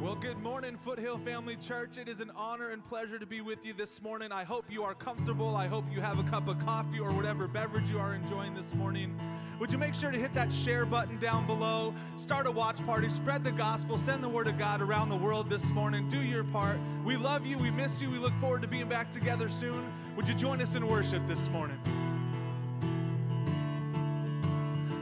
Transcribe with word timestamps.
Well, 0.00 0.16
good 0.16 0.36
morning, 0.38 0.76
Foothill 0.76 1.16
Family 1.16 1.56
Church. 1.56 1.96
It 1.96 2.08
is 2.08 2.20
an 2.20 2.30
honor 2.36 2.43
and 2.43 2.43
pleasure 2.88 3.18
to 3.18 3.26
be 3.26 3.40
with 3.40 3.64
you 3.64 3.72
this 3.72 4.02
morning. 4.02 4.30
I 4.30 4.44
hope 4.44 4.66
you 4.68 4.84
are 4.84 4.94
comfortable. 4.94 5.56
I 5.56 5.66
hope 5.66 5.84
you 5.92 6.00
have 6.00 6.18
a 6.18 6.30
cup 6.30 6.48
of 6.48 6.58
coffee 6.64 7.00
or 7.00 7.10
whatever 7.12 7.48
beverage 7.48 7.88
you 7.88 7.98
are 7.98 8.14
enjoying 8.14 8.54
this 8.54 8.74
morning. 8.74 9.18
Would 9.58 9.72
you 9.72 9.78
make 9.78 9.94
sure 9.94 10.10
to 10.10 10.18
hit 10.18 10.34
that 10.34 10.52
share 10.52 10.84
button 10.84 11.18
down 11.18 11.46
below? 11.46 11.94
Start 12.16 12.46
a 12.46 12.50
watch 12.50 12.84
party, 12.84 13.08
spread 13.08 13.42
the 13.42 13.52
gospel, 13.52 13.96
send 13.96 14.22
the 14.22 14.28
word 14.28 14.48
of 14.48 14.58
God 14.58 14.82
around 14.82 15.08
the 15.08 15.16
world 15.16 15.48
this 15.48 15.70
morning. 15.70 16.08
Do 16.08 16.22
your 16.22 16.44
part. 16.44 16.78
We 17.04 17.16
love 17.16 17.46
you, 17.46 17.56
we 17.58 17.70
miss 17.70 18.02
you, 18.02 18.10
we 18.10 18.18
look 18.18 18.34
forward 18.34 18.62
to 18.62 18.68
being 18.68 18.88
back 18.88 19.10
together 19.10 19.48
soon. 19.48 19.90
Would 20.16 20.28
you 20.28 20.34
join 20.34 20.60
us 20.60 20.74
in 20.74 20.86
worship 20.86 21.26
this 21.26 21.48
morning? 21.50 21.78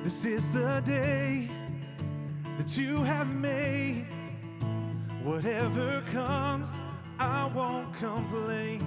This 0.04 0.24
is 0.24 0.50
the 0.52 0.82
day 0.84 1.48
that 2.58 2.76
you 2.76 3.02
have 3.02 3.34
made. 3.34 4.06
Whatever 5.24 6.02
comes, 6.12 6.76
I 7.22 7.46
won't 7.54 7.94
complain. 7.94 8.80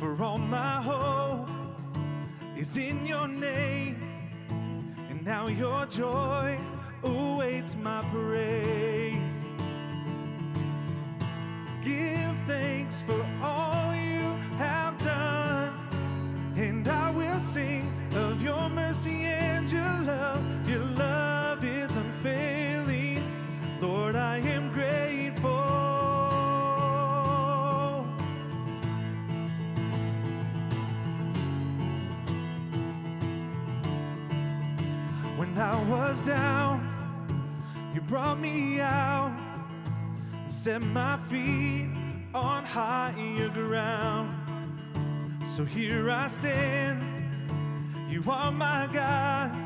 For 0.00 0.16
all 0.22 0.38
my 0.38 0.80
hope 0.80 1.50
is 2.56 2.76
in 2.78 3.04
your 3.04 3.28
name. 3.28 3.96
And 5.10 5.22
now 5.22 5.48
your 5.48 5.84
joy 5.84 6.58
awaits 7.02 7.76
my 7.76 8.02
praise. 8.10 9.16
Give 11.84 12.34
thanks 12.46 13.02
for 13.02 13.22
all 13.42 13.94
you 13.94 14.24
have 14.56 14.96
done. 15.04 15.72
And 16.56 16.88
I 16.88 17.10
will 17.10 17.40
sing 17.40 17.92
of 18.14 18.42
your 18.42 18.68
mercy 18.70 19.24
set 40.68 40.82
my 40.82 41.16
feet 41.30 41.88
on 42.34 42.62
higher 42.62 43.48
ground. 43.54 44.28
So 45.42 45.64
here 45.64 46.10
I 46.10 46.28
stand, 46.28 47.02
you 48.10 48.22
are 48.28 48.52
my 48.52 48.86
God, 48.92 49.56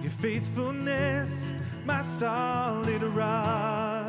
your 0.00 0.10
faithfulness, 0.10 1.52
my 1.84 2.00
solid 2.00 3.02
rock. 3.02 4.08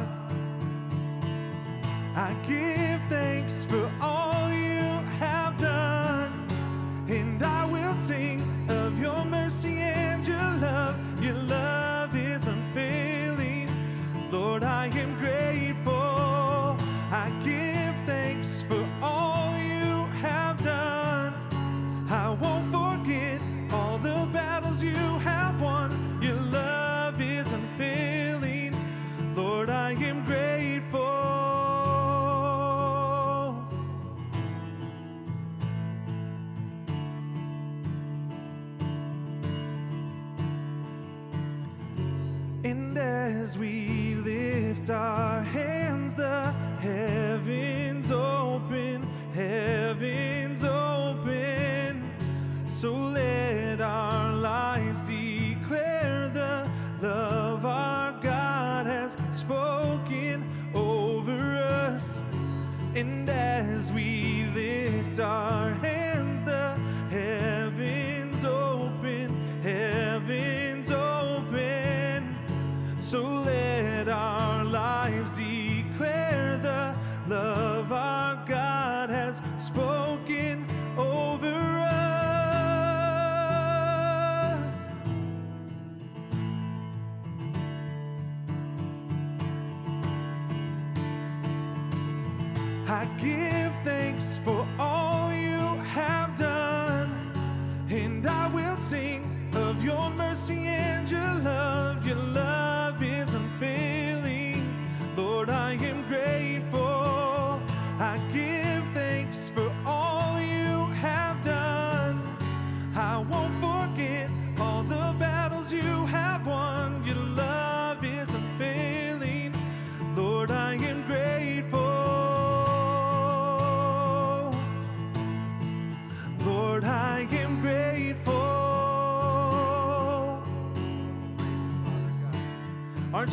I 2.16 2.34
give 2.48 3.02
thanks 3.10 3.66
for 3.66 3.92
all 4.02 4.19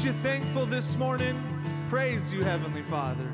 you 0.06 0.12
thankful 0.22 0.64
this 0.66 0.96
morning? 0.96 1.36
Praise 1.90 2.32
you, 2.32 2.44
Heavenly 2.44 2.82
Father. 2.82 3.26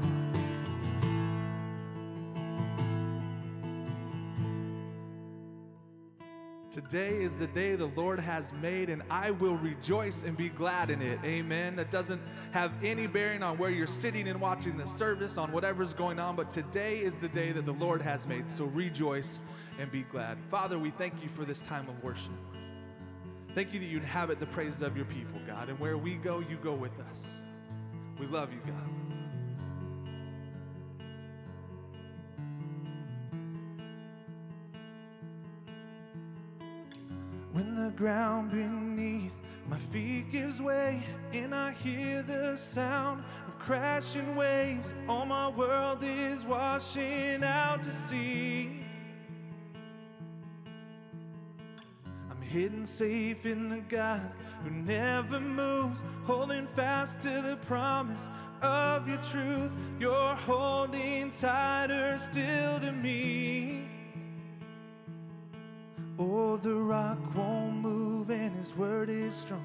Today 6.70 7.22
is 7.22 7.38
the 7.38 7.46
day 7.48 7.74
the 7.74 7.92
Lord 7.94 8.18
has 8.18 8.54
made, 8.54 8.88
and 8.88 9.02
I 9.10 9.32
will 9.32 9.56
rejoice 9.56 10.22
and 10.22 10.34
be 10.34 10.48
glad 10.48 10.88
in 10.88 11.02
it. 11.02 11.18
Amen. 11.22 11.76
That 11.76 11.90
doesn't 11.90 12.22
have 12.52 12.72
any 12.82 13.06
bearing 13.06 13.42
on 13.42 13.58
where 13.58 13.70
you're 13.70 13.86
sitting 13.86 14.26
and 14.26 14.40
watching 14.40 14.78
the 14.78 14.86
service, 14.86 15.36
on 15.36 15.52
whatever's 15.52 15.92
going 15.92 16.18
on, 16.18 16.36
but 16.36 16.50
today 16.50 17.00
is 17.00 17.18
the 17.18 17.28
day 17.28 17.52
that 17.52 17.66
the 17.66 17.74
Lord 17.74 18.00
has 18.00 18.26
made. 18.26 18.50
So 18.50 18.64
rejoice 18.64 19.40
and 19.78 19.92
be 19.92 20.04
glad. 20.04 20.38
Father, 20.48 20.78
we 20.78 20.88
thank 20.88 21.22
you 21.22 21.28
for 21.28 21.44
this 21.44 21.60
time 21.60 21.86
of 21.90 22.02
worship. 22.02 22.32
Thank 23.54 23.74
you 23.74 23.80
that 23.80 23.86
you 23.86 23.98
inhabit 23.98 24.40
the 24.40 24.46
praises 24.46 24.80
of 24.80 24.96
your 24.96 25.04
people, 25.04 25.38
God. 25.46 25.68
And 25.68 25.78
where 25.78 25.98
we 25.98 26.14
go, 26.14 26.38
you 26.38 26.56
go 26.56 26.72
with 26.72 26.98
us. 27.00 27.34
We 28.18 28.26
love 28.26 28.50
you, 28.50 28.60
God. 28.66 28.74
When 37.52 37.74
the 37.74 37.90
ground 37.90 38.52
beneath 38.52 39.36
my 39.68 39.76
feet 39.76 40.30
gives 40.30 40.62
way, 40.62 41.02
and 41.34 41.54
I 41.54 41.72
hear 41.72 42.22
the 42.22 42.56
sound 42.56 43.22
of 43.46 43.58
crashing 43.58 44.34
waves, 44.34 44.94
all 45.06 45.26
my 45.26 45.48
world 45.48 46.02
is 46.02 46.46
washing 46.46 47.44
out 47.44 47.82
to 47.82 47.92
sea. 47.92 48.80
Hidden 52.52 52.84
safe 52.84 53.46
in 53.46 53.70
the 53.70 53.80
God 53.88 54.20
who 54.62 54.70
never 54.70 55.40
moves, 55.40 56.04
holding 56.26 56.66
fast 56.66 57.18
to 57.22 57.30
the 57.40 57.56
promise 57.66 58.28
of 58.60 59.08
your 59.08 59.16
truth. 59.18 59.72
You're 59.98 60.34
holding 60.34 61.30
tighter 61.30 62.18
still 62.18 62.78
to 62.80 62.92
me. 62.92 63.88
Oh, 66.18 66.58
the 66.58 66.74
rock 66.74 67.18
won't 67.34 67.76
move 67.76 68.28
and 68.28 68.54
his 68.54 68.76
word 68.76 69.08
is 69.08 69.34
strong. 69.34 69.64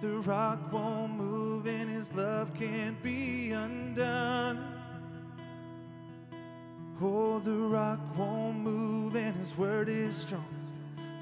The 0.00 0.18
rock 0.18 0.72
won't 0.72 1.14
move 1.16 1.66
and 1.66 1.90
his 1.90 2.14
love 2.14 2.54
can't 2.54 3.02
be 3.02 3.50
undone. 3.50 4.64
Oh, 7.02 7.40
the 7.40 7.56
rock 7.56 7.98
won't 8.16 8.58
move 8.58 9.16
and 9.16 9.34
his 9.34 9.58
word 9.58 9.88
is 9.88 10.16
strong. 10.16 10.53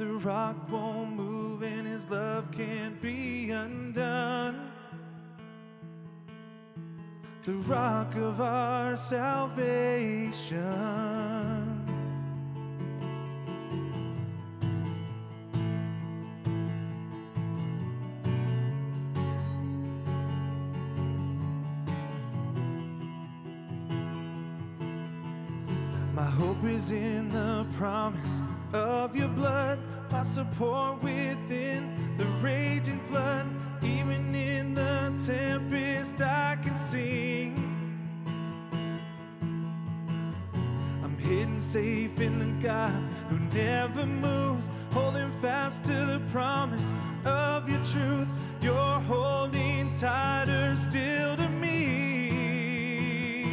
The 0.03 0.15
rock 0.15 0.57
won't 0.69 1.15
move 1.15 1.63
and 1.63 1.87
his 1.87 2.11
love 2.11 2.51
can't 2.51 3.01
be 3.01 3.53
undone. 3.53 4.73
The 7.45 7.53
rock 7.53 8.13
of 8.17 8.41
our 8.41 8.97
salvation. 8.97 10.59
My 26.13 26.25
hope 26.25 26.65
is 26.65 26.91
in 26.91 27.29
the 27.29 27.65
promise 27.79 28.43
of 28.73 29.15
your 29.15 29.29
blood, 29.29 29.79
my 30.13 30.23
support 30.23 31.03
within 31.03 31.91
the 32.19 32.27
raging 32.43 33.01
flood. 33.01 33.47
Even 33.83 34.35
in 34.35 34.75
the 34.75 35.11
tempest, 35.27 36.21
I 36.21 36.59
can 36.63 36.77
sing. 36.77 37.57
I'm 41.03 41.17
hidden 41.17 41.59
safe 41.59 42.21
in 42.21 42.39
the 42.39 42.53
God 42.63 42.93
who 43.31 43.39
never 43.57 44.05
moves, 44.05 44.69
holding 44.93 45.33
fast 45.41 45.85
to 45.87 45.93
the 45.93 46.21
promise 46.31 46.93
of 47.25 47.67
your 47.69 47.83
truth. 47.83 48.29
You're 48.61 49.01
holding 49.09 49.89
tighter 49.89 50.77
still 50.77 51.37
to 51.37 51.49
me. 51.49 53.47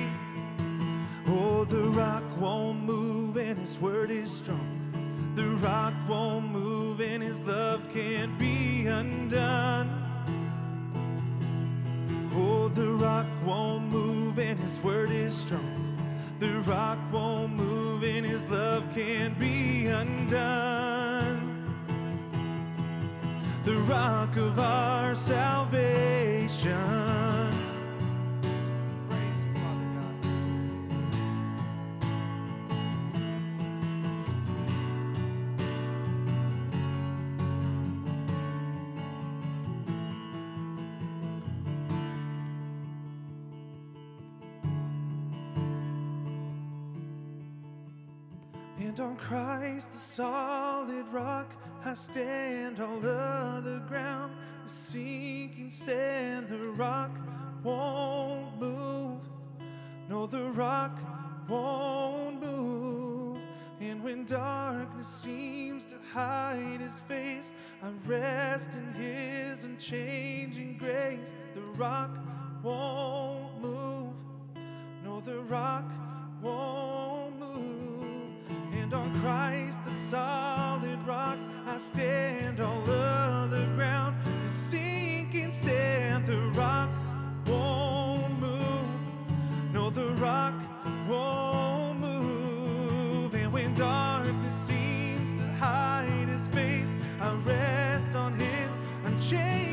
Oh, 1.25 1.63
the 1.63 1.83
rock 1.89 2.23
won't 2.37 2.83
move 2.83 3.37
and 3.37 3.57
his 3.57 3.79
word 3.79 4.11
is 4.11 4.29
strong. 4.29 4.68
The 5.39 5.47
rock 5.65 5.93
won't 6.09 6.51
move 6.51 6.99
and 6.99 7.23
his 7.23 7.39
love 7.43 7.81
can't 7.93 8.37
be 8.37 8.87
undone. 8.87 9.89
Oh, 12.33 12.67
the 12.67 12.91
rock 12.91 13.25
won't 13.45 13.89
move 13.89 14.37
and 14.37 14.59
his 14.59 14.81
word 14.81 15.11
is 15.11 15.33
strong. 15.33 15.97
The 16.41 16.59
rock 16.67 16.97
won't 17.09 17.53
move 17.53 18.03
and 18.03 18.25
his 18.25 18.47
love 18.47 18.83
can't 18.93 19.39
be 19.39 19.85
undone. 19.85 21.39
The 23.63 23.77
rock 23.77 24.35
of 24.35 24.59
our 24.59 25.15
salvation. 25.15 26.98
I 51.85 51.93
stand. 51.93 52.79
All 52.79 52.97
other 53.05 53.79
ground 53.87 54.33
is 54.65 54.71
sinking 54.71 55.71
sand. 55.71 56.49
The 56.49 56.57
rock 56.57 57.11
won't 57.63 58.59
move. 58.59 59.21
No, 60.09 60.25
the 60.25 60.43
rock 60.51 60.97
won't 61.47 62.41
move. 62.41 63.37
And 63.79 64.03
when 64.03 64.25
darkness 64.25 65.07
seems 65.07 65.85
to 65.85 65.95
hide 66.11 66.81
his 66.81 66.99
face, 66.99 67.53
I 67.81 67.91
rest 68.05 68.75
in 68.75 68.93
his 68.93 69.63
unchanging 69.63 70.77
grace. 70.77 71.35
The 71.55 71.61
rock 71.61 72.11
won't 72.61 73.61
move. 73.61 74.13
No, 75.03 75.21
the 75.21 75.39
rock 75.39 75.85
won't. 76.41 77.18
And 78.79 78.93
on 78.93 79.13
Christ, 79.19 79.83
the 79.83 79.91
solid 79.91 80.99
rock, 81.05 81.37
I 81.67 81.77
stand. 81.77 82.61
All 82.61 82.81
other 82.89 83.65
ground 83.75 84.15
is 84.45 84.51
sinking 84.51 85.51
sand. 85.51 86.25
The 86.25 86.37
rock 86.57 86.89
won't 87.45 88.39
move. 88.39 88.87
No, 89.73 89.89
the 89.89 90.07
rock 90.13 90.53
won't 91.09 91.99
move. 91.99 93.35
And 93.35 93.51
when 93.51 93.73
darkness 93.75 94.55
seems 94.55 95.33
to 95.33 95.43
hide 95.43 96.29
his 96.29 96.47
face, 96.47 96.95
I 97.19 97.33
rest 97.45 98.15
on 98.15 98.39
his 98.39 98.79
unchanging 99.05 99.68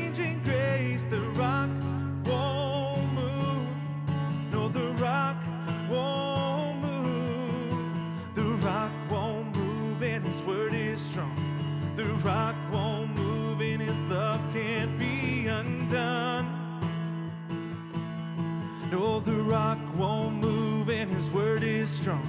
No, 18.91 19.19
the 19.19 19.33
rock 19.33 19.77
won't 19.97 20.35
move, 20.35 20.89
and 20.89 21.11
his 21.11 21.29
word 21.29 21.61
is 21.61 21.89
strong. 21.89 22.25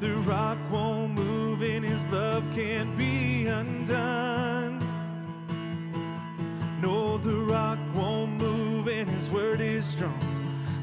The 0.00 0.14
rock 0.26 0.56
won't 0.70 1.12
move, 1.12 1.62
and 1.62 1.84
his 1.84 2.06
love 2.06 2.42
can't 2.54 2.96
be 2.96 3.46
undone. 3.46 4.78
No, 6.80 7.18
the 7.18 7.36
rock 7.36 7.78
won't 7.94 8.40
move, 8.40 8.88
and 8.88 9.10
his 9.10 9.28
word 9.28 9.60
is 9.60 9.84
strong. 9.84 10.18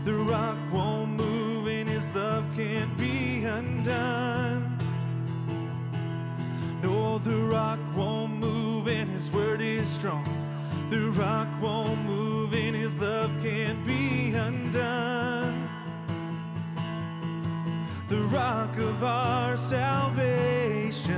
The 0.04 0.14
rock 0.14 0.58
won't 0.72 1.10
move, 1.10 1.68
and 1.68 1.90
his 1.90 2.08
love 2.16 2.46
can't 2.56 2.96
be 2.96 3.44
undone. 3.44 4.78
No, 6.84 7.18
the 7.18 7.36
rock 7.36 7.80
won't 7.96 8.34
move, 8.34 8.88
and 8.88 9.10
his 9.10 9.32
word 9.32 9.62
is 9.62 9.88
strong. 9.88 10.47
The 10.90 11.10
rock 11.12 11.50
won't 11.62 12.00
move, 12.06 12.54
and 12.54 12.74
his 12.74 12.96
love 12.96 13.30
can't 13.44 13.86
be 13.86 14.34
undone. 14.34 15.68
The 18.08 18.22
rock 18.32 18.78
of 18.78 19.04
our 19.04 19.58
salvation. 19.58 21.18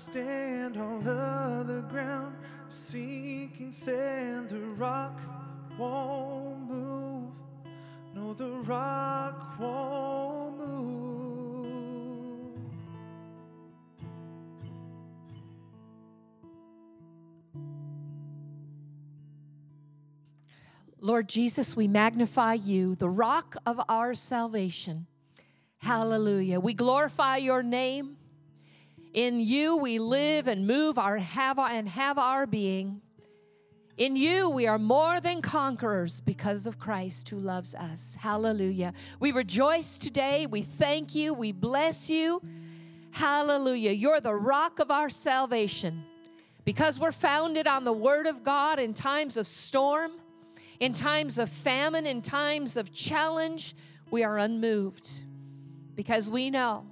Stand 0.00 0.78
on 0.78 1.06
other 1.06 1.82
ground, 1.82 2.34
sinking 2.68 3.70
sand. 3.70 4.48
The 4.48 4.58
rock 4.58 5.20
won't 5.78 6.70
move. 6.70 7.32
No, 8.14 8.32
the 8.32 8.48
rock 8.48 9.58
won't 9.58 10.58
move. 10.58 11.10
Lord 20.98 21.28
Jesus, 21.28 21.76
we 21.76 21.88
magnify 21.88 22.54
you, 22.54 22.94
the 22.94 23.08
rock 23.10 23.56
of 23.66 23.80
our 23.88 24.14
salvation. 24.14 25.06
Hallelujah. 25.78 26.58
We 26.58 26.72
glorify 26.72 27.36
your 27.36 27.62
name. 27.62 28.16
In 29.12 29.40
you 29.40 29.76
we 29.76 29.98
live 29.98 30.46
and 30.46 30.66
move 30.66 30.98
our 30.98 31.18
have 31.18 31.58
our, 31.58 31.68
and 31.68 31.88
have 31.88 32.16
our 32.16 32.46
being. 32.46 33.00
In 33.96 34.14
you 34.14 34.48
we 34.48 34.68
are 34.68 34.78
more 34.78 35.20
than 35.20 35.42
conquerors 35.42 36.20
because 36.20 36.66
of 36.66 36.78
Christ 36.78 37.28
who 37.28 37.38
loves 37.38 37.74
us. 37.74 38.16
Hallelujah. 38.18 38.92
We 39.18 39.32
rejoice 39.32 39.98
today. 39.98 40.46
We 40.46 40.62
thank 40.62 41.14
you. 41.14 41.34
We 41.34 41.50
bless 41.50 42.08
you. 42.08 42.40
Hallelujah. 43.10 43.90
You're 43.90 44.20
the 44.20 44.34
rock 44.34 44.78
of 44.78 44.90
our 44.92 45.08
salvation. 45.08 46.04
Because 46.64 47.00
we're 47.00 47.10
founded 47.10 47.66
on 47.66 47.84
the 47.84 47.92
word 47.92 48.28
of 48.28 48.44
God 48.44 48.78
in 48.78 48.94
times 48.94 49.36
of 49.36 49.46
storm, 49.46 50.12
in 50.78 50.92
times 50.92 51.38
of 51.38 51.48
famine, 51.48 52.06
in 52.06 52.22
times 52.22 52.76
of 52.76 52.92
challenge, 52.92 53.74
we 54.10 54.22
are 54.22 54.38
unmoved. 54.38 55.24
Because 55.96 56.30
we 56.30 56.48
know 56.48 56.86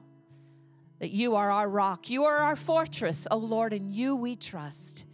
that 0.98 1.10
you 1.10 1.36
are 1.36 1.50
our 1.50 1.68
rock. 1.68 2.10
You 2.10 2.24
are 2.24 2.38
our 2.38 2.56
fortress, 2.56 3.26
O 3.30 3.36
Lord, 3.36 3.72
in 3.72 3.90
you 3.90 4.16
we 4.16 4.36
trust. 4.36 5.06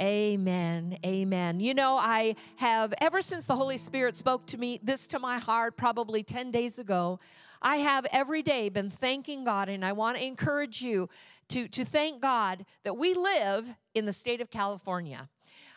Amen. 0.00 0.98
Amen. 1.04 1.60
You 1.60 1.74
know, 1.74 1.96
I 1.96 2.36
have, 2.56 2.94
ever 3.00 3.22
since 3.22 3.46
the 3.46 3.54
Holy 3.54 3.78
Spirit 3.78 4.16
spoke 4.16 4.46
to 4.46 4.58
me, 4.58 4.80
this 4.82 5.06
to 5.08 5.18
my 5.18 5.38
heart 5.38 5.76
probably 5.76 6.22
10 6.22 6.50
days 6.50 6.78
ago, 6.78 7.20
I 7.60 7.76
have 7.76 8.06
every 8.10 8.42
day 8.42 8.68
been 8.68 8.90
thanking 8.90 9.44
God, 9.44 9.68
and 9.68 9.84
I 9.84 9.92
want 9.92 10.18
to 10.18 10.26
encourage 10.26 10.82
you 10.82 11.08
to, 11.48 11.68
to 11.68 11.84
thank 11.84 12.20
God 12.20 12.64
that 12.82 12.96
we 12.96 13.14
live 13.14 13.70
in 13.94 14.06
the 14.06 14.12
state 14.12 14.40
of 14.40 14.50
California. 14.50 15.28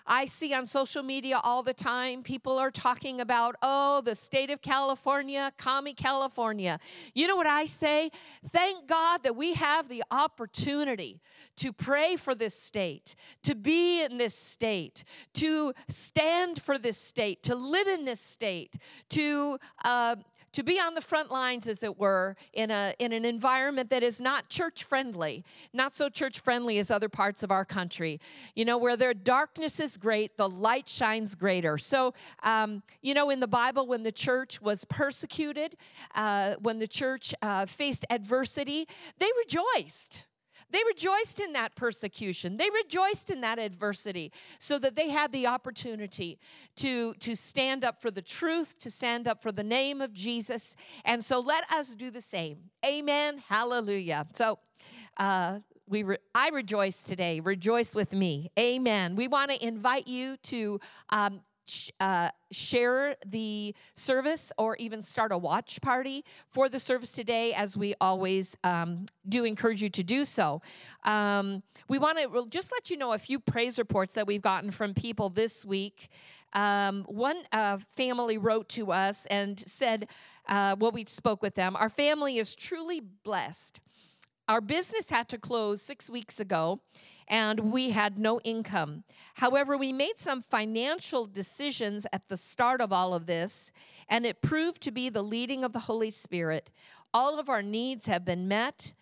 I 0.07 0.25
see 0.25 0.53
on 0.53 0.65
social 0.65 1.03
media 1.03 1.39
all 1.43 1.63
the 1.63 1.73
time 1.73 2.23
people 2.23 2.57
are 2.57 2.71
talking 2.71 3.21
about, 3.21 3.55
oh, 3.61 4.01
the 4.01 4.15
state 4.15 4.49
of 4.49 4.61
California, 4.61 5.51
commie 5.57 5.93
California. 5.93 6.79
You 7.13 7.27
know 7.27 7.35
what 7.35 7.47
I 7.47 7.65
say? 7.65 8.11
Thank 8.47 8.87
God 8.87 9.23
that 9.23 9.35
we 9.35 9.53
have 9.55 9.89
the 9.89 10.03
opportunity 10.11 11.21
to 11.57 11.73
pray 11.73 12.15
for 12.15 12.35
this 12.35 12.53
state, 12.53 13.15
to 13.43 13.55
be 13.55 14.03
in 14.03 14.17
this 14.17 14.35
state, 14.35 15.03
to 15.35 15.73
stand 15.87 16.61
for 16.61 16.77
this 16.77 16.97
state, 16.97 17.41
to 17.43 17.55
live 17.55 17.87
in 17.87 18.05
this 18.05 18.19
state, 18.19 18.77
to 19.09 19.57
uh, 19.83 20.15
to 20.55 20.63
be 20.63 20.79
on 20.79 20.95
the 20.95 21.01
front 21.01 21.29
lines, 21.31 21.67
as 21.67 21.83
it 21.83 21.99
were, 21.99 22.37
in, 22.53 22.71
a, 22.71 22.93
in 22.97 23.11
an 23.11 23.25
environment 23.25 23.89
that 23.89 24.01
is 24.01 24.21
not 24.21 24.47
church 24.47 24.85
friendly, 24.85 25.43
not 25.73 25.93
so 25.93 26.07
church 26.07 26.39
friendly 26.39 26.77
as 26.77 26.89
other 26.89 27.09
parts 27.09 27.43
of 27.43 27.51
our 27.51 27.65
country. 27.65 28.21
You 28.55 28.63
know, 28.63 28.77
where 28.77 28.95
their 28.95 29.13
darkness 29.13 29.81
is 29.81 29.97
great, 29.97 30.37
the 30.37 30.47
light 30.47 30.87
shines 30.87 31.35
greater. 31.35 31.77
So, 31.77 32.13
um, 32.41 32.83
you 33.01 33.13
know, 33.13 33.29
in 33.29 33.41
the 33.41 33.49
Bible, 33.49 33.85
when 33.85 34.03
the 34.03 34.13
church 34.13 34.61
was 34.61 34.85
persecuted, 34.85 35.75
uh, 36.15 36.55
when 36.61 36.79
the 36.79 36.87
church 36.87 37.35
uh, 37.41 37.65
faced 37.65 38.05
adversity, 38.09 38.87
they 39.19 39.29
rejoiced. 39.43 40.25
They 40.71 40.81
rejoiced 40.87 41.39
in 41.39 41.53
that 41.53 41.75
persecution. 41.75 42.57
They 42.57 42.69
rejoiced 42.69 43.29
in 43.29 43.41
that 43.41 43.59
adversity 43.59 44.31
so 44.59 44.79
that 44.79 44.95
they 44.95 45.09
had 45.09 45.31
the 45.31 45.47
opportunity 45.47 46.39
to, 46.77 47.13
to 47.15 47.35
stand 47.35 47.83
up 47.83 48.01
for 48.01 48.11
the 48.11 48.21
truth, 48.21 48.77
to 48.79 48.91
stand 48.91 49.27
up 49.27 49.41
for 49.41 49.51
the 49.51 49.63
name 49.63 50.01
of 50.01 50.13
Jesus. 50.13 50.75
And 51.03 51.23
so 51.23 51.39
let 51.39 51.69
us 51.71 51.95
do 51.95 52.11
the 52.11 52.21
same. 52.21 52.57
Amen. 52.85 53.43
Hallelujah. 53.47 54.27
So, 54.33 54.59
uh, 55.17 55.59
we 55.87 56.03
re- 56.03 56.17
I 56.33 56.49
rejoice 56.49 57.03
today. 57.03 57.39
Rejoice 57.39 57.93
with 57.93 58.11
me. 58.11 58.49
Amen. 58.57 59.15
We 59.15 59.27
want 59.27 59.51
to 59.51 59.65
invite 59.65 60.07
you 60.07 60.37
to 60.37 60.79
um, 61.09 61.41
uh, 61.99 62.29
share 62.51 63.15
the 63.25 63.75
service 63.95 64.51
or 64.57 64.75
even 64.77 65.01
start 65.01 65.31
a 65.31 65.37
watch 65.37 65.81
party 65.81 66.23
for 66.47 66.69
the 66.69 66.79
service 66.79 67.11
today, 67.11 67.53
as 67.53 67.77
we 67.77 67.95
always 67.99 68.55
um, 68.63 69.05
do 69.27 69.43
encourage 69.45 69.81
you 69.81 69.89
to 69.89 70.03
do 70.03 70.25
so. 70.25 70.61
Um, 71.03 71.63
we 71.87 71.99
want 71.99 72.17
to 72.17 72.47
just 72.49 72.71
let 72.71 72.89
you 72.89 72.97
know 72.97 73.13
a 73.13 73.17
few 73.17 73.39
praise 73.39 73.77
reports 73.77 74.13
that 74.13 74.27
we've 74.27 74.41
gotten 74.41 74.71
from 74.71 74.93
people 74.93 75.29
this 75.29 75.65
week. 75.65 76.09
Um, 76.53 77.03
one 77.09 77.37
uh, 77.51 77.77
family 77.95 78.37
wrote 78.37 78.69
to 78.69 78.91
us 78.91 79.25
and 79.25 79.59
said, 79.59 80.07
uh, 80.47 80.75
well, 80.79 80.91
we 80.91 81.05
spoke 81.05 81.41
with 81.41 81.55
them. 81.55 81.75
Our 81.75 81.89
family 81.89 82.37
is 82.37 82.55
truly 82.55 83.01
blessed. 83.01 83.81
Our 84.47 84.61
business 84.61 85.09
had 85.09 85.27
to 85.29 85.39
close 85.39 85.81
six 85.81 86.07
weeks 86.07 86.39
ago, 86.39 86.79
and 87.27 87.71
we 87.71 87.89
had 87.89 88.19
no 88.19 88.39
income. 88.41 89.03
However, 89.35 89.75
we 89.75 89.91
made 89.91 90.19
some 90.19 90.41
financial 90.41 91.25
decisions 91.25 92.05
at 92.13 92.27
the 92.29 92.37
start 92.37 92.79
of 92.79 92.93
all 92.93 93.15
of 93.15 93.25
this, 93.25 93.71
and 94.07 94.23
it 94.23 94.43
proved 94.43 94.81
to 94.83 94.91
be 94.91 95.09
the 95.09 95.23
leading 95.23 95.63
of 95.63 95.73
the 95.73 95.79
Holy 95.79 96.11
Spirit. 96.11 96.69
All 97.11 97.39
of 97.39 97.49
our 97.49 97.63
needs 97.63 98.05
have 98.05 98.23
been 98.23 98.47
met. 98.47 98.93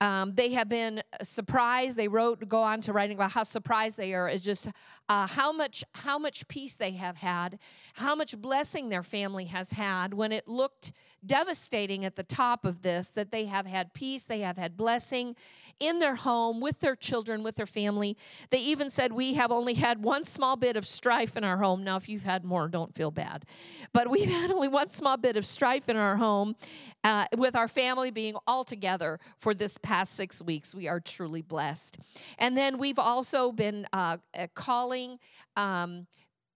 Um, 0.00 0.32
they 0.34 0.52
have 0.52 0.68
been 0.68 1.02
surprised. 1.22 1.96
They 1.96 2.08
wrote, 2.08 2.48
go 2.48 2.62
on 2.62 2.80
to 2.82 2.92
writing 2.92 3.16
about 3.16 3.32
how 3.32 3.42
surprised 3.42 3.98
they 3.98 4.14
are 4.14 4.28
is 4.28 4.42
just 4.42 4.68
uh, 5.10 5.26
how 5.26 5.52
much 5.52 5.84
how 5.94 6.18
much 6.18 6.48
peace 6.48 6.74
they 6.74 6.92
have 6.92 7.18
had, 7.18 7.58
how 7.94 8.14
much 8.14 8.38
blessing 8.38 8.88
their 8.88 9.02
family 9.02 9.44
has 9.44 9.72
had. 9.72 10.14
When 10.14 10.32
it 10.32 10.48
looked 10.48 10.92
devastating 11.24 12.04
at 12.04 12.16
the 12.16 12.22
top 12.22 12.64
of 12.64 12.82
this, 12.82 13.10
that 13.10 13.30
they 13.30 13.46
have 13.46 13.66
had 13.66 13.92
peace, 13.92 14.24
they 14.24 14.40
have 14.40 14.56
had 14.56 14.76
blessing 14.76 15.36
in 15.78 15.98
their 15.98 16.14
home 16.14 16.60
with 16.60 16.80
their 16.80 16.96
children, 16.96 17.42
with 17.42 17.56
their 17.56 17.66
family. 17.66 18.16
They 18.50 18.58
even 18.58 18.90
said 18.90 19.12
we 19.12 19.34
have 19.34 19.50
only 19.52 19.74
had 19.74 20.02
one 20.02 20.24
small 20.24 20.56
bit 20.56 20.76
of 20.76 20.86
strife 20.86 21.36
in 21.36 21.44
our 21.44 21.58
home. 21.58 21.84
Now, 21.84 21.96
if 21.96 22.08
you've 22.08 22.24
had 22.24 22.44
more, 22.44 22.68
don't 22.68 22.94
feel 22.94 23.10
bad, 23.10 23.44
but 23.92 24.08
we've 24.08 24.30
had 24.30 24.50
only 24.50 24.68
one 24.68 24.88
small 24.88 25.16
bit 25.16 25.36
of 25.36 25.44
strife 25.44 25.88
in 25.88 25.96
our 25.96 26.16
home, 26.16 26.56
uh, 27.04 27.26
with 27.36 27.56
our 27.56 27.68
family 27.68 28.10
being 28.10 28.36
all 28.46 28.64
together 28.64 29.18
for 29.38 29.54
this 29.54 29.78
past 29.78 30.14
six 30.14 30.42
weeks. 30.42 30.74
We 30.74 30.88
are 30.88 31.00
truly 31.00 31.42
blessed. 31.42 31.98
And 32.38 32.56
then 32.56 32.78
we've 32.78 32.98
also 32.98 33.52
been 33.52 33.86
uh, 33.92 34.18
uh, 34.36 34.46
calling 34.54 35.18
um, 35.56 36.06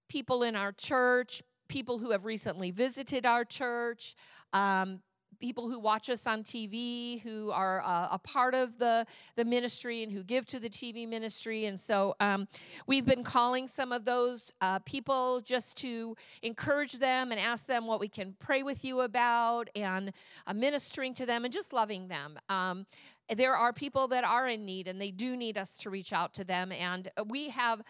people 0.08 0.42
in 0.42 0.54
our 0.54 0.72
church, 0.72 1.42
people 1.68 1.98
who 1.98 2.10
have 2.10 2.24
recently 2.24 2.70
visited 2.70 3.26
our 3.26 3.44
church. 3.44 4.14
Um, 4.52 5.00
people 5.44 5.68
who 5.68 5.78
watch 5.78 6.08
us 6.08 6.26
on 6.26 6.42
TV, 6.42 7.20
who 7.20 7.50
are 7.50 7.82
uh, 7.82 8.08
a 8.12 8.18
part 8.18 8.54
of 8.54 8.78
the, 8.78 9.06
the 9.36 9.44
ministry 9.44 10.02
and 10.02 10.12
who 10.12 10.22
give 10.22 10.46
to 10.46 10.58
the 10.58 10.70
TV 10.70 11.06
ministry. 11.08 11.66
And 11.66 11.78
so 11.78 12.14
um, 12.20 12.48
we've 12.86 13.04
been 13.04 13.24
calling 13.24 13.68
some 13.68 13.92
of 13.92 14.04
those 14.04 14.52
uh, 14.60 14.78
people 14.80 15.40
just 15.40 15.76
to 15.78 16.16
encourage 16.42 16.94
them 16.94 17.30
and 17.30 17.40
ask 17.40 17.66
them 17.66 17.86
what 17.86 18.00
we 18.00 18.08
can 18.08 18.34
pray 18.38 18.62
with 18.62 18.84
you 18.84 19.02
about 19.02 19.68
and 19.74 20.12
uh, 20.46 20.54
ministering 20.54 21.14
to 21.14 21.26
them 21.26 21.44
and 21.44 21.52
just 21.52 21.72
loving 21.72 22.08
them. 22.08 22.38
Um, 22.48 22.86
there 23.34 23.54
are 23.54 23.72
people 23.72 24.08
that 24.08 24.24
are 24.24 24.48
in 24.48 24.64
need 24.64 24.88
and 24.88 25.00
they 25.00 25.10
do 25.10 25.36
need 25.36 25.58
us 25.58 25.78
to 25.78 25.90
reach 25.90 26.12
out 26.12 26.34
to 26.34 26.44
them. 26.44 26.72
And 26.72 27.10
we 27.26 27.48
have 27.50 27.82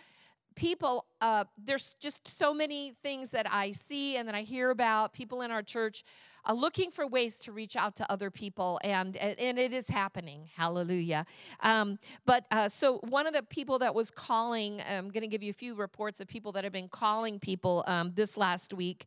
people 0.54 1.06
uh, 1.20 1.44
there's 1.56 1.94
just 1.94 2.28
so 2.28 2.52
many 2.52 2.92
things 3.02 3.30
that 3.30 3.46
i 3.52 3.73
see 3.73 4.16
and 4.16 4.28
that 4.28 4.34
i 4.34 4.42
hear 4.42 4.70
about 4.70 5.12
people 5.12 5.42
in 5.42 5.50
our 5.50 5.62
church 5.62 6.04
uh, 6.46 6.52
looking 6.52 6.90
for 6.90 7.06
ways 7.06 7.38
to 7.38 7.52
reach 7.52 7.76
out 7.76 7.96
to 7.96 8.11
other 8.11 8.30
people 8.30 8.78
and 8.84 9.16
and 9.16 9.58
it 9.58 9.73
is 9.73 9.88
happening. 9.88 10.49
Hallelujah. 10.54 11.26
Um, 11.61 11.99
but 12.26 12.44
uh, 12.50 12.68
so 12.68 12.99
one 13.08 13.26
of 13.26 13.32
the 13.32 13.42
people 13.42 13.78
that 13.78 13.94
was 13.94 14.11
calling 14.11 14.80
i'm 14.88 15.11
going 15.11 15.23
to 15.23 15.28
give 15.28 15.42
you 15.42 15.50
a 15.50 15.54
few 15.54 15.75
reports 15.75 16.20
of 16.20 16.28
people 16.28 16.52
that 16.52 16.64
have 16.64 16.73
been 16.73 16.88
calling 16.88 17.38
people 17.38 17.84
um, 17.87 18.12
this 18.14 18.37
last 18.37 18.75
week. 18.75 19.06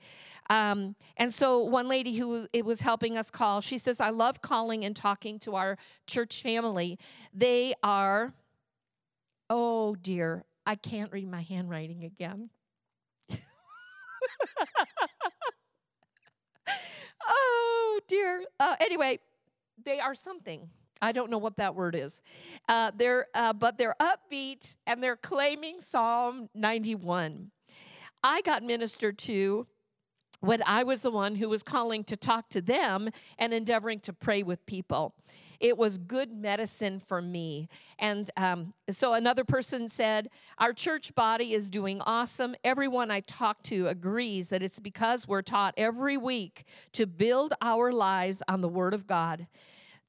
Um, 0.50 0.96
and 1.18 1.34
so 1.34 1.60
one 1.60 1.88
lady 1.88 2.16
who 2.16 2.48
it 2.54 2.66
was 2.66 2.82
helping 2.82 3.18
us 3.18 3.30
call 3.30 3.62
she 3.62 3.78
says 3.78 4.00
i 4.00 4.10
love 4.10 4.42
calling 4.42 4.86
and 4.86 4.96
talking 4.96 5.40
to 5.40 5.56
our 5.56 5.78
church 6.06 6.42
family. 6.42 6.98
They 7.34 7.74
are 7.84 8.34
oh 9.50 9.96
dear 9.96 10.44
I 10.68 10.76
can't 10.76 11.12
read 11.14 11.32
my 11.32 11.42
handwriting 11.42 12.04
again. 12.04 12.50
oh 17.26 18.02
dear. 18.10 18.44
Uh, 18.60 18.76
anyway, 18.82 19.20
they 19.86 20.02
are 20.02 20.14
something. 20.14 20.70
I 21.02 21.14
don't 21.14 21.32
know 21.32 21.38
what 21.38 21.56
that 21.56 21.74
word 21.74 21.96
is. 21.96 22.22
Uh, 22.68 22.92
they're, 22.94 23.28
uh, 23.34 23.54
but 23.54 23.78
they're 23.78 23.96
upbeat 24.02 24.76
and 24.86 25.02
they're 25.02 25.16
claiming 25.16 25.80
Psalm 25.80 26.50
91. 26.54 27.52
I 28.22 28.42
got 28.42 28.62
ministered 28.62 29.18
to 29.20 29.68
when 30.40 30.62
I 30.66 30.84
was 30.84 31.02
the 31.02 31.12
one 31.12 31.36
who 31.36 31.50
was 31.50 31.64
calling 31.64 32.04
to 32.06 32.16
talk 32.16 32.50
to 32.50 32.62
them 32.62 33.10
and 33.38 33.54
endeavoring 33.54 34.00
to 34.02 34.14
pray 34.14 34.44
with 34.44 34.66
people. 34.66 35.16
It 35.60 35.78
was 35.78 35.98
good 35.98 36.32
medicine 36.32 37.00
for 37.00 37.22
me. 37.22 37.68
And 37.98 38.30
um, 38.38 38.74
so 38.90 39.14
another 39.14 39.44
person 39.44 39.90
said, 39.90 40.30
Our 40.60 40.74
church 40.74 41.16
body 41.16 41.54
is 41.54 41.72
doing 41.72 42.02
awesome. 42.02 42.56
Everyone 42.64 43.10
I 43.10 43.22
talk 43.22 43.64
to 43.64 43.88
agrees 43.88 44.50
that 44.50 44.62
it's 44.62 44.80
because 44.80 45.28
we're 45.28 45.42
taught 45.42 45.74
every 45.78 46.18
week 46.18 46.66
to 46.94 47.08
build 47.08 47.54
our 47.62 47.92
lives 47.92 48.44
on 48.48 48.62
the 48.62 48.70
Word 48.70 48.94
of 48.94 49.08
God. 49.08 49.48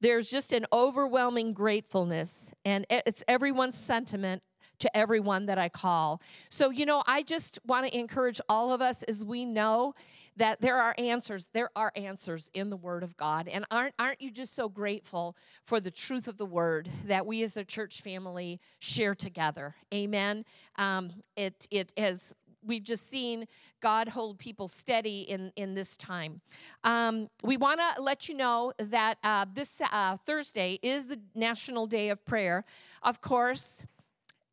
There's 0.01 0.29
just 0.29 0.53
an 0.53 0.65
overwhelming 0.71 1.51
gratefulness, 1.51 2.53
and 2.63 2.85
it's 2.89 3.23
everyone's 3.27 3.77
sentiment 3.77 4.43
to 4.79 4.97
everyone 4.97 5.45
that 5.47 5.57
I 5.57 5.69
call. 5.69 6.21
So, 6.49 6.69
you 6.69 6.85
know, 6.85 7.03
I 7.05 7.23
just 7.23 7.59
want 7.65 7.87
to 7.87 7.97
encourage 7.97 8.41
all 8.49 8.71
of 8.71 8.81
us 8.81 9.03
as 9.03 9.23
we 9.23 9.45
know 9.45 9.93
that 10.39 10.61
there 10.61 10.77
are 10.77 10.95
answers 10.97 11.49
there 11.53 11.69
are 11.75 11.91
answers 11.95 12.49
in 12.53 12.69
the 12.69 12.77
word 12.77 13.03
of 13.03 13.15
god. 13.17 13.47
And 13.47 13.65
aren't 13.69 13.93
aren't 13.99 14.21
you 14.21 14.31
just 14.31 14.55
so 14.55 14.69
grateful 14.69 15.35
for 15.63 15.79
the 15.79 15.91
truth 15.91 16.27
of 16.27 16.37
the 16.37 16.45
word 16.45 16.89
that 17.05 17.25
we 17.25 17.43
as 17.43 17.57
a 17.57 17.63
church 17.63 18.01
family 18.01 18.59
share 18.79 19.13
together? 19.13 19.75
Amen? 19.93 20.45
Um, 20.77 21.11
it 21.35 21.67
it 21.69 21.91
has 21.97 22.33
we've 22.65 22.83
just 22.83 23.09
seen 23.09 23.47
god 23.81 24.07
hold 24.07 24.39
people 24.39 24.69
steady 24.69 25.21
in 25.21 25.51
in 25.57 25.75
this 25.75 25.97
time. 25.97 26.39
Um, 26.85 27.29
we 27.43 27.57
want 27.57 27.81
to 27.81 28.01
let 28.01 28.29
you 28.29 28.35
know 28.35 28.71
that 28.77 29.17
uh, 29.23 29.45
this 29.53 29.81
uh, 29.91 30.15
thursday 30.17 30.79
is 30.81 31.07
the 31.07 31.19
national 31.35 31.85
day 31.85 32.09
of 32.09 32.23
prayer. 32.25 32.63
Of 33.03 33.19
course 33.19 33.85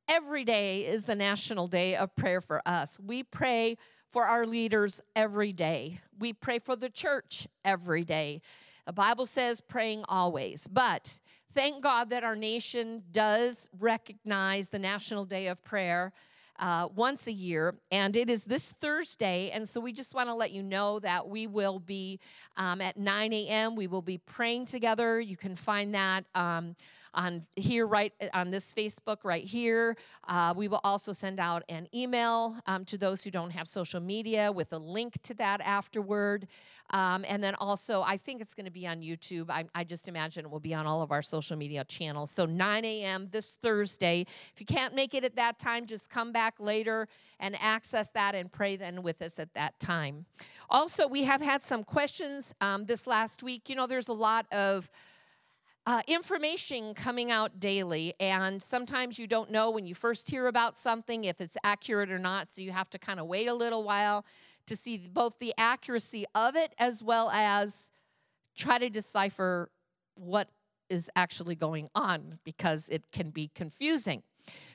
every 0.09 0.45
day 0.45 0.87
is 0.87 1.05
the 1.05 1.15
national 1.15 1.69
day 1.69 1.97
of 1.97 2.15
prayer 2.17 2.41
for 2.41 2.61
us 2.67 2.99
we 3.01 3.23
pray 3.23 3.77
for 4.17 4.25
our 4.25 4.47
leaders 4.47 5.03
every 5.15 5.53
day. 5.53 6.01
We 6.19 6.33
pray 6.33 6.59
for 6.59 6.75
the 6.75 6.89
church 6.89 7.47
every 7.67 8.03
day. 8.03 8.41
The 8.87 8.95
Bible 8.95 9.27
says 9.27 9.61
praying 9.61 10.05
always. 10.09 10.67
But 10.69 11.19
thank 11.53 11.83
God 11.83 12.09
that 12.09 12.25
our 12.25 12.35
nation 12.35 13.03
does 13.11 13.69
recognize 13.79 14.71
the 14.71 14.79
National 14.79 15.27
Day 15.27 15.49
of 15.49 15.63
Prayer. 15.65 16.13
Uh, 16.59 16.89
once 16.95 17.27
a 17.27 17.33
year, 17.33 17.75
and 17.91 18.17
it 18.17 18.31
is 18.31 18.45
this 18.45 18.73
Thursday. 18.73 19.51
And 19.51 19.69
so 19.69 19.81
we 19.81 19.93
just 19.93 20.15
want 20.15 20.29
to 20.29 20.35
let 20.35 20.53
you 20.53 20.63
know 20.63 20.99
that 21.01 21.29
we 21.29 21.47
will 21.47 21.79
be 21.79 22.19
um, 22.57 22.81
at 22.81 22.97
9 22.97 23.33
a.m. 23.33 23.77
We 23.77 23.87
will 23.87 24.03
be 24.03 24.19
praying 24.19 24.67
together. 24.67 25.21
You 25.21 25.37
can 25.37 25.55
find 25.55 25.95
that 25.95 26.25
um, 26.35 26.77
on 27.17 27.45
here, 27.57 27.87
right 27.87 28.13
uh, 28.21 28.27
on 28.35 28.51
this 28.51 28.73
Facebook, 28.73 29.19
right 29.25 29.45
here. 29.45 29.97
Uh, 30.29 30.55
we 30.57 30.69
will 30.69 30.81
also 30.85 31.13
send 31.13 31.41
out 31.41 31.65
an 31.69 31.89
email 31.95 32.57
um, 32.67 32.85
to 32.85 32.99
those 32.99 33.25
who 33.25 33.31
don't 33.31 33.51
have 33.51 33.67
social 33.67 34.01
media 34.01 34.53
with 34.53 34.73
a 34.73 34.79
link 34.79 35.21
to 35.23 35.35
that 35.35 35.61
afterward. 35.63 36.47
Um, 36.91 37.25
and 37.29 37.43
then 37.43 37.55
also, 37.57 38.03
I 38.03 38.17
think 38.17 38.41
it's 38.41 38.55
going 38.55 38.67
to 38.67 38.73
be 38.73 38.87
on 38.87 39.01
YouTube. 39.01 39.51
I, 39.51 39.65
I 39.75 39.83
just 39.83 40.09
imagine 40.09 40.45
it 40.45 40.51
will 40.51 40.61
be 40.61 40.75
on 40.75 40.87
all 40.87 41.03
of 41.03 41.11
our 41.11 41.23
social 41.23 41.57
media 41.57 41.85
channels. 41.85 42.31
So 42.31 42.47
9 42.47 42.85
a.m. 42.85 43.29
this 43.33 43.55
Thursday. 43.55 44.27
If 44.53 44.61
you 44.61 44.67
can't 44.67 44.95
make 44.95 45.15
it 45.15 45.25
at 45.25 45.37
that 45.37 45.59
time, 45.59 45.87
just 45.87 46.11
come 46.11 46.33
back 46.33 46.46
later 46.59 47.09
and 47.41 47.57
access 47.61 48.11
that 48.11 48.35
and 48.35 48.51
pray 48.51 48.77
then 48.77 49.03
with 49.03 49.21
us 49.23 49.39
at 49.39 49.55
that 49.55 49.79
time. 49.79 50.27
Also, 50.71 51.07
we 51.07 51.25
have 51.25 51.41
had 51.41 51.63
some 51.63 51.85
questions 51.85 52.55
um, 52.61 52.87
this 52.87 53.07
last 53.07 53.43
week. 53.43 53.69
You 53.69 53.77
know, 53.77 53.87
there's 53.87 54.09
a 54.09 54.15
lot 54.15 54.47
of 54.53 54.89
uh, 55.87 56.03
information 56.09 56.95
coming 56.95 57.31
out 57.31 57.61
daily, 57.61 58.15
and 58.19 58.61
sometimes 58.61 59.19
you 59.19 59.27
don't 59.27 59.51
know 59.51 59.71
when 59.71 59.87
you 59.87 59.95
first 59.95 60.29
hear 60.31 60.49
about 60.49 60.77
something 60.77 61.25
if 61.25 61.41
it's 61.41 61.57
accurate 61.63 62.11
or 62.11 62.19
not, 62.19 62.51
so 62.51 62.61
you 62.61 62.73
have 62.73 62.91
to 62.91 62.99
kind 62.99 63.21
of 63.21 63.27
wait 63.27 63.47
a 63.47 63.55
little 63.55 63.85
while 63.85 64.25
to 64.67 64.75
see 64.75 64.99
both 64.99 65.39
the 65.39 65.55
accuracy 65.57 66.25
of 66.35 66.57
it 66.57 66.75
as 66.79 67.03
well 67.05 67.31
as 67.31 67.93
try 68.57 68.79
to 68.79 68.91
decipher 68.91 69.71
what 70.17 70.49
is 70.89 71.11
actually 71.15 71.55
going 71.55 71.89
on 71.95 72.39
because 72.45 72.89
it 72.89 73.11
can 73.13 73.31
be 73.31 73.51
confusing. 73.55 74.23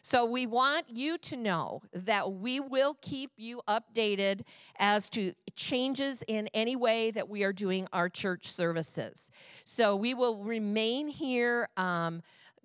So 0.02 0.26
we 0.26 0.48
want 0.48 0.90
you 0.90 1.18
to 1.20 1.38
know 1.38 1.82
that 1.94 2.32
we 2.34 2.60
will 2.60 2.98
keep 3.02 3.32
you 3.38 3.62
updated 3.68 4.42
as 4.78 5.10
to 5.12 5.34
changes 5.56 6.24
in 6.28 6.50
any 6.54 6.76
way 6.76 7.12
that 7.12 7.30
we 7.30 7.44
are 7.44 7.54
doing 7.54 7.88
our 7.94 8.10
church 8.10 8.48
services. 8.48 9.30
So 9.64 9.96
we 9.96 10.14
will 10.14 10.44
remain 10.44 11.08
here. 11.08 11.70
Um, 11.78 12.24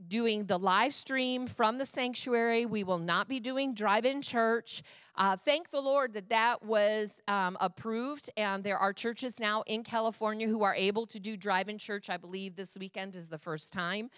doing 0.09 0.45
the 0.45 0.59
live 0.59 0.95
stream 0.95 1.47
from 1.47 1.79
the 1.79 1.87
sanctuary. 1.87 2.67
We 2.67 2.85
will 2.85 2.99
not 2.99 3.29
be 3.29 3.41
doing 3.41 3.75
drive 3.75 4.05
in 4.05 4.21
church. 4.21 4.83
Uh, 5.15 5.37
thank 5.37 5.71
the 5.71 5.81
Lord 5.81 6.13
that 6.15 6.29
that 6.29 6.65
was 6.65 7.23
um, 7.29 7.57
approved, 7.61 8.29
and 8.37 8.63
there 8.63 8.79
are 8.79 8.93
churches 8.93 9.41
now 9.41 9.63
in 9.67 9.83
California 9.83 10.47
who 10.49 10.63
are 10.63 10.75
able 10.75 11.07
to 11.07 11.19
do 11.19 11.37
drive 11.37 11.69
in 11.69 11.79
church. 11.79 12.11
I 12.11 12.19
believe 12.19 12.57
this 12.57 12.77
weekend 12.79 13.17
is 13.17 13.29
the 13.29 13.39
first 13.39 13.73
time. 13.73 14.11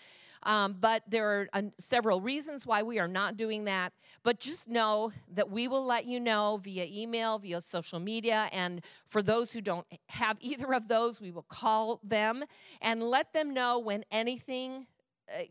Um, 0.43 0.77
but 0.81 1.03
there 1.09 1.29
are 1.29 1.49
uh, 1.53 1.63
several 1.79 2.21
reasons 2.21 2.67
why 2.67 2.83
we 2.83 2.99
are 2.99 3.09
not 3.09 3.37
doing 3.37 3.65
that. 3.65 3.93
But 4.23 4.41
just 4.41 4.69
know 4.69 5.13
that 5.35 5.51
we 5.51 5.69
will 5.69 5.85
let 5.85 6.07
you 6.07 6.21
know 6.21 6.59
via 6.63 6.87
email, 6.91 7.39
via 7.39 7.61
social 7.61 8.01
media. 8.01 8.49
And 8.53 8.83
for 9.07 9.23
those 9.23 9.53
who 9.53 9.61
don't 9.61 9.87
have 10.09 10.37
either 10.41 10.73
of 10.75 10.89
those, 10.89 11.21
we 11.21 11.31
will 11.31 11.47
call 11.49 12.01
them 12.03 12.45
and 12.81 13.03
let 13.03 13.33
them 13.33 13.53
know 13.53 13.79
when 13.79 14.05
anything 14.11 14.87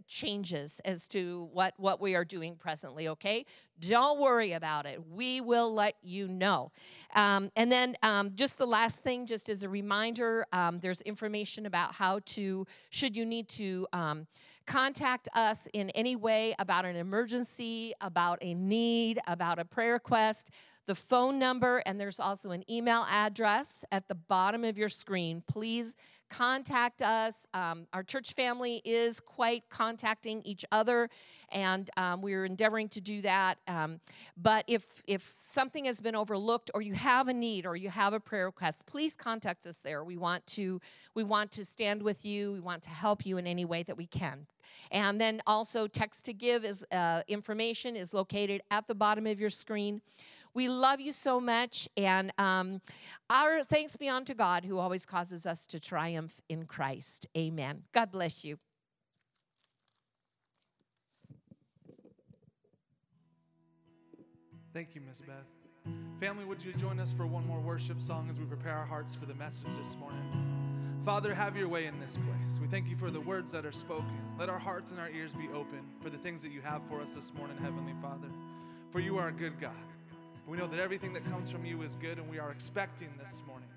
changes 0.07 0.79
as 0.85 1.07
to 1.09 1.49
what 1.53 1.73
what 1.77 2.01
we 2.01 2.15
are 2.15 2.25
doing 2.25 2.55
presently 2.55 3.07
okay? 3.07 3.45
Don't 3.79 4.19
worry 4.19 4.53
about 4.53 4.85
it. 4.85 4.99
We 5.11 5.39
will 5.41 5.73
let 5.73 5.95
you 6.01 6.27
know. 6.27 6.71
Um, 7.15 7.51
and 7.55 7.71
then 7.71 7.95
um, 8.01 8.31
just 8.35 8.57
the 8.57 8.65
last 8.65 9.03
thing 9.03 9.25
just 9.25 9.49
as 9.49 9.63
a 9.63 9.69
reminder 9.69 10.45
um, 10.51 10.79
there's 10.79 11.01
information 11.01 11.65
about 11.65 11.93
how 11.93 12.19
to 12.25 12.65
should 12.89 13.15
you 13.15 13.25
need 13.25 13.47
to 13.49 13.87
um, 13.93 14.27
contact 14.65 15.27
us 15.33 15.67
in 15.73 15.89
any 15.91 16.15
way 16.15 16.53
about 16.59 16.85
an 16.85 16.95
emergency, 16.95 17.93
about 18.01 18.37
a 18.41 18.53
need, 18.53 19.19
about 19.27 19.59
a 19.59 19.65
prayer 19.65 19.93
request, 19.93 20.51
the 20.87 20.95
phone 20.95 21.37
number, 21.37 21.81
and 21.85 21.99
there's 21.99 22.19
also 22.19 22.51
an 22.51 22.63
email 22.71 23.05
address 23.09 23.83
at 23.91 24.07
the 24.07 24.15
bottom 24.15 24.63
of 24.63 24.77
your 24.77 24.89
screen. 24.89 25.43
Please 25.47 25.95
contact 26.29 27.01
us. 27.01 27.47
Um, 27.53 27.87
our 27.93 28.03
church 28.03 28.33
family 28.33 28.81
is 28.85 29.19
quite 29.19 29.63
contacting 29.69 30.41
each 30.43 30.65
other, 30.71 31.09
and 31.51 31.89
um, 31.97 32.21
we're 32.21 32.45
endeavoring 32.45 32.89
to 32.89 33.01
do 33.01 33.21
that. 33.21 33.57
Um, 33.67 33.99
but 34.35 34.63
if 34.67 35.03
if 35.07 35.31
something 35.33 35.85
has 35.85 36.01
been 36.01 36.15
overlooked, 36.15 36.71
or 36.73 36.81
you 36.81 36.93
have 36.93 37.27
a 37.27 37.33
need, 37.33 37.65
or 37.65 37.75
you 37.75 37.89
have 37.89 38.13
a 38.13 38.19
prayer 38.19 38.45
request, 38.45 38.85
please 38.85 39.15
contact 39.15 39.65
us 39.65 39.79
there. 39.79 40.03
We 40.03 40.17
want 40.17 40.45
to 40.47 40.81
we 41.13 41.23
want 41.23 41.51
to 41.51 41.65
stand 41.65 42.01
with 42.03 42.25
you. 42.25 42.51
We 42.53 42.59
want 42.59 42.83
to 42.83 42.89
help 42.89 43.25
you 43.25 43.37
in 43.37 43.47
any 43.47 43.65
way 43.65 43.83
that 43.83 43.97
we 43.97 44.05
can. 44.05 44.47
And 44.91 45.19
then 45.19 45.41
also 45.47 45.87
text 45.87 46.25
to 46.25 46.33
give 46.33 46.65
is 46.65 46.85
uh, 46.91 47.21
information 47.27 47.95
is 47.95 48.13
located 48.13 48.61
at 48.71 48.87
the 48.87 48.95
bottom 48.95 49.27
of 49.27 49.39
your 49.39 49.49
screen. 49.49 50.01
We 50.57 50.69
love 50.69 50.99
you 50.99 51.11
so 51.11 51.39
much, 51.39 51.87
and 51.95 52.33
um, 52.39 52.81
our 53.29 53.61
thanks 53.61 53.95
be 53.95 54.09
unto 54.09 54.33
God 54.33 54.65
who 54.65 54.79
always 54.79 55.05
causes 55.05 55.45
us 55.45 55.67
to 55.67 55.79
triumph 55.79 56.41
in 56.49 56.65
Christ. 56.65 57.27
Amen. 57.37 57.83
God 57.93 58.11
bless 58.11 58.43
you. 58.43 58.57
Thank 64.73 64.95
you, 64.95 65.01
Miss 65.01 65.21
Beth. 65.21 65.35
Family, 66.19 66.43
would 66.43 66.65
you 66.65 66.73
join 66.73 66.99
us 66.99 67.13
for 67.13 67.27
one 67.27 67.45
more 67.45 67.59
worship 67.59 68.01
song 68.01 68.27
as 68.31 68.39
we 68.39 68.45
prepare 68.45 68.73
our 68.73 68.85
hearts 68.87 69.13
for 69.13 69.27
the 69.27 69.35
message 69.35 69.67
this 69.77 69.95
morning? 69.99 70.23
Father, 71.05 71.35
have 71.35 71.55
your 71.55 71.67
way 71.67 71.85
in 71.85 71.99
this 71.99 72.17
place. 72.17 72.59
We 72.59 72.65
thank 72.65 72.89
you 72.89 72.95
for 72.95 73.11
the 73.11 73.21
words 73.21 73.51
that 73.51 73.63
are 73.63 73.71
spoken. 73.71 74.09
Let 74.39 74.49
our 74.49 74.57
hearts 74.57 74.91
and 74.91 74.99
our 74.99 75.11
ears 75.11 75.33
be 75.33 75.49
open 75.49 75.85
for 76.01 76.09
the 76.09 76.17
things 76.17 76.41
that 76.41 76.51
you 76.51 76.61
have 76.61 76.81
for 76.89 76.99
us 76.99 77.13
this 77.13 77.31
morning, 77.35 77.57
Heavenly 77.57 77.93
Father. 78.01 78.29
For 78.89 78.99
you 78.99 79.19
are 79.19 79.27
a 79.27 79.31
good 79.31 79.59
God. 79.61 79.75
We 80.47 80.57
know 80.57 80.67
that 80.67 80.79
everything 80.79 81.11
that 81.11 81.25
comes 81.25 81.51
from 81.51 81.65
you 81.65 81.81
is 81.81 81.95
good, 81.95 82.17
and 82.19 82.29
we 82.29 82.39
are 82.39 82.51
expecting 82.51 83.09
this 83.19 83.43
morning 83.45 83.67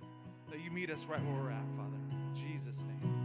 that 0.51 0.61
you 0.61 0.71
meet 0.71 0.89
us 0.89 1.05
right 1.07 1.21
where 1.25 1.43
we're 1.43 1.51
at, 1.51 1.65
Father. 1.77 1.97
In 2.13 2.33
Jesus' 2.33 2.85
name. 2.85 3.21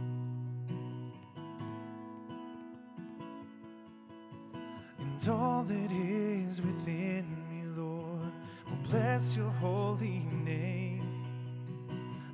And 4.98 5.28
all 5.28 5.62
that 5.62 5.92
is 5.92 6.60
within 6.60 7.24
me, 7.48 7.62
Lord, 7.80 8.32
will 8.68 8.90
bless 8.90 9.36
your 9.36 9.50
holy 9.50 10.26
name. 10.44 11.24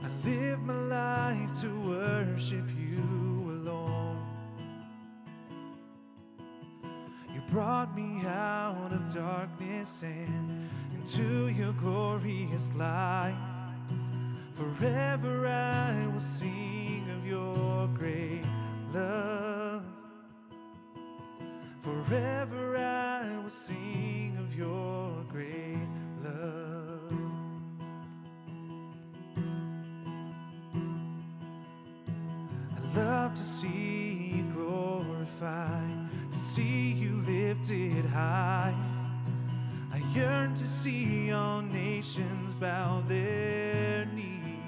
I 0.03 0.09
live 0.27 0.61
my 0.61 0.75
life 0.75 1.61
to 1.61 1.69
worship 1.89 2.65
you 2.79 3.51
alone. 3.51 4.17
You 7.35 7.43
brought 7.51 7.95
me 7.95 8.23
out 8.27 8.93
of 8.93 9.13
darkness 9.13 10.03
and 10.03 10.71
into 11.03 11.49
your 11.49 11.73
glorious 11.73 12.73
light. 12.77 13.37
Forever 14.55 15.49
I 15.49 16.07
will 16.13 16.21
sing 16.21 17.05
of 17.11 17.27
your 17.27 17.89
great 17.89 18.45
love. 18.93 19.83
Forever 21.81 22.77
I 22.77 23.37
will 23.43 23.51
sing 23.51 24.37
of 24.39 24.57
your 24.57 25.25
great 25.29 25.89
love. 26.23 27.13
I 32.77 32.97
love 32.97 33.35
to 33.35 33.43
see 33.43 34.35
you 34.37 34.45
glorified, 34.55 36.09
to 36.31 36.39
see 36.39 36.93
you 36.93 37.17
lifted 37.27 38.05
high 38.05 38.92
Yearn 40.15 40.53
to 40.53 40.65
see 40.65 41.33
all 41.33 41.63
nations 41.63 42.55
bow 42.55 43.03
their 43.09 44.05
knee. 44.15 44.61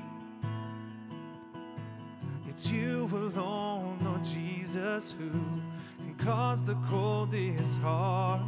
It's 2.48 2.70
you 2.70 3.10
alone, 3.12 3.98
Lord 4.02 4.24
Jesus, 4.24 5.12
who 5.12 5.28
can 5.98 6.14
cause 6.16 6.64
the 6.64 6.76
coldest 6.88 7.78
heart 7.82 8.40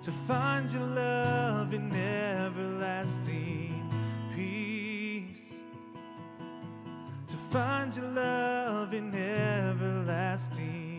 to 0.00 0.10
find 0.10 0.72
your 0.72 0.80
love 0.80 1.74
in 1.74 1.92
everlasting 1.94 3.86
peace. 4.34 5.62
To 7.26 7.36
find 7.50 7.94
your 7.94 8.06
love 8.06 8.94
in 8.94 9.14
everlasting 9.14 10.91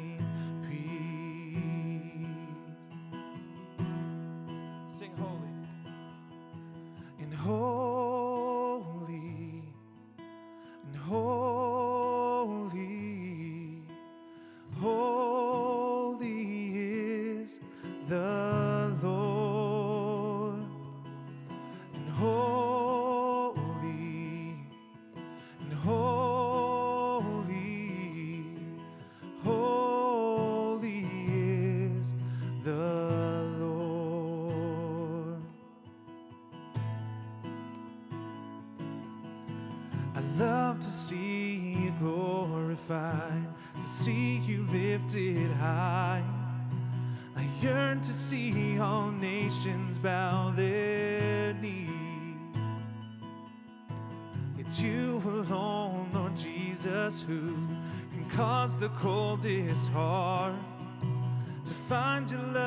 coldest 59.33 59.91
heart 59.91 60.53
to 61.65 61.73
find 61.73 62.29
your 62.29 62.39
love 62.39 62.62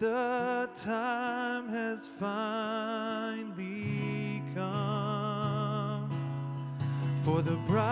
the 0.00 0.68
time 0.74 1.68
has 1.68 2.06
finally 2.06 3.52
come. 4.54 6.08
For 7.22 7.42
the 7.42 7.56
bride 7.68 7.89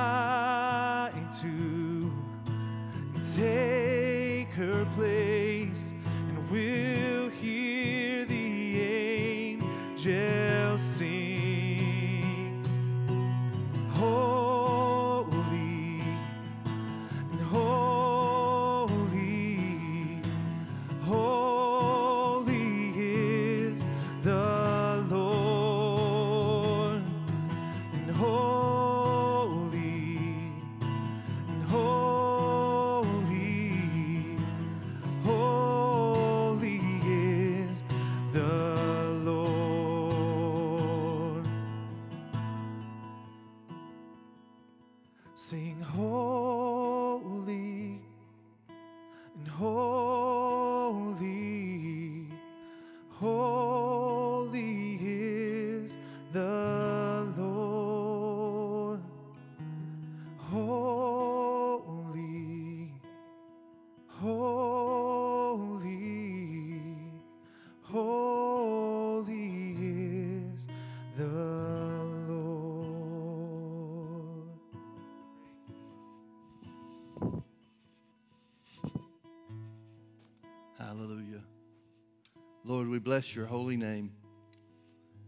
we 82.98 83.00
bless 83.00 83.36
your 83.36 83.46
holy 83.46 83.76
name. 83.76 84.10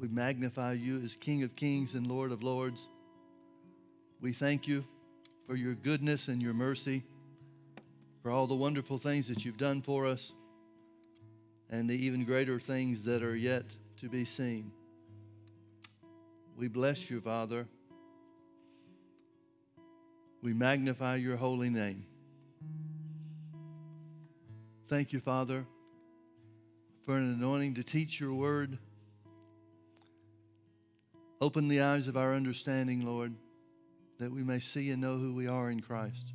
We 0.01 0.09
magnify 0.09 0.73
you 0.73 1.01
as 1.05 1.15
King 1.15 1.45
of 1.45 1.55
kings 1.55 1.95
and 1.95 2.05
Lord 2.05 2.33
of 2.33 2.43
lords. 2.43 2.89
We 4.21 4.33
thank 4.33 4.67
you 4.67 4.85
for 5.47 5.55
your 5.55 5.75
goodness 5.75 6.27
and 6.27 6.43
your 6.43 6.53
mercy, 6.53 7.05
for 8.25 8.33
all 8.33 8.49
the 8.49 8.57
wonderful 8.57 8.99
things 8.99 9.29
that 9.29 9.45
you've 9.45 9.57
done 9.57 9.83
for 9.83 10.05
us, 10.05 10.33
and 11.71 11.89
the 11.89 11.95
even 11.95 12.25
greater 12.25 12.59
things 12.59 13.05
that 13.05 13.23
are 13.23 13.37
yet 13.37 13.67
to 14.01 14.09
be 14.09 14.25
seen. 14.25 14.73
We 16.57 16.67
bless 16.67 17.09
you, 17.09 17.21
Father. 17.21 17.69
We 20.43 20.55
magnify 20.55 21.17
your 21.17 21.37
holy 21.37 21.71
name. 21.71 22.05
Thank 24.89 25.13
you, 25.13 25.21
Father, 25.21 25.67
for 27.11 27.17
an 27.17 27.33
anointing 27.33 27.75
to 27.75 27.83
teach 27.83 28.21
your 28.21 28.33
word. 28.33 28.79
Open 31.41 31.67
the 31.67 31.81
eyes 31.81 32.07
of 32.07 32.17
our 32.17 32.37
understanding, 32.37 33.05
Lord, 33.05 33.35
that 34.21 34.31
we 34.31 34.45
may 34.45 34.61
see 34.61 34.93
and 34.93 35.01
know 35.03 35.17
who 35.17 35.35
we 35.35 35.49
are 35.49 35.73
in 35.73 35.81
Christ. 35.81 36.33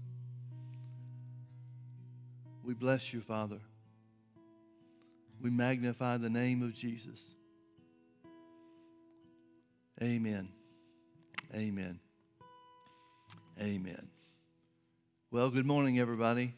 We 2.62 2.74
bless 2.74 3.14
you, 3.14 3.22
Father. 3.22 3.60
We 5.40 5.50
magnify 5.50 6.18
the 6.18 6.30
name 6.30 6.62
of 6.62 6.74
Jesus. 6.74 7.22
Amen. 10.04 10.50
Amen. 11.56 12.02
Amen. 13.62 14.10
Well, 15.32 15.50
good 15.52 15.66
morning, 15.66 16.00
everybody. 16.00 16.54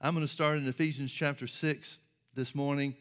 I'm 0.00 0.14
going 0.14 0.24
to 0.24 0.32
start 0.32 0.58
in 0.58 0.68
Ephesians 0.68 1.10
chapter 1.10 1.48
6 1.48 1.98
this 2.36 2.54
morning. 2.54 2.94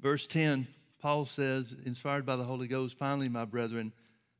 Verse 0.00 0.26
10, 0.26 0.66
Paul 1.00 1.26
says, 1.26 1.74
inspired 1.84 2.24
by 2.24 2.36
the 2.36 2.44
Holy 2.44 2.68
Ghost, 2.68 2.96
finally, 2.98 3.28
my 3.28 3.44
brethren, 3.44 3.92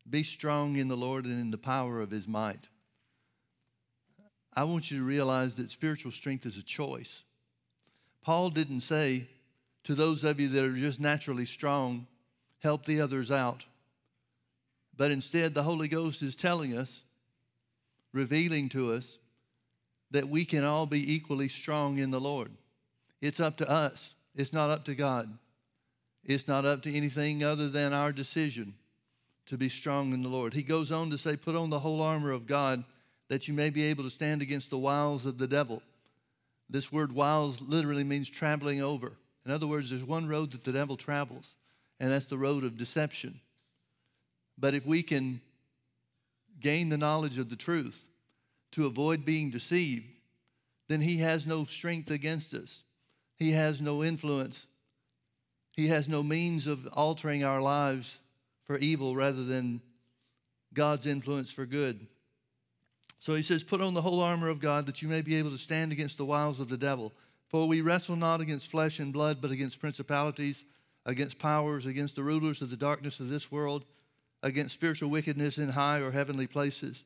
be 0.08 0.22
strong 0.22 0.76
in 0.76 0.88
the 0.88 0.96
Lord 0.96 1.24
and 1.24 1.40
in 1.40 1.50
the 1.50 1.58
power 1.58 2.00
of 2.00 2.10
his 2.10 2.26
might. 2.26 2.68
I 4.54 4.64
want 4.64 4.90
you 4.90 4.98
to 4.98 5.04
realize 5.04 5.54
that 5.56 5.70
spiritual 5.70 6.12
strength 6.12 6.46
is 6.46 6.56
a 6.56 6.62
choice. 6.62 7.22
Paul 8.22 8.50
didn't 8.50 8.80
say 8.80 9.28
to 9.84 9.94
those 9.94 10.24
of 10.24 10.40
you 10.40 10.48
that 10.48 10.64
are 10.64 10.76
just 10.76 11.00
naturally 11.00 11.46
strong, 11.46 12.06
help 12.60 12.84
the 12.84 13.00
others 13.00 13.30
out. 13.30 13.64
But 14.96 15.10
instead, 15.10 15.54
the 15.54 15.62
Holy 15.62 15.88
Ghost 15.88 16.22
is 16.22 16.34
telling 16.34 16.76
us, 16.76 17.02
revealing 18.12 18.68
to 18.70 18.94
us, 18.94 19.18
that 20.10 20.28
we 20.28 20.44
can 20.44 20.64
all 20.64 20.86
be 20.86 21.14
equally 21.14 21.48
strong 21.48 21.98
in 21.98 22.10
the 22.10 22.20
Lord. 22.20 22.50
It's 23.20 23.40
up 23.40 23.58
to 23.58 23.68
us, 23.68 24.14
it's 24.34 24.52
not 24.52 24.70
up 24.70 24.84
to 24.86 24.94
God. 24.94 25.38
It's 26.24 26.48
not 26.48 26.64
up 26.64 26.82
to 26.82 26.94
anything 26.94 27.42
other 27.42 27.68
than 27.68 27.92
our 27.92 28.12
decision 28.12 28.74
to 29.46 29.56
be 29.56 29.68
strong 29.68 30.12
in 30.12 30.22
the 30.22 30.28
Lord. 30.28 30.52
He 30.52 30.62
goes 30.62 30.92
on 30.92 31.10
to 31.10 31.18
say, 31.18 31.36
Put 31.36 31.56
on 31.56 31.70
the 31.70 31.78
whole 31.78 32.02
armor 32.02 32.32
of 32.32 32.46
God 32.46 32.84
that 33.28 33.48
you 33.48 33.54
may 33.54 33.70
be 33.70 33.84
able 33.84 34.04
to 34.04 34.10
stand 34.10 34.42
against 34.42 34.70
the 34.70 34.78
wiles 34.78 35.26
of 35.26 35.38
the 35.38 35.46
devil. 35.46 35.82
This 36.70 36.92
word 36.92 37.12
wiles 37.12 37.60
literally 37.60 38.04
means 38.04 38.28
traveling 38.28 38.82
over. 38.82 39.12
In 39.46 39.52
other 39.52 39.66
words, 39.66 39.90
there's 39.90 40.04
one 40.04 40.28
road 40.28 40.52
that 40.52 40.64
the 40.64 40.72
devil 40.72 40.96
travels, 40.96 41.54
and 42.00 42.10
that's 42.10 42.26
the 42.26 42.36
road 42.36 42.64
of 42.64 42.76
deception. 42.76 43.40
But 44.58 44.74
if 44.74 44.84
we 44.84 45.02
can 45.02 45.40
gain 46.60 46.88
the 46.88 46.98
knowledge 46.98 47.38
of 47.38 47.48
the 47.48 47.56
truth 47.56 47.98
to 48.72 48.86
avoid 48.86 49.24
being 49.24 49.50
deceived, 49.50 50.04
then 50.88 51.00
he 51.00 51.18
has 51.18 51.46
no 51.46 51.64
strength 51.64 52.10
against 52.10 52.52
us. 52.54 52.82
He 53.36 53.52
has 53.52 53.80
no 53.80 54.02
influence. 54.02 54.66
He 55.78 55.86
has 55.86 56.08
no 56.08 56.24
means 56.24 56.66
of 56.66 56.88
altering 56.92 57.44
our 57.44 57.62
lives 57.62 58.18
for 58.64 58.78
evil 58.78 59.14
rather 59.14 59.44
than 59.44 59.80
God's 60.74 61.06
influence 61.06 61.52
for 61.52 61.66
good. 61.66 62.04
So 63.20 63.36
he 63.36 63.42
says, 63.42 63.62
Put 63.62 63.80
on 63.80 63.94
the 63.94 64.02
whole 64.02 64.20
armor 64.20 64.48
of 64.48 64.58
God 64.58 64.86
that 64.86 65.02
you 65.02 65.08
may 65.08 65.22
be 65.22 65.36
able 65.36 65.52
to 65.52 65.56
stand 65.56 65.92
against 65.92 66.18
the 66.18 66.24
wiles 66.24 66.58
of 66.58 66.68
the 66.68 66.76
devil. 66.76 67.12
For 67.46 67.68
we 67.68 67.80
wrestle 67.80 68.16
not 68.16 68.40
against 68.40 68.72
flesh 68.72 68.98
and 68.98 69.12
blood, 69.12 69.40
but 69.40 69.52
against 69.52 69.78
principalities, 69.78 70.64
against 71.06 71.38
powers, 71.38 71.86
against 71.86 72.16
the 72.16 72.24
rulers 72.24 72.60
of 72.60 72.70
the 72.70 72.76
darkness 72.76 73.20
of 73.20 73.28
this 73.28 73.52
world, 73.52 73.84
against 74.42 74.74
spiritual 74.74 75.10
wickedness 75.10 75.58
in 75.58 75.68
high 75.68 76.00
or 76.00 76.10
heavenly 76.10 76.48
places. 76.48 77.04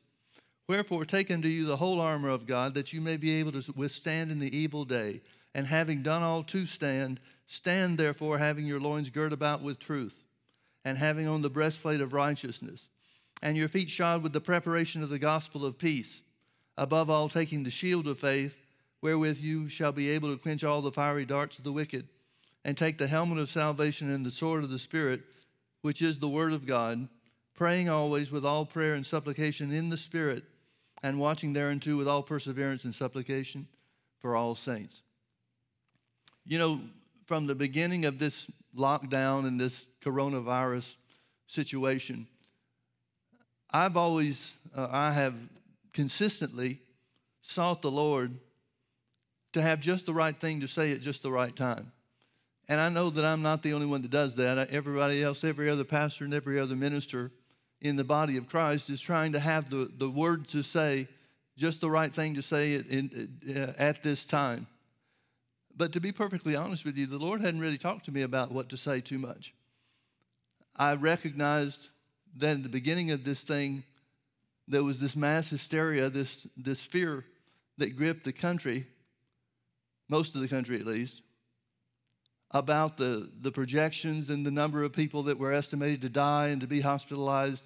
Wherefore, 0.67 1.05
take 1.05 1.29
unto 1.29 1.47
you 1.47 1.65
the 1.65 1.77
whole 1.77 2.01
armor 2.01 2.29
of 2.29 2.47
God, 2.47 2.73
that 2.73 2.91
you 2.91 3.01
may 3.01 3.17
be 3.17 3.33
able 3.33 3.51
to 3.51 3.71
withstand 3.73 4.31
in 4.31 4.39
the 4.39 4.57
evil 4.57 4.83
day. 4.83 5.21
And 5.53 5.67
having 5.67 6.01
done 6.01 6.23
all 6.23 6.41
to 6.45 6.65
stand, 6.65 7.19
stand 7.53 7.97
therefore, 7.97 8.39
having 8.39 8.65
your 8.65 8.79
loins 8.79 9.09
girt 9.09 9.31
about 9.31 9.61
with 9.61 9.77
truth, 9.77 10.17
and 10.83 10.97
having 10.97 11.27
on 11.27 11.43
the 11.43 11.49
breastplate 11.49 12.01
of 12.01 12.11
righteousness, 12.11 12.81
and 13.41 13.55
your 13.55 13.67
feet 13.67 13.89
shod 13.89 14.23
with 14.23 14.33
the 14.33 14.41
preparation 14.41 15.03
of 15.03 15.09
the 15.09 15.19
gospel 15.19 15.65
of 15.65 15.77
peace. 15.77 16.21
Above 16.77 17.09
all, 17.09 17.29
taking 17.29 17.63
the 17.63 17.69
shield 17.69 18.07
of 18.07 18.17
faith, 18.17 18.55
wherewith 19.01 19.37
you 19.37 19.69
shall 19.69 19.91
be 19.91 20.09
able 20.09 20.31
to 20.31 20.41
quench 20.41 20.63
all 20.63 20.81
the 20.81 20.91
fiery 20.91 21.25
darts 21.25 21.59
of 21.59 21.63
the 21.63 21.71
wicked, 21.71 22.07
and 22.65 22.75
take 22.75 22.97
the 22.97 23.07
helmet 23.07 23.37
of 23.37 23.49
salvation 23.49 24.09
and 24.09 24.25
the 24.25 24.31
sword 24.31 24.63
of 24.63 24.69
the 24.71 24.79
Spirit, 24.79 25.21
which 25.81 26.01
is 26.01 26.17
the 26.17 26.29
word 26.29 26.53
of 26.53 26.65
God, 26.65 27.07
praying 27.53 27.87
always 27.87 28.31
with 28.31 28.43
all 28.43 28.65
prayer 28.65 28.95
and 28.95 29.05
supplication 29.05 29.71
in 29.71 29.89
the 29.89 29.97
Spirit, 29.97 30.43
and 31.03 31.19
watching 31.19 31.53
thereunto 31.53 31.95
with 31.97 32.07
all 32.07 32.23
perseverance 32.23 32.83
and 32.83 32.95
supplication 32.95 33.67
for 34.19 34.35
all 34.35 34.55
saints. 34.55 35.01
You 36.45 36.57
know, 36.57 36.81
from 37.25 37.47
the 37.47 37.55
beginning 37.55 38.05
of 38.05 38.19
this 38.19 38.49
lockdown 38.75 39.47
and 39.47 39.59
this 39.59 39.85
coronavirus 40.03 40.95
situation, 41.47 42.27
I've 43.71 43.97
always, 43.97 44.53
uh, 44.75 44.87
I 44.91 45.11
have 45.11 45.35
consistently 45.93 46.79
sought 47.41 47.81
the 47.81 47.91
Lord 47.91 48.37
to 49.53 49.61
have 49.61 49.79
just 49.79 50.05
the 50.05 50.13
right 50.13 50.39
thing 50.39 50.61
to 50.61 50.67
say 50.67 50.91
at 50.91 51.01
just 51.01 51.23
the 51.23 51.31
right 51.31 51.55
time. 51.55 51.91
And 52.67 52.79
I 52.79 52.89
know 52.89 53.09
that 53.09 53.25
I'm 53.25 53.41
not 53.41 53.61
the 53.61 53.73
only 53.73 53.85
one 53.85 54.01
that 54.01 54.11
does 54.11 54.35
that. 54.35 54.69
Everybody 54.69 55.21
else, 55.21 55.43
every 55.43 55.69
other 55.69 55.83
pastor 55.83 56.25
and 56.25 56.33
every 56.33 56.59
other 56.59 56.75
minister 56.75 57.31
in 57.81 57.95
the 57.97 58.03
body 58.03 58.37
of 58.37 58.47
Christ 58.47 58.89
is 58.89 59.01
trying 59.01 59.33
to 59.33 59.39
have 59.39 59.69
the, 59.69 59.91
the 59.97 60.09
word 60.09 60.47
to 60.49 60.63
say, 60.63 61.07
just 61.57 61.81
the 61.81 61.89
right 61.89 62.11
thing 62.13 62.35
to 62.35 62.41
say 62.41 62.75
at, 62.75 62.87
in, 62.87 63.37
uh, 63.55 63.73
at 63.77 64.01
this 64.01 64.25
time. 64.25 64.65
But 65.75 65.93
to 65.93 65.99
be 65.99 66.11
perfectly 66.11 66.55
honest 66.55 66.85
with 66.85 66.97
you, 66.97 67.07
the 67.07 67.17
Lord 67.17 67.41
hadn't 67.41 67.61
really 67.61 67.77
talked 67.77 68.05
to 68.05 68.11
me 68.11 68.21
about 68.21 68.51
what 68.51 68.69
to 68.69 68.77
say 68.77 69.01
too 69.01 69.17
much. 69.17 69.53
I 70.75 70.93
recognized 70.93 71.89
that 72.37 72.57
at 72.57 72.63
the 72.63 72.69
beginning 72.69 73.11
of 73.11 73.23
this 73.23 73.41
thing, 73.41 73.83
there 74.67 74.83
was 74.83 74.99
this 74.99 75.15
mass 75.15 75.49
hysteria, 75.49 76.09
this, 76.09 76.47
this 76.55 76.83
fear 76.83 77.25
that 77.77 77.95
gripped 77.95 78.23
the 78.23 78.33
country, 78.33 78.87
most 80.07 80.35
of 80.35 80.41
the 80.41 80.47
country 80.47 80.79
at 80.79 80.85
least, 80.85 81.21
about 82.51 82.97
the, 82.97 83.29
the 83.41 83.51
projections 83.51 84.29
and 84.29 84.45
the 84.45 84.51
number 84.51 84.83
of 84.83 84.93
people 84.93 85.23
that 85.23 85.39
were 85.39 85.51
estimated 85.51 86.01
to 86.01 86.09
die 86.09 86.49
and 86.49 86.61
to 86.61 86.67
be 86.67 86.81
hospitalized. 86.81 87.63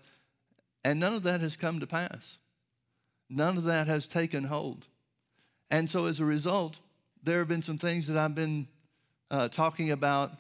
And 0.84 1.00
none 1.00 1.14
of 1.14 1.24
that 1.24 1.42
has 1.42 1.58
come 1.58 1.82
to 1.82 1.88
pass. 1.88 2.38
None 3.30 3.58
of 3.58 3.66
that 3.66 3.88
has 3.88 4.08
taken 4.08 4.46
hold. 4.46 4.88
And 5.70 5.90
so 5.90 6.06
as 6.06 6.22
a 6.22 6.26
result, 6.26 6.80
there 7.24 7.40
have 7.40 7.48
been 7.48 7.62
some 7.62 7.78
things 7.78 8.08
that 8.08 8.18
I've 8.18 8.36
been 8.36 8.68
uh, 9.30 9.50
talking 9.50 9.92
about, 9.92 10.32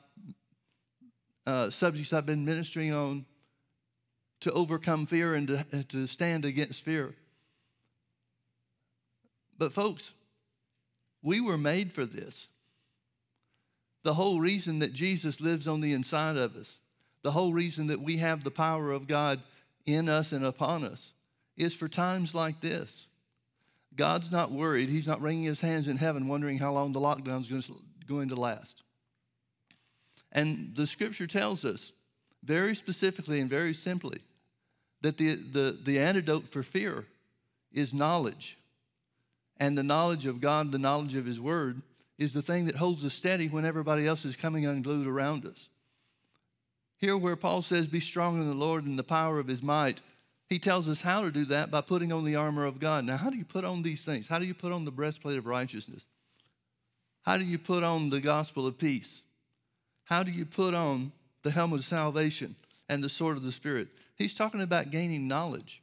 uh, 1.45 1.69
subjects 1.69 2.13
I've 2.13 2.25
been 2.25 2.45
ministering 2.45 2.93
on 2.93 3.25
to 4.41 4.51
overcome 4.51 5.05
fear 5.05 5.35
and 5.35 5.47
to, 5.47 5.83
to 5.89 6.07
stand 6.07 6.45
against 6.45 6.83
fear. 6.83 7.15
But, 9.57 9.73
folks, 9.73 10.11
we 11.23 11.41
were 11.41 11.57
made 11.57 11.91
for 11.91 12.05
this. 12.05 12.47
The 14.03 14.13
whole 14.13 14.39
reason 14.39 14.79
that 14.79 14.93
Jesus 14.93 15.41
lives 15.41 15.67
on 15.67 15.81
the 15.81 15.93
inside 15.93 16.37
of 16.37 16.55
us, 16.55 16.77
the 17.23 17.31
whole 17.31 17.51
reason 17.51 17.87
that 17.87 17.99
we 17.99 18.17
have 18.17 18.43
the 18.43 18.51
power 18.51 18.91
of 18.91 19.07
God 19.07 19.41
in 19.85 20.07
us 20.07 20.31
and 20.31 20.45
upon 20.45 20.85
us, 20.85 21.11
is 21.57 21.73
for 21.73 21.87
times 21.87 22.35
like 22.35 22.61
this. 22.61 23.06
God's 23.97 24.31
not 24.31 24.51
worried. 24.51 24.89
He's 24.89 25.07
not 25.07 25.21
wringing 25.21 25.43
his 25.43 25.59
hands 25.59 25.87
in 25.87 25.97
heaven 25.97 26.27
wondering 26.27 26.59
how 26.59 26.71
long 26.71 26.93
the 26.93 27.01
lockdown 27.01 27.41
is 27.41 27.71
going 28.07 28.29
to 28.29 28.35
last. 28.35 28.83
And 30.31 30.73
the 30.75 30.87
scripture 30.87 31.27
tells 31.27 31.65
us 31.65 31.91
very 32.43 32.75
specifically 32.75 33.39
and 33.39 33.49
very 33.49 33.73
simply 33.73 34.21
that 35.01 35.17
the, 35.17 35.35
the, 35.35 35.77
the 35.83 35.99
antidote 35.99 36.47
for 36.47 36.63
fear 36.63 37.05
is 37.73 37.93
knowledge. 37.93 38.57
And 39.57 39.77
the 39.77 39.83
knowledge 39.83 40.25
of 40.25 40.39
God, 40.39 40.71
the 40.71 40.77
knowledge 40.77 41.15
of 41.15 41.25
His 41.25 41.39
Word, 41.39 41.81
is 42.17 42.33
the 42.33 42.41
thing 42.41 42.65
that 42.65 42.75
holds 42.75 43.03
us 43.03 43.13
steady 43.13 43.47
when 43.47 43.65
everybody 43.65 44.07
else 44.07 44.25
is 44.25 44.35
coming 44.35 44.65
unglued 44.65 45.07
around 45.07 45.45
us. 45.45 45.67
Here, 46.97 47.17
where 47.17 47.35
Paul 47.35 47.61
says, 47.61 47.87
Be 47.87 47.99
strong 47.99 48.41
in 48.41 48.47
the 48.47 48.55
Lord 48.55 48.85
and 48.85 48.97
the 48.97 49.03
power 49.03 49.39
of 49.39 49.47
His 49.47 49.61
might, 49.61 50.01
he 50.49 50.59
tells 50.59 50.87
us 50.87 51.01
how 51.01 51.21
to 51.21 51.31
do 51.31 51.45
that 51.45 51.69
by 51.69 51.81
putting 51.81 52.13
on 52.13 52.23
the 52.23 52.35
armor 52.35 52.65
of 52.65 52.79
God. 52.79 53.03
Now, 53.03 53.17
how 53.17 53.29
do 53.29 53.37
you 53.37 53.45
put 53.45 53.65
on 53.65 53.81
these 53.81 54.01
things? 54.01 54.27
How 54.27 54.39
do 54.39 54.45
you 54.45 54.53
put 54.53 54.71
on 54.71 54.85
the 54.85 54.91
breastplate 54.91 55.37
of 55.37 55.45
righteousness? 55.45 56.03
How 57.23 57.37
do 57.37 57.43
you 57.43 57.59
put 57.59 57.83
on 57.83 58.09
the 58.09 58.21
gospel 58.21 58.65
of 58.65 58.77
peace? 58.77 59.21
How 60.05 60.23
do 60.23 60.31
you 60.31 60.45
put 60.45 60.73
on 60.73 61.11
the 61.43 61.51
helmet 61.51 61.81
of 61.81 61.85
salvation 61.85 62.55
and 62.87 63.03
the 63.03 63.09
sword 63.09 63.35
of 63.35 63.43
the 63.43 63.51
Spirit? 63.51 63.89
He's 64.15 64.33
talking 64.33 64.61
about 64.61 64.89
gaining 64.89 65.27
knowledge. 65.27 65.81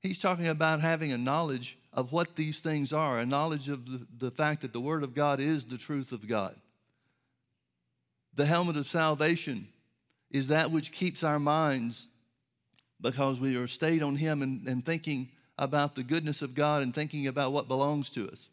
He's 0.00 0.18
talking 0.18 0.46
about 0.46 0.80
having 0.80 1.12
a 1.12 1.18
knowledge 1.18 1.76
of 1.92 2.10
what 2.12 2.36
these 2.36 2.60
things 2.60 2.92
are, 2.92 3.18
a 3.18 3.26
knowledge 3.26 3.68
of 3.68 3.84
the, 3.84 4.06
the 4.18 4.30
fact 4.30 4.62
that 4.62 4.72
the 4.72 4.80
Word 4.80 5.02
of 5.02 5.14
God 5.14 5.40
is 5.40 5.64
the 5.64 5.76
truth 5.76 6.10
of 6.10 6.26
God. 6.26 6.56
The 8.34 8.46
helmet 8.46 8.78
of 8.78 8.86
salvation 8.86 9.68
is 10.30 10.48
that 10.48 10.70
which 10.70 10.90
keeps 10.90 11.22
our 11.22 11.38
minds 11.38 12.08
because 13.04 13.38
we 13.38 13.54
are 13.56 13.68
stayed 13.68 14.02
on 14.02 14.16
Him 14.16 14.42
and, 14.42 14.66
and 14.66 14.84
thinking 14.84 15.28
about 15.58 15.94
the 15.94 16.02
goodness 16.02 16.40
of 16.40 16.54
God 16.54 16.82
and 16.82 16.92
thinking 16.92 17.26
about 17.26 17.52
what 17.52 17.68
belongs 17.68 18.08
to 18.10 18.28
us. 18.30 18.48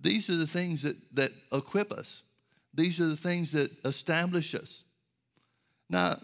These 0.00 0.28
are 0.28 0.36
the 0.36 0.46
things 0.46 0.82
that, 0.82 0.96
that 1.14 1.30
equip 1.52 1.92
us. 1.92 2.22
These 2.74 2.98
are 2.98 3.06
the 3.06 3.16
things 3.16 3.52
that 3.52 3.70
establish 3.84 4.56
us. 4.56 4.82
Now, 5.88 6.18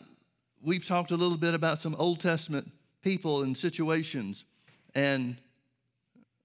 we've 0.60 0.84
talked 0.84 1.12
a 1.12 1.16
little 1.16 1.38
bit 1.38 1.54
about 1.54 1.80
some 1.80 1.94
Old 1.94 2.18
Testament 2.18 2.68
people 3.00 3.44
and 3.44 3.56
situations, 3.56 4.44
and 4.96 5.36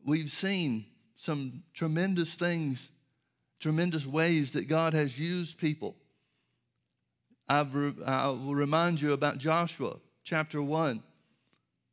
we've 0.06 0.30
seen 0.30 0.86
some 1.16 1.64
tremendous 1.74 2.36
things, 2.36 2.90
tremendous 3.60 4.06
ways 4.06 4.52
that 4.52 4.68
God 4.68 4.94
has 4.94 5.18
used 5.18 5.58
people. 5.58 5.96
I've 7.50 7.74
re- 7.74 7.94
I 8.06 8.28
will 8.28 8.54
remind 8.54 9.02
you 9.02 9.14
about 9.14 9.40
Joshua 9.40 9.98
chapter 10.26 10.62
1. 10.62 11.02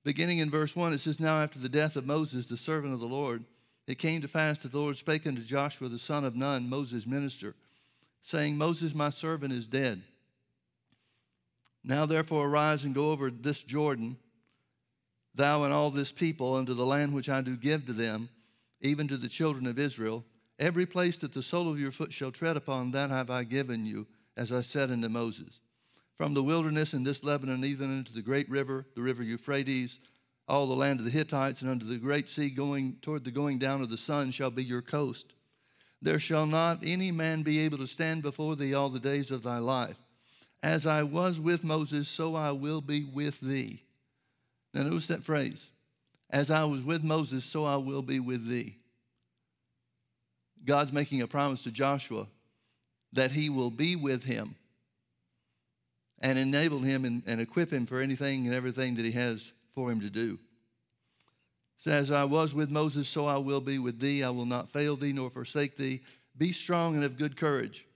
Beginning 0.05 0.38
in 0.38 0.51
verse 0.51 0.75
1, 0.75 0.95
it 0.95 0.99
says, 0.99 1.21
Now 1.21 1.42
after 1.42 1.61
the 1.61 1.68
death 1.68 1.95
of 1.95 2.07
Moses, 2.07 2.47
the 2.47 2.57
servant 2.57 2.92
of 2.92 2.99
the 2.99 3.07
Lord, 3.07 3.45
it 3.87 3.99
came 3.99 4.21
to 4.23 4.29
pass 4.29 4.59
that 4.59 4.73
the 4.73 4.79
Lord 4.79 4.97
spake 4.97 5.27
unto 5.27 5.42
Joshua 5.42 5.88
the 5.88 5.99
son 5.99 6.25
of 6.25 6.35
Nun, 6.35 6.68
Moses' 6.68 7.07
minister, 7.07 7.55
saying, 8.23 8.57
Moses, 8.57 8.95
my 8.95 9.11
servant, 9.11 9.53
is 9.53 9.66
dead. 9.66 10.03
Now 11.85 12.07
therefore 12.07 12.47
arise 12.47 12.85
and 12.85 12.95
go 12.95 13.11
over 13.11 13.31
this 13.31 13.62
Jordan, 13.62 14.16
thou 15.35 15.64
and 15.64 15.73
all 15.73 15.90
this 15.90 16.11
people, 16.11 16.55
unto 16.55 16.75
the 16.75 16.87
land 16.87 17.12
which 17.12 17.29
I 17.29 17.42
do 17.42 17.57
give 17.57 17.87
to 17.87 17.92
them, 17.92 18.29
even 18.81 19.09
to 19.09 19.16
the 19.16 19.29
children 19.29 19.66
of 19.66 19.79
Israel. 19.79 20.25
Every 20.59 20.87
place 20.87 21.18
that 21.18 21.33
the 21.33 21.42
sole 21.42 21.68
of 21.68 21.79
your 21.79 21.90
foot 21.90 22.12
shall 22.12 22.33
tread 22.33 22.57
upon, 22.57 22.92
that 22.92 23.11
have 23.11 23.31
I 23.31 23.45
given 23.45 23.85
you, 23.85 24.07
as 24.37 24.53
I 24.53 24.62
said 24.62 24.90
unto 24.90 25.09
Moses. 25.09 25.61
From 26.16 26.35
the 26.35 26.42
wilderness 26.42 26.92
and 26.92 27.07
this 27.07 27.25
Lebanon, 27.25 27.64
even 27.64 27.98
unto 27.98 28.12
the 28.12 28.22
great 28.22 28.48
river, 28.48 28.87
the 28.94 29.03
river 29.03 29.22
Euphrates, 29.22 29.98
all 30.46 30.66
the 30.66 30.75
land 30.75 30.98
of 30.98 31.05
the 31.05 31.11
Hittites, 31.11 31.62
and 31.62 31.70
unto 31.70 31.87
the 31.87 31.96
great 31.96 32.29
sea 32.29 32.51
going 32.51 32.96
toward 33.01 33.25
the 33.25 33.31
going 33.31 33.59
down 33.59 33.83
of 33.83 33.90
the 33.90 33.96
sun 33.96 34.31
shall 34.31 34.51
be 34.51 34.64
your 34.64 34.83
coast. 34.83 35.33
There 36.01 36.18
shall 36.18 36.46
not 36.46 36.81
any 36.83 37.12
man 37.12 37.42
be 37.42 37.61
able 37.61 37.79
to 37.79 37.87
stand 37.87 38.22
before 38.22 38.57
thee 38.57 38.75
all 38.75 38.88
the 38.88 39.01
days 39.01 39.31
of 39.31 39.42
thy 39.42 39.59
life. 39.59 39.96
As 40.62 40.87
I 40.87 41.03
was 41.03 41.40
with 41.40 41.64
Moses, 41.64 42.09
so 42.09 42.35
I 42.35 42.51
will 42.53 42.81
be 42.81 43.05
with 43.05 43.40
thee. 43.40 43.83
Now, 44.75 44.83
notice 44.83 45.09
that 45.09 45.25
phrase. 45.25 45.64
As 46.31 46.51
I 46.51 46.64
was 46.64 46.83
with 46.83 47.05
Moses, 47.05 47.44
so 47.44 47.64
I 47.64 47.77
will 47.77 48.03
be 48.03 48.20
with 48.20 48.48
thee. 48.48 48.79
God's 50.64 50.92
making 50.92 51.22
a 51.22 51.27
promise 51.27 51.62
to 51.62 51.70
Joshua 51.70 52.27
that 53.12 53.33
he 53.33 53.51
will 53.51 53.70
be 53.70 53.96
with 53.96 54.25
him 54.25 54.55
and 56.22 56.38
enable 56.38 56.78
him 56.78 57.04
and, 57.04 57.22
and 57.26 57.40
equip 57.40 57.72
him 57.72 57.85
for 57.85 58.00
anything 58.00 58.46
and 58.46 58.54
everything 58.54 58.94
that 58.94 59.04
he 59.04 59.12
has 59.12 59.52
for 59.74 59.90
him 59.90 60.00
to 60.00 60.11
do. 60.11 60.38
So 61.78 61.90
as 61.90 62.12
I 62.12 62.24
was 62.24 62.54
with 62.54 62.70
Moses, 62.70 63.08
so 63.08 63.26
I 63.26 63.38
will 63.38 63.61
be 63.61 63.78
with 63.80 63.98
thee. 63.98 64.22
I 64.22 64.30
will 64.30 64.46
not 64.46 64.72
fail 64.72 64.94
thee 64.94 65.12
nor 65.12 65.30
forsake 65.30 65.76
thee. 65.76 66.00
Be 66.38 66.52
strong 66.52 66.94
and 66.94 67.04
of 67.04 67.18
good 67.18 67.37
courage. 67.37 67.87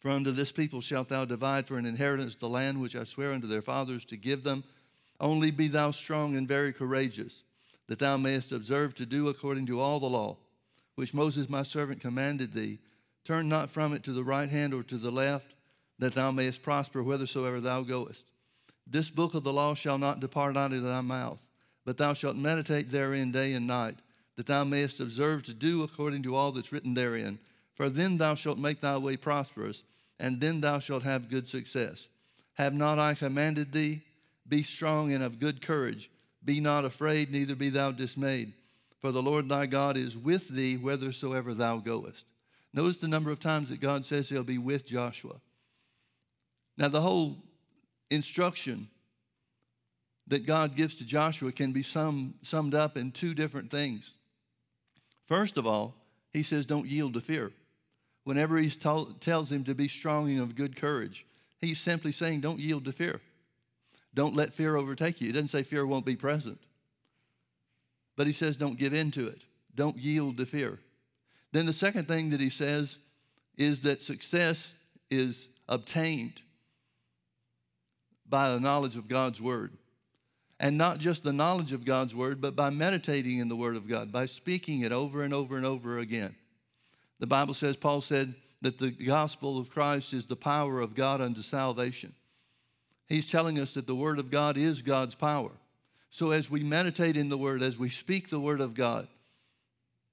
For 0.00 0.10
unto 0.10 0.32
this 0.32 0.50
people 0.50 0.80
shalt 0.80 1.08
thou 1.08 1.24
divide 1.24 1.68
for 1.68 1.78
an 1.78 1.86
inheritance 1.86 2.34
the 2.34 2.48
land 2.48 2.80
which 2.80 2.96
I 2.96 3.04
swear 3.04 3.32
unto 3.32 3.46
their 3.46 3.62
fathers 3.62 4.04
to 4.06 4.16
give 4.16 4.42
them. 4.42 4.64
Only 5.20 5.50
be 5.50 5.68
thou 5.68 5.92
strong 5.92 6.36
and 6.36 6.48
very 6.48 6.72
courageous, 6.72 7.44
that 7.86 7.98
thou 7.98 8.16
mayest 8.16 8.50
observe 8.50 8.94
to 8.94 9.06
do 9.06 9.28
according 9.28 9.66
to 9.66 9.80
all 9.80 10.00
the 10.00 10.06
law, 10.06 10.38
which 10.94 11.14
Moses 11.14 11.48
my 11.48 11.62
servant 11.62 12.00
commanded 12.00 12.54
thee. 12.54 12.78
Turn 13.24 13.48
not 13.48 13.68
from 13.68 13.92
it 13.92 14.02
to 14.04 14.12
the 14.12 14.24
right 14.24 14.48
hand 14.48 14.72
or 14.72 14.82
to 14.84 14.96
the 14.96 15.12
left, 15.12 15.54
that 16.00 16.14
thou 16.14 16.30
mayest 16.30 16.62
prosper 16.62 17.02
whithersoever 17.02 17.60
thou 17.60 17.82
goest. 17.82 18.24
This 18.86 19.10
book 19.10 19.34
of 19.34 19.44
the 19.44 19.52
law 19.52 19.74
shall 19.74 19.98
not 19.98 20.18
depart 20.18 20.56
out 20.56 20.72
of 20.72 20.82
thy 20.82 21.02
mouth, 21.02 21.38
but 21.84 21.98
thou 21.98 22.14
shalt 22.14 22.36
meditate 22.36 22.90
therein 22.90 23.30
day 23.30 23.52
and 23.52 23.66
night, 23.66 23.96
that 24.36 24.46
thou 24.46 24.64
mayest 24.64 24.98
observe 24.98 25.42
to 25.44 25.54
do 25.54 25.82
according 25.82 26.22
to 26.24 26.34
all 26.34 26.52
that's 26.52 26.72
written 26.72 26.94
therein. 26.94 27.38
For 27.74 27.90
then 27.90 28.18
thou 28.18 28.34
shalt 28.34 28.58
make 28.58 28.80
thy 28.80 28.96
way 28.96 29.16
prosperous, 29.16 29.82
and 30.18 30.40
then 30.40 30.60
thou 30.60 30.78
shalt 30.78 31.02
have 31.02 31.30
good 31.30 31.46
success. 31.46 32.08
Have 32.54 32.74
not 32.74 32.98
I 32.98 33.14
commanded 33.14 33.72
thee? 33.72 34.02
Be 34.48 34.62
strong 34.62 35.12
and 35.12 35.22
of 35.22 35.38
good 35.38 35.62
courage. 35.62 36.10
Be 36.44 36.60
not 36.60 36.84
afraid, 36.86 37.30
neither 37.30 37.54
be 37.54 37.68
thou 37.68 37.92
dismayed. 37.92 38.54
For 39.00 39.12
the 39.12 39.22
Lord 39.22 39.48
thy 39.48 39.66
God 39.66 39.96
is 39.96 40.16
with 40.16 40.48
thee 40.48 40.76
whithersoever 40.76 41.54
thou 41.54 41.76
goest. 41.76 42.24
Notice 42.72 42.98
the 42.98 43.08
number 43.08 43.30
of 43.30 43.40
times 43.40 43.68
that 43.68 43.80
God 43.80 44.06
says 44.06 44.28
he'll 44.28 44.44
be 44.44 44.58
with 44.58 44.86
Joshua. 44.86 45.36
Now, 46.76 46.88
the 46.88 47.00
whole 47.00 47.36
instruction 48.10 48.88
that 50.26 50.46
God 50.46 50.76
gives 50.76 50.94
to 50.96 51.04
Joshua 51.04 51.52
can 51.52 51.72
be 51.72 51.82
sum, 51.82 52.34
summed 52.42 52.74
up 52.74 52.96
in 52.96 53.10
two 53.10 53.34
different 53.34 53.70
things. 53.70 54.12
First 55.26 55.56
of 55.56 55.66
all, 55.66 55.94
he 56.32 56.42
says, 56.42 56.66
Don't 56.66 56.86
yield 56.86 57.14
to 57.14 57.20
fear. 57.20 57.52
Whenever 58.24 58.58
he 58.58 58.70
tells 58.70 59.50
him 59.50 59.64
to 59.64 59.74
be 59.74 59.88
strong 59.88 60.30
and 60.30 60.40
of 60.40 60.54
good 60.54 60.76
courage, 60.76 61.26
he's 61.58 61.80
simply 61.80 62.12
saying, 62.12 62.40
Don't 62.40 62.60
yield 62.60 62.84
to 62.84 62.92
fear. 62.92 63.20
Don't 64.14 64.34
let 64.34 64.54
fear 64.54 64.76
overtake 64.76 65.20
you. 65.20 65.28
He 65.28 65.32
doesn't 65.32 65.48
say 65.48 65.62
fear 65.62 65.86
won't 65.86 66.06
be 66.06 66.16
present, 66.16 66.58
but 68.16 68.26
he 68.26 68.32
says, 68.32 68.56
Don't 68.56 68.78
give 68.78 68.94
in 68.94 69.10
to 69.12 69.26
it. 69.26 69.42
Don't 69.74 69.96
yield 69.96 70.36
to 70.38 70.46
fear. 70.46 70.78
Then 71.52 71.66
the 71.66 71.72
second 71.72 72.06
thing 72.06 72.30
that 72.30 72.40
he 72.40 72.50
says 72.50 72.98
is 73.56 73.80
that 73.80 74.00
success 74.00 74.72
is 75.10 75.48
obtained 75.68 76.40
by 78.30 78.50
the 78.50 78.60
knowledge 78.60 78.96
of 78.96 79.08
God's 79.08 79.40
word. 79.40 79.72
And 80.58 80.78
not 80.78 80.98
just 80.98 81.22
the 81.22 81.32
knowledge 81.32 81.72
of 81.72 81.84
God's 81.84 82.14
word, 82.14 82.40
but 82.40 82.54
by 82.54 82.70
meditating 82.70 83.38
in 83.38 83.48
the 83.48 83.56
word 83.56 83.76
of 83.76 83.88
God, 83.88 84.12
by 84.12 84.26
speaking 84.26 84.80
it 84.80 84.92
over 84.92 85.22
and 85.22 85.34
over 85.34 85.56
and 85.56 85.66
over 85.66 85.98
again. 85.98 86.34
The 87.18 87.26
Bible 87.26 87.54
says, 87.54 87.76
Paul 87.76 88.00
said, 88.00 88.34
that 88.62 88.78
the 88.78 88.90
gospel 88.90 89.58
of 89.58 89.70
Christ 89.70 90.12
is 90.12 90.26
the 90.26 90.36
power 90.36 90.80
of 90.80 90.94
God 90.94 91.20
unto 91.20 91.42
salvation. 91.42 92.12
He's 93.06 93.30
telling 93.30 93.58
us 93.58 93.74
that 93.74 93.86
the 93.86 93.94
word 93.94 94.18
of 94.18 94.30
God 94.30 94.56
is 94.56 94.82
God's 94.82 95.14
power. 95.14 95.50
So 96.10 96.30
as 96.30 96.50
we 96.50 96.62
meditate 96.62 97.16
in 97.16 97.28
the 97.28 97.38
word, 97.38 97.62
as 97.62 97.78
we 97.78 97.88
speak 97.88 98.28
the 98.28 98.40
word 98.40 98.60
of 98.60 98.74
God, 98.74 99.08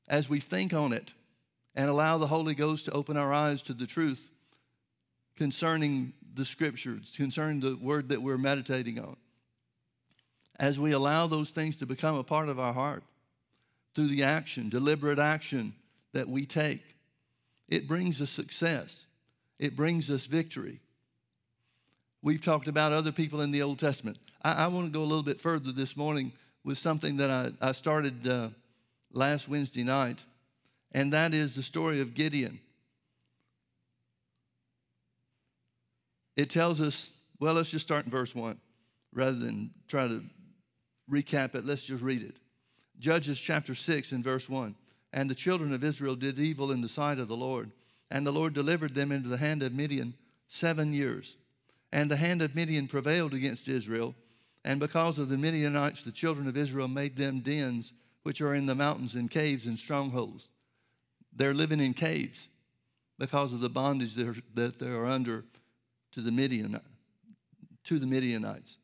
as 0.07 0.29
we 0.29 0.39
think 0.39 0.73
on 0.73 0.93
it, 0.93 1.11
and 1.75 1.89
allow 1.89 2.17
the 2.17 2.27
Holy 2.27 2.55
Ghost 2.55 2.85
to 2.85 2.91
open 2.91 3.17
our 3.17 3.33
eyes 3.33 3.61
to 3.63 3.73
the 3.73 3.85
truth 3.85 4.29
concerning 5.35 6.13
the 6.37 6.45
scriptures, 6.45 7.13
concerning 7.17 7.59
the 7.59 7.75
word 7.75 8.09
that 8.09 8.21
we're 8.21 8.37
meditating 8.37 8.99
on, 8.99 9.17
as 10.59 10.79
we 10.79 10.91
allow 10.91 11.27
those 11.27 11.49
things 11.49 11.75
to 11.77 11.85
become 11.85 12.15
a 12.15 12.23
part 12.23 12.49
of 12.49 12.59
our 12.59 12.73
heart 12.73 13.03
through 13.93 14.07
the 14.07 14.23
action, 14.23 14.69
deliberate 14.69 15.19
action 15.19 15.73
that 16.13 16.29
we 16.29 16.45
take, 16.45 16.81
it 17.67 17.87
brings 17.87 18.21
us 18.21 18.29
success. 18.29 19.05
It 19.59 19.75
brings 19.75 20.09
us 20.09 20.25
victory. 20.25 20.79
We've 22.21 22.41
talked 22.41 22.67
about 22.67 22.91
other 22.91 23.11
people 23.11 23.41
in 23.41 23.51
the 23.51 23.61
Old 23.61 23.79
Testament. 23.79 24.17
I, 24.41 24.65
I 24.65 24.67
want 24.67 24.87
to 24.87 24.91
go 24.91 25.01
a 25.01 25.05
little 25.05 25.23
bit 25.23 25.41
further 25.41 25.71
this 25.71 25.97
morning 25.97 26.31
with 26.63 26.77
something 26.77 27.17
that 27.17 27.29
I, 27.29 27.51
I 27.69 27.71
started 27.71 28.27
uh, 28.27 28.49
last 29.11 29.47
Wednesday 29.49 29.83
night, 29.83 30.23
and 30.91 31.13
that 31.13 31.33
is 31.33 31.55
the 31.55 31.63
story 31.63 32.01
of 32.01 32.13
Gideon. 32.13 32.59
It 36.37 36.51
tells 36.51 36.79
us, 36.79 37.09
well, 37.39 37.55
let's 37.55 37.71
just 37.71 37.85
start 37.85 38.05
in 38.05 38.11
verse 38.11 38.33
1 38.33 38.57
rather 39.11 39.37
than 39.37 39.71
try 39.87 40.07
to 40.07 40.23
recap 41.11 41.55
it. 41.55 41.65
Let's 41.65 41.83
just 41.83 42.03
read 42.03 42.21
it. 42.21 42.35
Judges 42.99 43.39
chapter 43.39 43.75
6 43.75 44.11
and 44.11 44.23
verse 44.23 44.47
1. 44.47 44.75
And 45.13 45.29
the 45.29 45.35
children 45.35 45.73
of 45.73 45.83
Israel 45.83 46.15
did 46.15 46.39
evil 46.39 46.71
in 46.71 46.81
the 46.81 46.89
sight 46.89 47.19
of 47.19 47.27
the 47.27 47.35
Lord. 47.35 47.71
And 48.11 48.25
the 48.25 48.31
Lord 48.31 48.53
delivered 48.53 48.93
them 48.93 49.11
into 49.11 49.29
the 49.29 49.37
hand 49.37 49.63
of 49.63 49.73
Midian 49.73 50.13
seven 50.47 50.93
years. 50.93 51.35
And 51.91 52.11
the 52.11 52.17
hand 52.17 52.41
of 52.41 52.55
Midian 52.55 52.87
prevailed 52.87 53.33
against 53.33 53.67
Israel. 53.67 54.13
And 54.63 54.79
because 54.79 55.17
of 55.17 55.29
the 55.29 55.37
Midianites, 55.37 56.03
the 56.03 56.11
children 56.11 56.47
of 56.47 56.57
Israel 56.57 56.87
made 56.87 57.15
them 57.15 57.39
dens, 57.39 57.93
which 58.23 58.41
are 58.41 58.53
in 58.53 58.65
the 58.65 58.75
mountains 58.75 59.15
and 59.15 59.31
caves 59.31 59.65
and 59.65 59.79
strongholds. 59.79 60.49
They're 61.33 61.53
living 61.53 61.79
in 61.79 61.93
caves 61.93 62.47
because 63.17 63.53
of 63.53 63.61
the 63.61 63.69
bondage 63.69 64.15
that 64.15 64.79
they 64.79 64.87
are 64.87 65.05
under 65.05 65.45
to 66.17 66.23
the 66.23 66.31
Midian, 66.31 66.79
to 67.83 67.99
the 67.99 68.07
Midianites. 68.07 68.77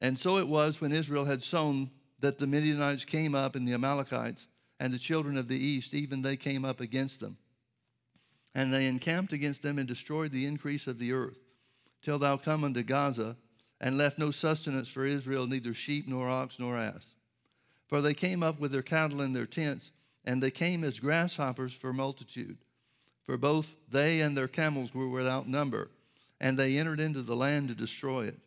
And 0.00 0.18
so 0.18 0.38
it 0.38 0.48
was 0.48 0.80
when 0.80 0.92
Israel 0.92 1.26
had 1.26 1.42
sown 1.42 1.90
that 2.20 2.38
the 2.38 2.46
Midianites 2.46 3.04
came 3.04 3.34
up 3.34 3.54
and 3.54 3.68
the 3.68 3.74
Amalekites 3.74 4.46
and 4.80 4.94
the 4.94 4.98
children 4.98 5.36
of 5.36 5.48
the 5.48 5.62
east, 5.62 5.92
even 5.92 6.22
they 6.22 6.38
came 6.38 6.64
up 6.64 6.80
against 6.80 7.20
them. 7.20 7.36
And 8.54 8.72
they 8.72 8.86
encamped 8.86 9.34
against 9.34 9.60
them 9.60 9.78
and 9.78 9.86
destroyed 9.86 10.32
the 10.32 10.46
increase 10.46 10.86
of 10.86 10.98
the 10.98 11.12
earth, 11.12 11.38
till 12.00 12.18
thou 12.18 12.38
come 12.38 12.64
unto 12.64 12.82
Gaza, 12.82 13.36
and 13.78 13.98
left 13.98 14.18
no 14.18 14.30
sustenance 14.30 14.88
for 14.88 15.04
Israel, 15.04 15.46
neither 15.46 15.74
sheep 15.74 16.08
nor 16.08 16.30
ox 16.30 16.58
nor 16.58 16.78
ass. 16.78 17.12
For 17.88 18.00
they 18.00 18.14
came 18.14 18.42
up 18.42 18.58
with 18.58 18.72
their 18.72 18.80
cattle 18.80 19.20
in 19.20 19.34
their 19.34 19.44
tents, 19.44 19.90
and 20.24 20.42
they 20.42 20.50
came 20.50 20.82
as 20.82 20.98
grasshoppers 20.98 21.74
for 21.74 21.92
multitude. 21.92 22.56
For 23.24 23.36
both 23.36 23.74
they 23.90 24.20
and 24.20 24.36
their 24.36 24.48
camels 24.48 24.94
were 24.94 25.08
without 25.08 25.48
number, 25.48 25.90
and 26.40 26.58
they 26.58 26.78
entered 26.78 27.00
into 27.00 27.22
the 27.22 27.36
land 27.36 27.68
to 27.68 27.74
destroy 27.74 28.26
it. 28.26 28.38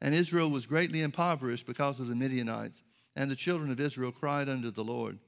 And 0.00 0.14
Israel 0.14 0.50
was 0.50 0.66
greatly 0.66 1.00
impoverished 1.00 1.66
because 1.66 2.00
of 2.00 2.08
the 2.08 2.14
Midianites 2.14 2.82
and 3.16 3.30
the 3.30 3.36
children 3.36 3.70
of 3.70 3.80
Israel 3.80 4.12
cried 4.12 4.48
unto 4.48 4.70
the 4.70 4.84
Lord. 4.84 5.18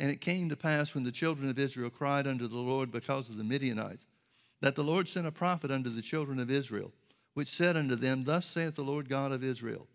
And 0.00 0.10
it 0.10 0.20
came 0.20 0.48
to 0.48 0.56
pass 0.56 0.94
when 0.94 1.04
the 1.04 1.12
children 1.12 1.48
of 1.48 1.58
Israel 1.58 1.90
cried 1.90 2.26
unto 2.26 2.48
the 2.48 2.58
Lord 2.58 2.90
because 2.90 3.28
of 3.28 3.36
the 3.36 3.44
Midianites, 3.44 4.04
that 4.60 4.74
the 4.74 4.84
Lord 4.84 5.08
sent 5.08 5.26
a 5.26 5.32
prophet 5.32 5.70
unto 5.70 5.90
the 5.90 6.02
children 6.02 6.38
of 6.38 6.50
Israel, 6.50 6.92
which 7.34 7.48
said 7.48 7.76
unto 7.76 7.96
them, 7.96 8.24
Thus 8.24 8.46
saith 8.46 8.74
the 8.74 8.82
Lord 8.82 9.08
God 9.08 9.32
of 9.32 9.44
Israel 9.44 9.86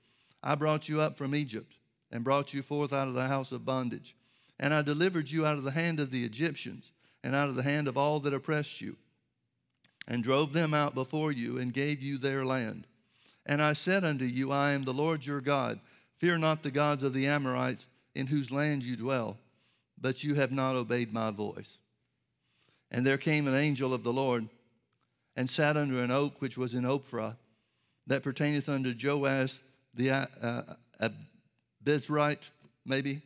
I 0.41 0.55
brought 0.55 0.89
you 0.89 1.01
up 1.01 1.17
from 1.17 1.35
Egypt, 1.35 1.75
and 2.11 2.23
brought 2.23 2.53
you 2.53 2.61
forth 2.61 2.91
out 2.93 3.07
of 3.07 3.13
the 3.13 3.27
house 3.27 3.51
of 3.51 3.65
bondage. 3.65 4.15
And 4.59 4.73
I 4.73 4.81
delivered 4.81 5.31
you 5.31 5.45
out 5.45 5.57
of 5.57 5.63
the 5.63 5.71
hand 5.71 5.99
of 5.99 6.11
the 6.11 6.23
Egyptians, 6.23 6.91
and 7.23 7.35
out 7.35 7.49
of 7.49 7.55
the 7.55 7.63
hand 7.63 7.87
of 7.87 7.97
all 7.97 8.19
that 8.21 8.33
oppressed 8.33 8.81
you, 8.81 8.97
and 10.07 10.23
drove 10.23 10.53
them 10.53 10.73
out 10.73 10.93
before 10.93 11.31
you, 11.31 11.57
and 11.57 11.73
gave 11.73 12.01
you 12.01 12.17
their 12.17 12.45
land. 12.45 12.85
And 13.45 13.61
I 13.61 13.73
said 13.73 14.03
unto 14.03 14.25
you, 14.25 14.51
I 14.51 14.71
am 14.71 14.83
the 14.83 14.93
Lord 14.93 15.25
your 15.25 15.41
God 15.41 15.79
Fear 16.23 16.37
not 16.37 16.63
the 16.63 16.71
gods 16.71 17.03
of 17.03 17.13
the 17.13 17.27
Amorites 17.27 17.85
in 18.15 18.27
whose 18.27 18.49
land 18.49 18.81
you 18.81 18.95
dwell, 18.95 19.35
but 19.99 20.23
you 20.23 20.35
have 20.35 20.53
not 20.53 20.73
obeyed 20.73 21.11
my 21.11 21.31
voice. 21.31 21.77
And 22.89 23.05
there 23.05 23.17
came 23.17 23.45
an 23.45 23.55
angel 23.55 23.93
of 23.93 24.03
the 24.03 24.13
Lord 24.13 24.47
and 25.35 25.49
sat 25.49 25.75
under 25.75 26.01
an 26.01 26.11
oak 26.11 26.41
which 26.41 26.57
was 26.57 26.75
in 26.75 26.83
Ophrah, 26.85 27.35
that 28.07 28.23
pertaineth 28.23 28.69
unto 28.69 28.93
Joash 28.97 29.59
the 29.93 30.11
uh, 30.11 30.61
Abiezrite, 31.85 32.47
maybe. 32.85 33.21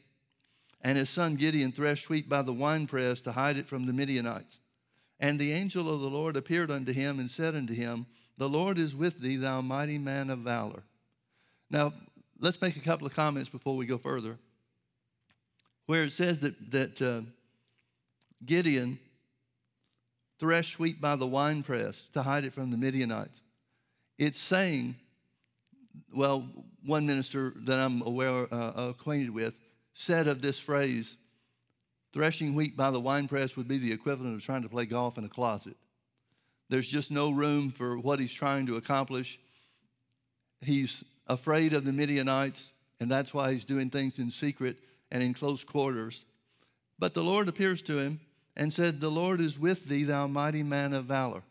And 0.88 0.98
his 0.98 1.10
son 1.10 1.36
Gideon 1.36 1.74
threshed 1.74 2.10
wheat 2.10 2.30
by 2.30 2.44
the 2.44 2.54
winepress 2.54 3.20
to 3.24 3.34
hide 3.34 3.58
it 3.58 3.66
from 3.66 3.86
the 3.86 3.92
Midianites. 3.92 4.58
And 5.20 5.38
the 5.38 5.52
angel 5.52 5.94
of 5.94 6.00
the 6.00 6.10
Lord 6.10 6.38
appeared 6.38 6.72
unto 6.72 6.94
him 6.94 7.20
and 7.20 7.30
said 7.30 7.58
unto 7.58 7.74
him, 7.74 8.06
The 8.38 8.48
Lord 8.48 8.80
is 8.80 8.96
with 8.96 9.20
thee, 9.20 9.36
thou 9.36 9.60
mighty 9.60 9.98
man 9.98 10.30
of 10.30 10.40
valor. 10.40 10.84
Now, 11.70 11.92
let's 12.40 12.62
make 12.62 12.78
a 12.78 12.80
couple 12.80 13.06
of 13.06 13.14
comments 13.14 13.50
before 13.50 13.76
we 13.76 13.86
go 13.86 13.98
further. 13.98 14.38
Where 15.88 16.06
it 16.06 16.14
says 16.14 16.40
that, 16.40 16.72
that 16.72 17.02
uh, 17.02 17.22
Gideon 18.46 18.98
threshed 20.40 20.80
wheat 20.80 21.02
by 21.02 21.18
the 21.18 21.28
winepress 21.28 22.08
to 22.14 22.24
hide 22.24 22.46
it 22.46 22.54
from 22.54 22.72
the 22.72 22.78
Midianites. 22.78 23.42
It's 24.18 24.40
saying, 24.40 24.96
well, 26.16 26.48
one 26.86 27.06
minister 27.06 27.52
that 27.66 27.78
I'm 27.78 28.02
aware, 28.04 28.48
uh, 28.54 28.92
acquainted 28.92 29.32
with, 29.32 29.54
said 29.98 30.28
of 30.28 30.42
this 30.42 30.60
phrase, 30.60 31.16
threshing 32.14 32.54
wheat 32.54 32.78
by 32.78 32.92
the 32.92 33.00
winepress 33.00 33.58
would 33.58 33.68
be 33.68 33.80
the 33.80 33.92
equivalent 33.92 34.36
of 34.36 34.44
trying 34.44 34.62
to 34.62 34.70
play 34.70 34.86
golf 34.86 35.18
in 35.18 35.26
a 35.26 35.30
closet. 35.30 35.76
There's 36.70 36.88
just 36.88 37.10
no 37.10 37.32
room 37.32 37.72
for 37.72 37.98
what 37.98 38.20
he's 38.20 38.34
trying 38.34 38.68
to 38.68 38.76
accomplish. 38.76 39.40
He's 40.62 41.04
afraid 41.26 41.74
of 41.74 41.84
the 41.84 41.92
Midianites, 41.92 42.72
and 43.00 43.10
that's 43.10 43.34
why 43.34 43.52
he's 43.52 43.66
doing 43.66 43.90
things 43.90 44.20
in 44.20 44.30
secret 44.30 44.78
and 45.10 45.24
in 45.24 45.34
close 45.34 45.64
quarters. 45.64 46.26
But 47.00 47.16
the 47.16 47.24
Lord 47.24 47.48
appears 47.48 47.82
to 47.84 47.98
him 47.98 48.20
and 48.56 48.72
said, 48.72 49.02
The 49.02 49.10
Lord 49.10 49.42
is 49.42 49.58
with 49.58 49.86
thee, 49.86 50.04
thou 50.04 50.28
mighty 50.28 50.62
man 50.62 50.94
of 50.94 51.06
valor. 51.06 51.42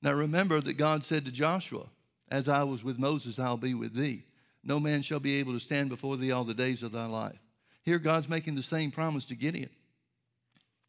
Now 0.00 0.12
remember 0.12 0.60
that 0.60 0.74
God 0.74 1.02
said 1.02 1.24
to 1.24 1.32
Joshua, 1.32 1.86
As 2.28 2.48
I 2.48 2.62
was 2.62 2.84
with 2.84 3.00
Moses, 3.00 3.40
I'll 3.40 3.56
be 3.56 3.74
with 3.74 3.94
thee. 3.94 4.26
No 4.64 4.80
man 4.80 5.02
shall 5.02 5.20
be 5.20 5.36
able 5.36 5.52
to 5.52 5.60
stand 5.60 5.90
before 5.90 6.16
thee 6.16 6.32
all 6.32 6.44
the 6.44 6.54
days 6.54 6.82
of 6.82 6.92
thy 6.92 7.06
life. 7.06 7.38
Here, 7.82 7.98
God's 7.98 8.28
making 8.28 8.54
the 8.54 8.62
same 8.62 8.90
promise 8.90 9.26
to 9.26 9.34
Gideon, 9.34 9.70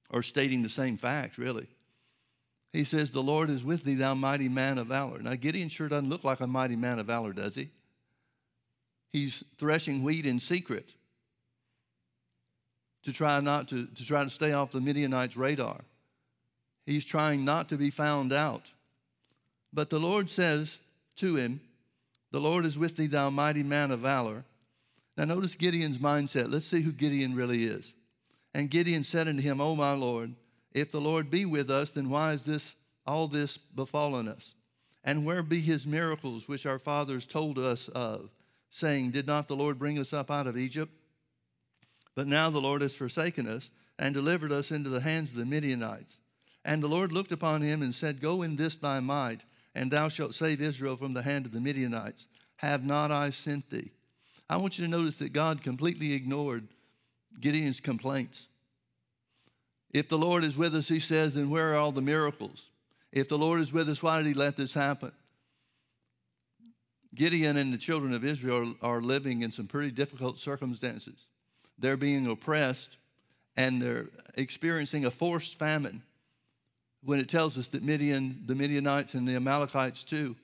or 0.09 0.23
stating 0.23 0.63
the 0.63 0.69
same 0.69 0.97
fact, 0.97 1.37
really. 1.37 1.67
He 2.71 2.85
says, 2.85 3.11
The 3.11 3.23
Lord 3.23 3.49
is 3.49 3.63
with 3.63 3.83
thee, 3.83 3.95
thou 3.95 4.13
mighty 4.13 4.49
man 4.49 4.77
of 4.77 4.87
valor. 4.87 5.19
Now, 5.19 5.35
Gideon 5.35 5.69
sure 5.69 5.89
doesn't 5.89 6.09
look 6.09 6.23
like 6.23 6.39
a 6.39 6.47
mighty 6.47 6.75
man 6.75 6.99
of 6.99 7.07
valor, 7.07 7.33
does 7.33 7.55
he? 7.55 7.69
He's 9.11 9.43
threshing 9.57 10.03
wheat 10.03 10.25
in 10.25 10.39
secret 10.39 10.89
to 13.03 13.13
try 13.13 13.39
not 13.39 13.67
to, 13.69 13.85
to 13.87 14.05
try 14.05 14.23
to 14.23 14.29
stay 14.29 14.51
off 14.51 14.71
the 14.71 14.81
Midianites' 14.81 15.37
radar. 15.37 15.81
He's 16.85 17.05
trying 17.05 17.45
not 17.45 17.69
to 17.69 17.77
be 17.77 17.89
found 17.89 18.33
out. 18.33 18.65
But 19.71 19.89
the 19.89 19.99
Lord 19.99 20.29
says 20.29 20.77
to 21.17 21.35
him, 21.35 21.61
The 22.35 22.41
Lord 22.41 22.65
is 22.65 22.77
with 22.77 22.97
thee, 22.97 23.07
thou 23.07 23.29
mighty 23.29 23.63
man 23.63 23.91
of 23.91 24.01
valor. 24.01 24.43
Now 25.15 25.23
notice 25.23 25.55
Gideon's 25.55 25.99
mindset. 25.99 26.51
Let's 26.51 26.65
see 26.65 26.81
who 26.81 26.91
Gideon 26.91 27.33
really 27.33 27.63
is. 27.63 27.93
And 28.53 28.69
Gideon 28.69 29.05
said 29.05 29.29
unto 29.29 29.41
him, 29.41 29.61
O 29.61 29.73
my 29.73 29.93
Lord, 29.93 30.35
if 30.73 30.91
the 30.91 30.99
Lord 30.99 31.31
be 31.31 31.45
with 31.45 31.71
us, 31.71 31.91
then 31.91 32.09
why 32.09 32.33
is 32.33 32.41
this 32.41 32.75
all 33.07 33.29
this 33.29 33.57
befallen 33.57 34.27
us? 34.27 34.53
And 35.05 35.25
where 35.25 35.43
be 35.43 35.61
his 35.61 35.87
miracles 35.87 36.45
which 36.45 36.65
our 36.65 36.77
fathers 36.77 37.25
told 37.25 37.57
us 37.57 37.87
of, 37.95 38.29
saying, 38.69 39.11
Did 39.11 39.27
not 39.27 39.47
the 39.47 39.55
Lord 39.55 39.79
bring 39.79 39.97
us 39.97 40.11
up 40.11 40.29
out 40.29 40.45
of 40.45 40.57
Egypt? 40.57 40.91
But 42.15 42.27
now 42.27 42.49
the 42.49 42.59
Lord 42.59 42.81
has 42.81 42.93
forsaken 42.93 43.47
us 43.47 43.71
and 43.97 44.13
delivered 44.13 44.51
us 44.51 44.71
into 44.71 44.89
the 44.89 44.99
hands 44.99 45.29
of 45.29 45.37
the 45.37 45.45
Midianites. 45.45 46.17
And 46.65 46.83
the 46.83 46.89
Lord 46.89 47.13
looked 47.13 47.31
upon 47.31 47.61
him 47.61 47.81
and 47.81 47.95
said, 47.95 48.19
Go 48.19 48.41
in 48.41 48.57
this 48.57 48.75
thy 48.75 48.99
might, 48.99 49.45
and 49.75 49.91
thou 49.91 50.09
shalt 50.09 50.33
save 50.33 50.61
Israel 50.61 50.97
from 50.97 51.13
the 51.13 51.21
hand 51.21 51.45
of 51.45 51.51
the 51.51 51.59
Midianites. 51.59 52.25
Have 52.57 52.83
not 52.83 53.11
I 53.11 53.29
sent 53.29 53.69
thee? 53.69 53.91
I 54.49 54.57
want 54.57 54.79
you 54.79 54.85
to 54.85 54.91
notice 54.91 55.17
that 55.17 55.33
God 55.33 55.61
completely 55.61 56.13
ignored 56.13 56.67
Gideon's 57.39 57.79
complaints. 57.79 58.47
If 59.93 60.09
the 60.09 60.17
Lord 60.17 60.43
is 60.43 60.57
with 60.57 60.73
us, 60.75 60.87
he 60.87 60.99
says, 60.99 61.33
then 61.35 61.49
where 61.49 61.73
are 61.73 61.77
all 61.77 61.91
the 61.91 62.01
miracles? 62.01 62.69
If 63.11 63.29
the 63.29 63.37
Lord 63.37 63.59
is 63.59 63.71
with 63.71 63.89
us, 63.89 64.01
why 64.01 64.17
did 64.17 64.27
he 64.27 64.33
let 64.33 64.57
this 64.57 64.73
happen? 64.73 65.11
Gideon 67.13 67.57
and 67.57 67.71
the 67.71 67.77
children 67.77 68.13
of 68.13 68.25
Israel 68.25 68.75
are 68.81 69.01
living 69.01 69.41
in 69.41 69.51
some 69.51 69.67
pretty 69.67 69.91
difficult 69.91 70.39
circumstances 70.39 71.27
they're 71.77 71.97
being 71.97 72.27
oppressed 72.27 72.97
and 73.57 73.81
they're 73.81 74.07
experiencing 74.35 75.05
a 75.05 75.11
forced 75.11 75.57
famine. 75.57 76.01
When 77.05 77.19
it 77.19 77.29
tells 77.29 77.55
us 77.57 77.69
that 77.69 77.83
Midian, 77.83 78.43
the 78.47 78.55
Midianites 78.55 79.13
and 79.13 79.27
the 79.27 79.35
Amalekites 79.35 80.03
too, 80.03 80.35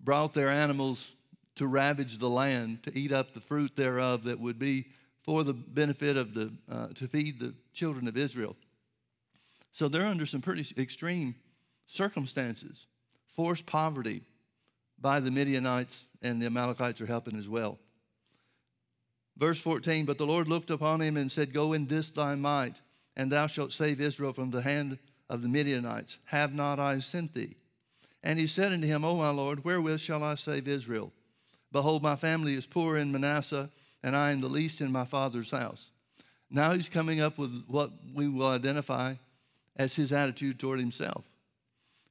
brought 0.00 0.34
their 0.34 0.48
animals 0.48 1.12
to 1.54 1.68
ravage 1.68 2.18
the 2.18 2.28
land, 2.28 2.82
to 2.82 2.98
eat 2.98 3.12
up 3.12 3.32
the 3.32 3.40
fruit 3.40 3.76
thereof 3.76 4.24
that 4.24 4.40
would 4.40 4.58
be 4.58 4.86
for 5.22 5.44
the 5.44 5.54
benefit 5.54 6.16
of 6.16 6.34
the, 6.34 6.52
uh, 6.70 6.88
to 6.94 7.06
feed 7.06 7.38
the 7.38 7.54
children 7.72 8.08
of 8.08 8.16
Israel. 8.16 8.56
So 9.70 9.88
they're 9.88 10.06
under 10.06 10.26
some 10.26 10.40
pretty 10.40 10.66
extreme 10.80 11.36
circumstances, 11.86 12.86
forced 13.28 13.66
poverty 13.66 14.22
by 15.00 15.20
the 15.20 15.30
Midianites, 15.30 16.06
and 16.22 16.42
the 16.42 16.46
Amalekites 16.46 17.00
are 17.00 17.06
helping 17.06 17.38
as 17.38 17.48
well. 17.48 17.78
Verse 19.36 19.60
14 19.60 20.06
But 20.06 20.18
the 20.18 20.26
Lord 20.26 20.48
looked 20.48 20.70
upon 20.70 21.00
him 21.00 21.16
and 21.16 21.30
said, 21.30 21.52
Go 21.52 21.72
in 21.72 21.86
this 21.86 22.10
thy 22.10 22.34
might, 22.34 22.80
and 23.16 23.30
thou 23.30 23.46
shalt 23.46 23.72
save 23.72 24.00
Israel 24.00 24.32
from 24.32 24.50
the 24.50 24.62
hand 24.62 24.98
of 25.28 25.42
the 25.42 25.48
Midianites. 25.48 26.18
Have 26.26 26.54
not 26.54 26.78
I 26.78 26.98
sent 27.00 27.34
thee? 27.34 27.56
And 28.22 28.38
he 28.38 28.46
said 28.46 28.72
unto 28.72 28.86
him, 28.86 29.04
O 29.04 29.16
my 29.16 29.30
Lord, 29.30 29.64
wherewith 29.64 30.00
shall 30.00 30.24
I 30.24 30.34
save 30.34 30.66
Israel? 30.66 31.12
Behold, 31.70 32.02
my 32.02 32.16
family 32.16 32.54
is 32.54 32.66
poor 32.66 32.96
in 32.96 33.12
Manasseh, 33.12 33.70
and 34.02 34.16
I 34.16 34.30
am 34.32 34.40
the 34.40 34.48
least 34.48 34.80
in 34.80 34.90
my 34.90 35.04
father's 35.04 35.50
house. 35.50 35.90
Now 36.50 36.72
he's 36.72 36.88
coming 36.88 37.20
up 37.20 37.36
with 37.36 37.64
what 37.66 37.90
we 38.14 38.28
will 38.28 38.48
identify 38.48 39.14
as 39.76 39.94
his 39.94 40.12
attitude 40.12 40.58
toward 40.58 40.80
himself. 40.80 41.24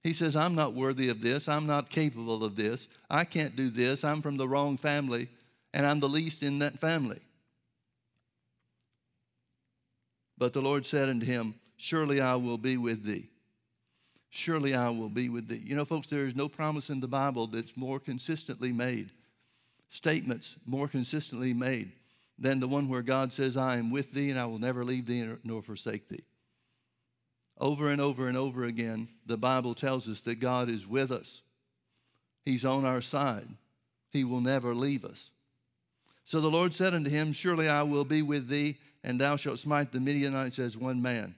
He 0.04 0.14
says, 0.14 0.36
I'm 0.36 0.56
not 0.56 0.74
worthy 0.74 1.10
of 1.10 1.22
this. 1.22 1.50
I'm 1.50 1.66
not 1.66 1.90
capable 1.90 2.44
of 2.44 2.56
this. 2.56 2.88
I 3.10 3.26
can't 3.26 3.56
do 3.56 3.70
this. 3.70 4.04
I'm 4.04 4.22
from 4.22 4.38
the 4.38 4.48
wrong 4.48 4.78
family 4.78 5.30
and 5.74 5.86
I'm 5.86 6.00
the 6.00 6.08
least 6.08 6.44
in 6.44 6.60
that 6.60 6.80
family. 6.80 7.20
But 10.38 10.54
the 10.54 10.62
Lord 10.62 10.86
said 10.86 11.10
unto 11.10 11.26
him, 11.26 11.56
Surely 11.78 12.20
I 12.20 12.36
will 12.36 12.58
be 12.58 12.76
with 12.76 13.04
thee. 13.06 13.30
Surely 14.30 14.76
I 14.76 14.90
will 14.90 15.10
be 15.10 15.30
with 15.30 15.48
thee. 15.48 15.62
You 15.64 15.76
know, 15.76 15.86
folks, 15.86 16.08
there 16.08 16.26
is 16.26 16.36
no 16.36 16.50
promise 16.50 16.90
in 16.90 17.00
the 17.00 17.08
Bible 17.08 17.48
that's 17.48 17.78
more 17.78 18.00
consistently 18.00 18.74
made, 18.74 19.12
statements 19.90 20.56
more 20.66 20.88
consistently 20.88 21.54
made 21.54 21.92
than 22.38 22.60
the 22.60 22.68
one 22.68 22.90
where 22.90 23.02
God 23.02 23.32
says, 23.32 23.56
I 23.56 23.78
am 23.78 23.90
with 23.90 24.12
thee 24.12 24.30
and 24.30 24.40
I 24.40 24.46
will 24.46 24.60
never 24.60 24.84
leave 24.84 25.06
thee 25.06 25.28
nor 25.44 25.62
forsake 25.62 26.10
thee. 26.10 26.24
Over 27.60 27.90
and 27.90 28.00
over 28.00 28.28
and 28.28 28.38
over 28.38 28.66
again, 28.66 29.08
the 29.26 29.38
Bible 29.38 29.74
tells 29.74 30.08
us 30.08 30.22
that 30.22 30.36
God 30.36 30.70
is 30.70 30.86
with 30.86 31.12
us. 31.12 31.42
He's 32.46 32.66
on 32.66 32.86
our 32.86 33.02
side. 33.02 33.48
He 34.12 34.24
will 34.24 34.42
never 34.42 34.76
leave 34.76 35.04
us. 35.04 35.32
So 36.26 36.42
the 36.42 36.50
Lord 36.50 36.74
said 36.74 36.94
unto 36.94 37.10
him, 37.10 37.34
Surely 37.34 37.68
I 37.68 37.84
will 37.84 38.06
be 38.06 38.22
with 38.22 38.48
thee, 38.48 38.78
and 39.04 39.20
thou 39.20 39.36
shalt 39.38 39.60
smite 39.60 39.92
the 39.92 40.00
Midianites 40.00 40.60
as 40.60 40.78
one 40.78 41.02
man. 41.02 41.36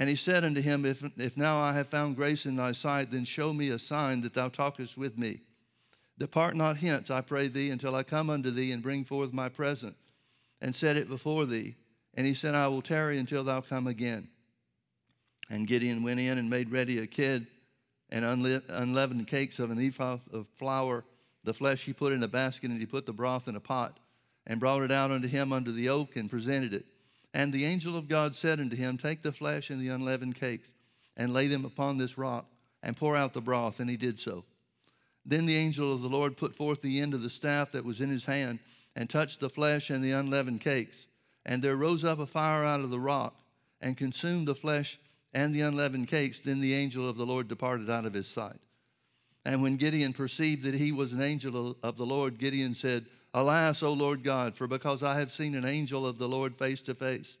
And 0.00 0.08
he 0.08 0.16
said 0.16 0.44
unto 0.46 0.62
him, 0.62 0.86
If, 0.86 1.04
if 1.18 1.36
now 1.36 1.60
I 1.60 1.74
have 1.74 1.88
found 1.88 2.16
grace 2.16 2.46
in 2.46 2.56
thy 2.56 2.72
sight, 2.72 3.10
then 3.10 3.26
show 3.26 3.52
me 3.52 3.68
a 3.68 3.78
sign 3.78 4.22
that 4.22 4.32
thou 4.32 4.48
talkest 4.48 4.96
with 4.96 5.18
me. 5.18 5.42
Depart 6.16 6.56
not 6.56 6.78
hence, 6.78 7.10
I 7.10 7.20
pray 7.20 7.48
thee, 7.48 7.68
until 7.68 7.94
I 7.94 8.02
come 8.02 8.30
unto 8.30 8.50
thee 8.50 8.72
and 8.72 8.82
bring 8.82 9.04
forth 9.04 9.34
my 9.34 9.50
present, 9.50 9.94
and 10.62 10.74
set 10.74 10.96
it 10.96 11.06
before 11.06 11.44
thee. 11.44 11.76
And 12.14 12.26
he 12.26 12.32
said, 12.32 12.54
I 12.54 12.66
will 12.68 12.80
tarry 12.80 13.18
until 13.18 13.44
thou 13.44 13.60
come 13.60 13.86
again. 13.86 14.28
And 15.50 15.66
Gideon 15.66 16.02
went 16.02 16.18
in 16.18 16.38
and 16.38 16.48
made 16.48 16.72
ready 16.72 17.00
a 17.00 17.06
kid 17.06 17.46
and 18.08 18.24
unleavened 18.24 19.26
cakes 19.26 19.58
of 19.58 19.70
an 19.70 19.78
ephah 19.78 20.16
of 20.32 20.46
flour 20.56 21.04
the 21.44 21.52
flesh 21.52 21.84
he 21.84 21.92
put 21.92 22.14
in 22.14 22.22
a 22.22 22.28
basket, 22.28 22.70
and 22.70 22.80
he 22.80 22.86
put 22.86 23.04
the 23.04 23.12
broth 23.12 23.48
in 23.48 23.56
a 23.56 23.60
pot, 23.60 23.98
and 24.46 24.60
brought 24.60 24.82
it 24.82 24.92
out 24.92 25.10
unto 25.10 25.28
him 25.28 25.52
under 25.52 25.72
the 25.72 25.90
oak, 25.90 26.16
and 26.16 26.30
presented 26.30 26.72
it. 26.72 26.86
And 27.32 27.52
the 27.52 27.64
angel 27.64 27.96
of 27.96 28.08
God 28.08 28.34
said 28.34 28.60
unto 28.60 28.76
him, 28.76 28.98
Take 28.98 29.22
the 29.22 29.32
flesh 29.32 29.70
and 29.70 29.80
the 29.80 29.88
unleavened 29.88 30.34
cakes, 30.34 30.72
and 31.16 31.32
lay 31.32 31.46
them 31.46 31.64
upon 31.64 31.96
this 31.96 32.18
rock, 32.18 32.46
and 32.82 32.96
pour 32.96 33.16
out 33.16 33.34
the 33.34 33.40
broth. 33.40 33.80
And 33.80 33.88
he 33.88 33.96
did 33.96 34.18
so. 34.18 34.44
Then 35.24 35.46
the 35.46 35.56
angel 35.56 35.92
of 35.92 36.02
the 36.02 36.08
Lord 36.08 36.36
put 36.36 36.56
forth 36.56 36.82
the 36.82 37.00
end 37.00 37.14
of 37.14 37.22
the 37.22 37.30
staff 37.30 37.72
that 37.72 37.84
was 37.84 38.00
in 38.00 38.10
his 38.10 38.24
hand, 38.24 38.58
and 38.96 39.08
touched 39.08 39.40
the 39.40 39.50
flesh 39.50 39.90
and 39.90 40.02
the 40.02 40.12
unleavened 40.12 40.60
cakes. 40.60 41.06
And 41.46 41.62
there 41.62 41.76
rose 41.76 42.04
up 42.04 42.18
a 42.18 42.26
fire 42.26 42.64
out 42.64 42.80
of 42.80 42.90
the 42.90 43.00
rock, 43.00 43.40
and 43.80 43.96
consumed 43.96 44.48
the 44.48 44.54
flesh 44.54 44.98
and 45.32 45.54
the 45.54 45.60
unleavened 45.60 46.08
cakes. 46.08 46.40
Then 46.44 46.60
the 46.60 46.74
angel 46.74 47.08
of 47.08 47.16
the 47.16 47.26
Lord 47.26 47.48
departed 47.48 47.88
out 47.88 48.06
of 48.06 48.12
his 48.12 48.26
sight. 48.26 48.58
And 49.44 49.62
when 49.62 49.76
Gideon 49.76 50.12
perceived 50.12 50.64
that 50.64 50.74
he 50.74 50.92
was 50.92 51.12
an 51.12 51.22
angel 51.22 51.76
of 51.82 51.96
the 51.96 52.04
Lord, 52.04 52.38
Gideon 52.38 52.74
said, 52.74 53.06
Alas, 53.32 53.82
O 53.82 53.92
Lord 53.92 54.24
God, 54.24 54.54
for 54.54 54.66
because 54.66 55.02
I 55.02 55.18
have 55.18 55.30
seen 55.30 55.54
an 55.54 55.64
angel 55.64 56.06
of 56.06 56.18
the 56.18 56.28
Lord 56.28 56.56
face 56.56 56.80
to 56.82 56.94
face. 56.94 57.38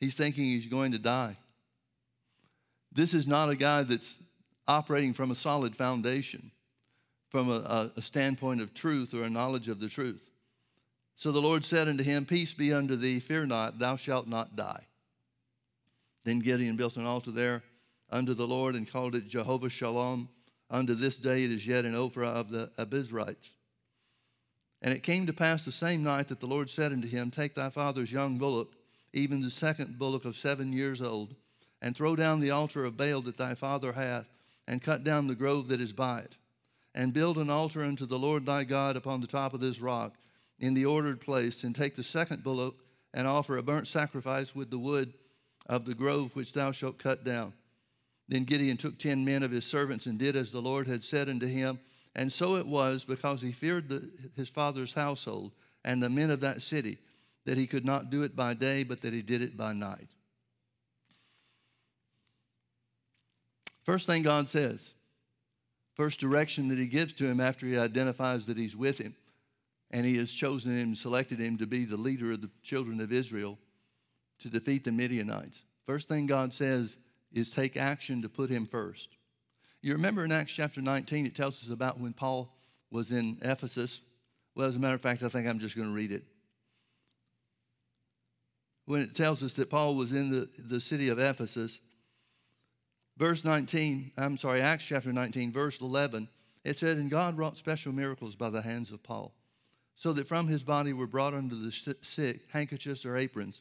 He's 0.00 0.14
thinking 0.14 0.44
he's 0.44 0.66
going 0.66 0.92
to 0.92 0.98
die. 0.98 1.36
This 2.92 3.14
is 3.14 3.26
not 3.26 3.48
a 3.48 3.56
guy 3.56 3.82
that's 3.82 4.18
operating 4.66 5.12
from 5.12 5.30
a 5.30 5.34
solid 5.34 5.74
foundation, 5.74 6.50
from 7.30 7.50
a, 7.50 7.90
a, 7.96 8.02
standpoint 8.02 8.60
of 8.60 8.74
truth 8.74 9.14
or 9.14 9.22
a 9.22 9.30
knowledge 9.30 9.68
of 9.68 9.80
the 9.80 9.88
truth. 9.88 10.22
So 11.16 11.32
the 11.32 11.42
Lord 11.42 11.64
said 11.64 11.88
unto 11.88 12.04
him, 12.04 12.24
Peace 12.26 12.54
be 12.54 12.72
unto 12.72 12.96
thee, 12.96 13.18
fear 13.18 13.46
not, 13.46 13.78
thou 13.78 13.96
shalt 13.96 14.28
not 14.28 14.56
die. 14.56 14.86
Then 16.24 16.40
Gideon 16.40 16.76
built 16.76 16.96
an 16.96 17.06
altar 17.06 17.30
there 17.30 17.62
unto 18.10 18.34
the 18.34 18.46
Lord 18.46 18.74
and 18.74 18.90
called 18.90 19.14
it 19.14 19.26
Jehovah 19.26 19.70
Shalom. 19.70 20.28
Unto 20.70 20.94
this 20.94 21.16
day 21.16 21.44
it 21.44 21.50
is 21.50 21.66
yet 21.66 21.86
an 21.86 21.94
Ophrah 21.94 22.34
of 22.34 22.50
the 22.50 22.70
Abiezrites. 22.78 23.48
And 24.80 24.94
it 24.94 25.02
came 25.02 25.26
to 25.26 25.32
pass 25.32 25.64
the 25.64 25.72
same 25.72 26.02
night 26.02 26.28
that 26.28 26.40
the 26.40 26.46
Lord 26.46 26.70
said 26.70 26.92
unto 26.92 27.08
him, 27.08 27.30
Take 27.30 27.54
thy 27.54 27.70
father's 27.70 28.12
young 28.12 28.38
bullock, 28.38 28.72
even 29.12 29.40
the 29.40 29.50
second 29.50 29.98
bullock 29.98 30.24
of 30.24 30.36
seven 30.36 30.72
years 30.72 31.02
old, 31.02 31.34
and 31.82 31.96
throw 31.96 32.14
down 32.14 32.40
the 32.40 32.50
altar 32.50 32.84
of 32.84 32.96
Baal 32.96 33.20
that 33.22 33.36
thy 33.36 33.54
father 33.54 33.92
hath, 33.92 34.26
and 34.66 34.82
cut 34.82 35.02
down 35.02 35.26
the 35.26 35.34
grove 35.34 35.68
that 35.68 35.80
is 35.80 35.92
by 35.92 36.20
it, 36.20 36.36
and 36.94 37.12
build 37.12 37.38
an 37.38 37.50
altar 37.50 37.82
unto 37.82 38.06
the 38.06 38.18
Lord 38.18 38.46
thy 38.46 38.64
God 38.64 38.96
upon 38.96 39.20
the 39.20 39.26
top 39.26 39.54
of 39.54 39.60
this 39.60 39.80
rock, 39.80 40.14
in 40.60 40.74
the 40.74 40.86
ordered 40.86 41.20
place, 41.20 41.64
and 41.64 41.74
take 41.74 41.96
the 41.96 42.04
second 42.04 42.44
bullock, 42.44 42.76
and 43.14 43.26
offer 43.26 43.56
a 43.56 43.62
burnt 43.62 43.88
sacrifice 43.88 44.54
with 44.54 44.70
the 44.70 44.78
wood 44.78 45.14
of 45.66 45.84
the 45.84 45.94
grove 45.94 46.30
which 46.34 46.52
thou 46.52 46.70
shalt 46.70 46.98
cut 46.98 47.24
down. 47.24 47.52
Then 48.28 48.44
Gideon 48.44 48.76
took 48.76 48.98
ten 48.98 49.24
men 49.24 49.42
of 49.42 49.50
his 49.50 49.64
servants 49.64 50.06
and 50.06 50.18
did 50.18 50.36
as 50.36 50.52
the 50.52 50.60
Lord 50.60 50.86
had 50.86 51.02
said 51.02 51.28
unto 51.28 51.46
him. 51.46 51.78
And 52.18 52.32
so 52.32 52.56
it 52.56 52.66
was, 52.66 53.04
because 53.04 53.40
he 53.40 53.52
feared 53.52 53.88
the, 53.88 54.10
his 54.34 54.48
father's 54.48 54.92
household 54.92 55.52
and 55.84 56.02
the 56.02 56.10
men 56.10 56.30
of 56.30 56.40
that 56.40 56.62
city, 56.62 56.98
that 57.44 57.56
he 57.56 57.68
could 57.68 57.84
not 57.84 58.10
do 58.10 58.24
it 58.24 58.34
by 58.34 58.54
day, 58.54 58.82
but 58.82 59.02
that 59.02 59.14
he 59.14 59.22
did 59.22 59.40
it 59.40 59.56
by 59.56 59.72
night. 59.72 60.08
First 63.84 64.06
thing 64.06 64.22
God 64.22 64.50
says, 64.50 64.94
first 65.94 66.18
direction 66.18 66.66
that 66.70 66.78
he 66.78 66.88
gives 66.88 67.12
to 67.12 67.24
him 67.24 67.40
after 67.40 67.66
he 67.66 67.78
identifies 67.78 68.46
that 68.46 68.58
he's 68.58 68.74
with 68.74 68.98
him 68.98 69.14
and 69.92 70.04
he 70.04 70.16
has 70.16 70.32
chosen 70.32 70.76
him, 70.76 70.96
selected 70.96 71.38
him 71.38 71.56
to 71.58 71.68
be 71.68 71.84
the 71.84 71.96
leader 71.96 72.32
of 72.32 72.40
the 72.40 72.50
children 72.64 73.00
of 73.00 73.12
Israel 73.12 73.56
to 74.40 74.48
defeat 74.48 74.82
the 74.82 74.90
Midianites. 74.90 75.60
First 75.86 76.08
thing 76.08 76.26
God 76.26 76.52
says 76.52 76.96
is 77.32 77.48
take 77.48 77.76
action 77.76 78.22
to 78.22 78.28
put 78.28 78.50
him 78.50 78.66
first. 78.66 79.17
You 79.80 79.92
remember 79.92 80.24
in 80.24 80.32
Acts 80.32 80.52
chapter 80.52 80.80
19, 80.80 81.26
it 81.26 81.36
tells 81.36 81.62
us 81.62 81.70
about 81.70 82.00
when 82.00 82.12
Paul 82.12 82.52
was 82.90 83.12
in 83.12 83.38
Ephesus. 83.42 84.00
Well, 84.54 84.66
as 84.66 84.76
a 84.76 84.80
matter 84.80 84.94
of 84.94 85.00
fact, 85.00 85.22
I 85.22 85.28
think 85.28 85.46
I'm 85.46 85.60
just 85.60 85.76
going 85.76 85.88
to 85.88 85.94
read 85.94 86.10
it. 86.10 86.24
When 88.86 89.00
it 89.00 89.14
tells 89.14 89.42
us 89.42 89.52
that 89.54 89.70
Paul 89.70 89.94
was 89.94 90.12
in 90.12 90.30
the, 90.30 90.48
the 90.58 90.80
city 90.80 91.10
of 91.10 91.18
Ephesus, 91.18 91.80
verse 93.16 93.44
19, 93.44 94.12
I'm 94.16 94.36
sorry, 94.36 94.62
Acts 94.62 94.84
chapter 94.84 95.12
19, 95.12 95.52
verse 95.52 95.80
11, 95.80 96.28
it 96.64 96.76
said, 96.76 96.96
And 96.96 97.10
God 97.10 97.36
wrought 97.36 97.58
special 97.58 97.92
miracles 97.92 98.34
by 98.34 98.50
the 98.50 98.62
hands 98.62 98.90
of 98.90 99.02
Paul, 99.02 99.34
so 99.94 100.12
that 100.14 100.26
from 100.26 100.48
his 100.48 100.64
body 100.64 100.92
were 100.92 101.06
brought 101.06 101.34
unto 101.34 101.54
the 101.54 101.96
sick 102.02 102.40
handkerchiefs 102.50 103.04
or 103.04 103.16
aprons, 103.16 103.60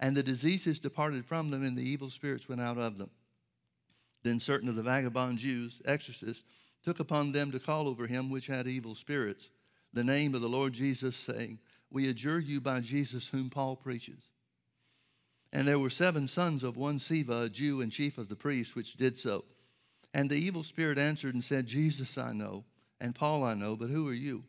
and 0.00 0.16
the 0.16 0.22
diseases 0.22 0.80
departed 0.80 1.24
from 1.24 1.50
them, 1.50 1.62
and 1.62 1.78
the 1.78 1.88
evil 1.88 2.10
spirits 2.10 2.48
went 2.48 2.60
out 2.60 2.78
of 2.78 2.98
them. 2.98 3.10
Then 4.22 4.40
certain 4.40 4.68
of 4.68 4.76
the 4.76 4.82
vagabond 4.82 5.38
Jews, 5.38 5.80
exorcists, 5.84 6.44
took 6.84 7.00
upon 7.00 7.32
them 7.32 7.52
to 7.52 7.58
call 7.58 7.88
over 7.88 8.06
him 8.06 8.30
which 8.30 8.46
had 8.46 8.66
evil 8.66 8.94
spirits 8.94 9.48
the 9.92 10.04
name 10.04 10.34
of 10.34 10.40
the 10.40 10.48
Lord 10.48 10.72
Jesus, 10.72 11.16
saying, 11.16 11.58
We 11.90 12.08
adjure 12.08 12.38
you 12.38 12.60
by 12.60 12.80
Jesus 12.80 13.28
whom 13.28 13.50
Paul 13.50 13.76
preaches. 13.76 14.28
And 15.52 15.66
there 15.66 15.80
were 15.80 15.90
seven 15.90 16.28
sons 16.28 16.62
of 16.62 16.76
one 16.76 16.98
Sceva, 16.98 17.44
a 17.44 17.48
Jew 17.48 17.80
and 17.80 17.90
chief 17.90 18.18
of 18.18 18.28
the 18.28 18.36
priests, 18.36 18.76
which 18.76 18.94
did 18.94 19.18
so. 19.18 19.44
And 20.14 20.30
the 20.30 20.36
evil 20.36 20.62
spirit 20.62 20.98
answered 20.98 21.34
and 21.34 21.42
said, 21.42 21.66
Jesus 21.66 22.16
I 22.16 22.32
know, 22.32 22.64
and 23.00 23.14
Paul 23.14 23.42
I 23.42 23.54
know, 23.54 23.74
but 23.74 23.90
who 23.90 24.08
are 24.08 24.14
you? 24.14 24.44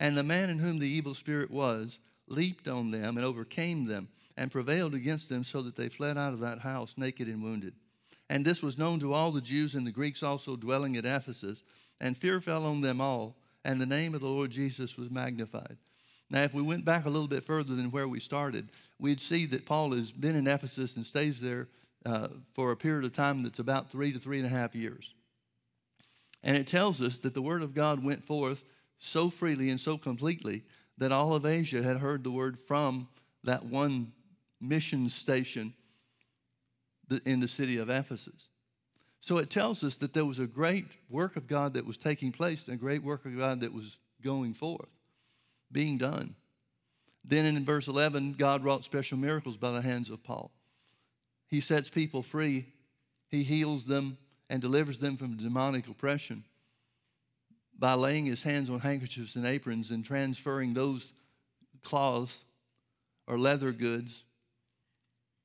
And 0.00 0.16
the 0.16 0.24
man 0.24 0.50
in 0.50 0.58
whom 0.58 0.80
the 0.80 0.88
evil 0.88 1.14
spirit 1.14 1.50
was 1.50 1.98
leaped 2.26 2.66
on 2.66 2.90
them 2.90 3.16
and 3.16 3.24
overcame 3.24 3.84
them 3.84 4.08
and 4.36 4.50
prevailed 4.50 4.94
against 4.94 5.28
them 5.28 5.44
so 5.44 5.62
that 5.62 5.76
they 5.76 5.88
fled 5.88 6.18
out 6.18 6.32
of 6.32 6.40
that 6.40 6.58
house 6.58 6.94
naked 6.96 7.28
and 7.28 7.42
wounded. 7.42 7.74
And 8.34 8.44
this 8.44 8.64
was 8.64 8.76
known 8.76 8.98
to 8.98 9.12
all 9.12 9.30
the 9.30 9.40
Jews 9.40 9.76
and 9.76 9.86
the 9.86 9.92
Greeks 9.92 10.20
also 10.20 10.56
dwelling 10.56 10.96
at 10.96 11.06
Ephesus. 11.06 11.62
And 12.00 12.18
fear 12.18 12.40
fell 12.40 12.66
on 12.66 12.80
them 12.80 13.00
all, 13.00 13.36
and 13.64 13.80
the 13.80 13.86
name 13.86 14.12
of 14.12 14.22
the 14.22 14.26
Lord 14.26 14.50
Jesus 14.50 14.96
was 14.96 15.08
magnified. 15.08 15.76
Now, 16.30 16.42
if 16.42 16.52
we 16.52 16.60
went 16.60 16.84
back 16.84 17.04
a 17.04 17.10
little 17.10 17.28
bit 17.28 17.44
further 17.44 17.76
than 17.76 17.92
where 17.92 18.08
we 18.08 18.18
started, 18.18 18.70
we'd 18.98 19.20
see 19.20 19.46
that 19.46 19.66
Paul 19.66 19.92
has 19.92 20.10
been 20.10 20.34
in 20.34 20.48
Ephesus 20.48 20.96
and 20.96 21.06
stays 21.06 21.40
there 21.40 21.68
uh, 22.04 22.26
for 22.52 22.72
a 22.72 22.76
period 22.76 23.04
of 23.04 23.12
time 23.12 23.44
that's 23.44 23.60
about 23.60 23.88
three 23.88 24.12
to 24.12 24.18
three 24.18 24.38
and 24.38 24.46
a 24.46 24.50
half 24.50 24.74
years. 24.74 25.14
And 26.42 26.56
it 26.56 26.66
tells 26.66 27.00
us 27.00 27.18
that 27.18 27.34
the 27.34 27.42
word 27.42 27.62
of 27.62 27.72
God 27.72 28.02
went 28.02 28.24
forth 28.24 28.64
so 28.98 29.30
freely 29.30 29.70
and 29.70 29.80
so 29.80 29.96
completely 29.96 30.64
that 30.98 31.12
all 31.12 31.34
of 31.34 31.46
Asia 31.46 31.84
had 31.84 31.98
heard 31.98 32.24
the 32.24 32.32
word 32.32 32.58
from 32.58 33.06
that 33.44 33.64
one 33.64 34.10
mission 34.60 35.08
station 35.08 35.72
in 37.24 37.40
the 37.40 37.48
city 37.48 37.78
of 37.78 37.90
Ephesus. 37.90 38.48
So 39.20 39.38
it 39.38 39.50
tells 39.50 39.82
us 39.82 39.96
that 39.96 40.12
there 40.12 40.24
was 40.24 40.38
a 40.38 40.46
great 40.46 40.86
work 41.08 41.36
of 41.36 41.46
God 41.46 41.74
that 41.74 41.86
was 41.86 41.96
taking 41.96 42.30
place 42.30 42.66
and 42.66 42.74
a 42.74 42.80
great 42.80 43.02
work 43.02 43.24
of 43.24 43.36
God 43.36 43.60
that 43.60 43.72
was 43.72 43.96
going 44.22 44.54
forth 44.54 44.88
being 45.72 45.98
done. 45.98 46.34
Then 47.24 47.46
in 47.46 47.64
verse 47.64 47.88
11, 47.88 48.34
God 48.34 48.62
wrought 48.62 48.84
special 48.84 49.16
miracles 49.16 49.56
by 49.56 49.70
the 49.70 49.80
hands 49.80 50.10
of 50.10 50.22
Paul. 50.22 50.50
He 51.48 51.60
sets 51.60 51.88
people 51.88 52.22
free, 52.22 52.66
he 53.28 53.42
heals 53.42 53.84
them 53.84 54.18
and 54.50 54.60
delivers 54.60 54.98
them 54.98 55.16
from 55.16 55.36
demonic 55.36 55.88
oppression 55.88 56.44
by 57.78 57.94
laying 57.94 58.26
his 58.26 58.42
hands 58.42 58.70
on 58.70 58.80
handkerchiefs 58.80 59.36
and 59.36 59.46
aprons 59.46 59.90
and 59.90 60.04
transferring 60.04 60.74
those 60.74 61.12
cloths 61.82 62.44
or 63.26 63.38
leather 63.38 63.72
goods 63.72 64.24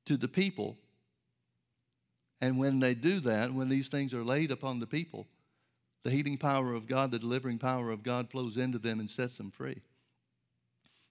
to 0.06 0.16
the 0.16 0.28
people. 0.28 0.76
And 2.40 2.58
when 2.58 2.80
they 2.80 2.94
do 2.94 3.20
that, 3.20 3.52
when 3.52 3.68
these 3.68 3.88
things 3.88 4.14
are 4.14 4.24
laid 4.24 4.50
upon 4.50 4.80
the 4.80 4.86
people, 4.86 5.26
the 6.02 6.10
healing 6.10 6.38
power 6.38 6.72
of 6.72 6.86
God, 6.86 7.10
the 7.10 7.18
delivering 7.18 7.58
power 7.58 7.90
of 7.90 8.02
God 8.02 8.30
flows 8.30 8.56
into 8.56 8.78
them 8.78 9.00
and 9.00 9.10
sets 9.10 9.36
them 9.36 9.50
free. 9.50 9.82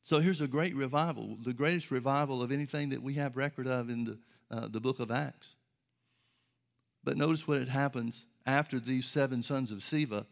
So 0.04 0.20
here's 0.20 0.42
a 0.42 0.48
great 0.48 0.76
revival, 0.76 1.38
the 1.44 1.54
greatest 1.54 1.92
revival 1.92 2.42
of 2.42 2.52
anything 2.52 2.90
that 2.90 3.04
we 3.04 3.14
have 3.16 3.38
record 3.38 3.68
of 3.68 3.90
in 3.90 4.06
the, 4.06 4.18
uh, 4.50 4.68
the 4.68 4.80
book 4.80 5.00
of 5.00 5.12
Acts. 5.12 5.50
But 7.04 7.18
notice 7.18 7.48
what 7.48 7.62
it 7.62 7.70
happens 7.70 8.26
after 8.46 8.80
these 8.80 9.06
seven 9.06 9.44
sons 9.44 9.70
of 9.72 9.80
Sceva 9.80 10.26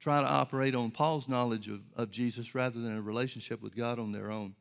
try 0.00 0.20
to 0.20 0.28
operate 0.28 0.74
on 0.74 0.90
Paul's 0.90 1.28
knowledge 1.28 1.68
of, 1.68 1.80
of 1.94 2.10
Jesus 2.10 2.54
rather 2.54 2.80
than 2.80 2.96
a 2.96 3.02
relationship 3.02 3.62
with 3.62 3.76
God 3.76 3.98
on 3.98 4.12
their 4.12 4.30
own. 4.30 4.54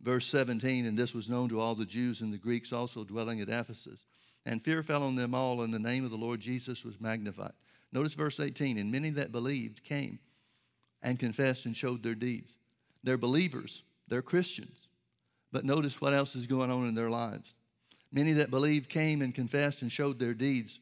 Verse 0.00 0.26
17, 0.26 0.86
and 0.86 0.96
this 0.96 1.12
was 1.12 1.28
known 1.28 1.48
to 1.48 1.60
all 1.60 1.74
the 1.74 1.84
Jews 1.84 2.20
and 2.20 2.32
the 2.32 2.38
Greeks 2.38 2.72
also 2.72 3.04
dwelling 3.04 3.40
at 3.40 3.48
Ephesus. 3.48 4.00
And 4.46 4.62
fear 4.62 4.82
fell 4.82 5.02
on 5.02 5.16
them 5.16 5.34
all, 5.34 5.62
and 5.62 5.74
the 5.74 5.78
name 5.78 6.04
of 6.04 6.10
the 6.10 6.16
Lord 6.16 6.40
Jesus 6.40 6.84
was 6.84 7.00
magnified. 7.00 7.52
Notice 7.92 8.14
verse 8.14 8.38
18, 8.38 8.78
and 8.78 8.92
many 8.92 9.10
that 9.10 9.32
believed 9.32 9.82
came 9.82 10.18
and 11.02 11.18
confessed 11.18 11.66
and 11.66 11.76
showed 11.76 12.02
their 12.02 12.14
deeds. 12.14 12.56
They're 13.02 13.18
believers, 13.18 13.82
they're 14.08 14.22
Christians. 14.22 14.76
But 15.50 15.64
notice 15.64 16.00
what 16.00 16.14
else 16.14 16.36
is 16.36 16.46
going 16.46 16.70
on 16.70 16.86
in 16.86 16.94
their 16.94 17.10
lives. 17.10 17.56
Many 18.12 18.32
that 18.34 18.50
believed 18.50 18.88
came 18.88 19.22
and 19.22 19.34
confessed 19.34 19.82
and 19.82 19.90
showed 19.90 20.18
their 20.18 20.34
deeds. 20.34 20.80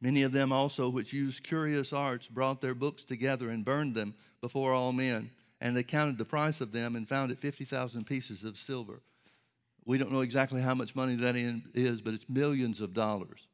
Many 0.00 0.22
of 0.22 0.32
them 0.32 0.52
also, 0.52 0.88
which 0.88 1.12
used 1.12 1.44
curious 1.44 1.92
arts, 1.92 2.28
brought 2.28 2.60
their 2.60 2.74
books 2.74 3.04
together 3.04 3.50
and 3.50 3.64
burned 3.64 3.94
them 3.94 4.14
before 4.40 4.72
all 4.72 4.92
men. 4.92 5.30
And 5.60 5.76
they 5.76 5.82
counted 5.82 6.18
the 6.18 6.24
price 6.24 6.60
of 6.60 6.72
them 6.72 6.96
and 6.96 7.08
found 7.08 7.30
it 7.30 7.38
50,000 7.38 8.04
pieces 8.04 8.44
of 8.44 8.58
silver. 8.58 9.00
We 9.86 9.98
don't 9.98 10.12
know 10.12 10.20
exactly 10.20 10.60
how 10.60 10.74
much 10.74 10.94
money 10.96 11.14
that 11.16 11.36
is, 11.36 12.00
but 12.00 12.14
it's 12.14 12.28
millions 12.28 12.80
of 12.80 12.94
dollars. 12.94 13.46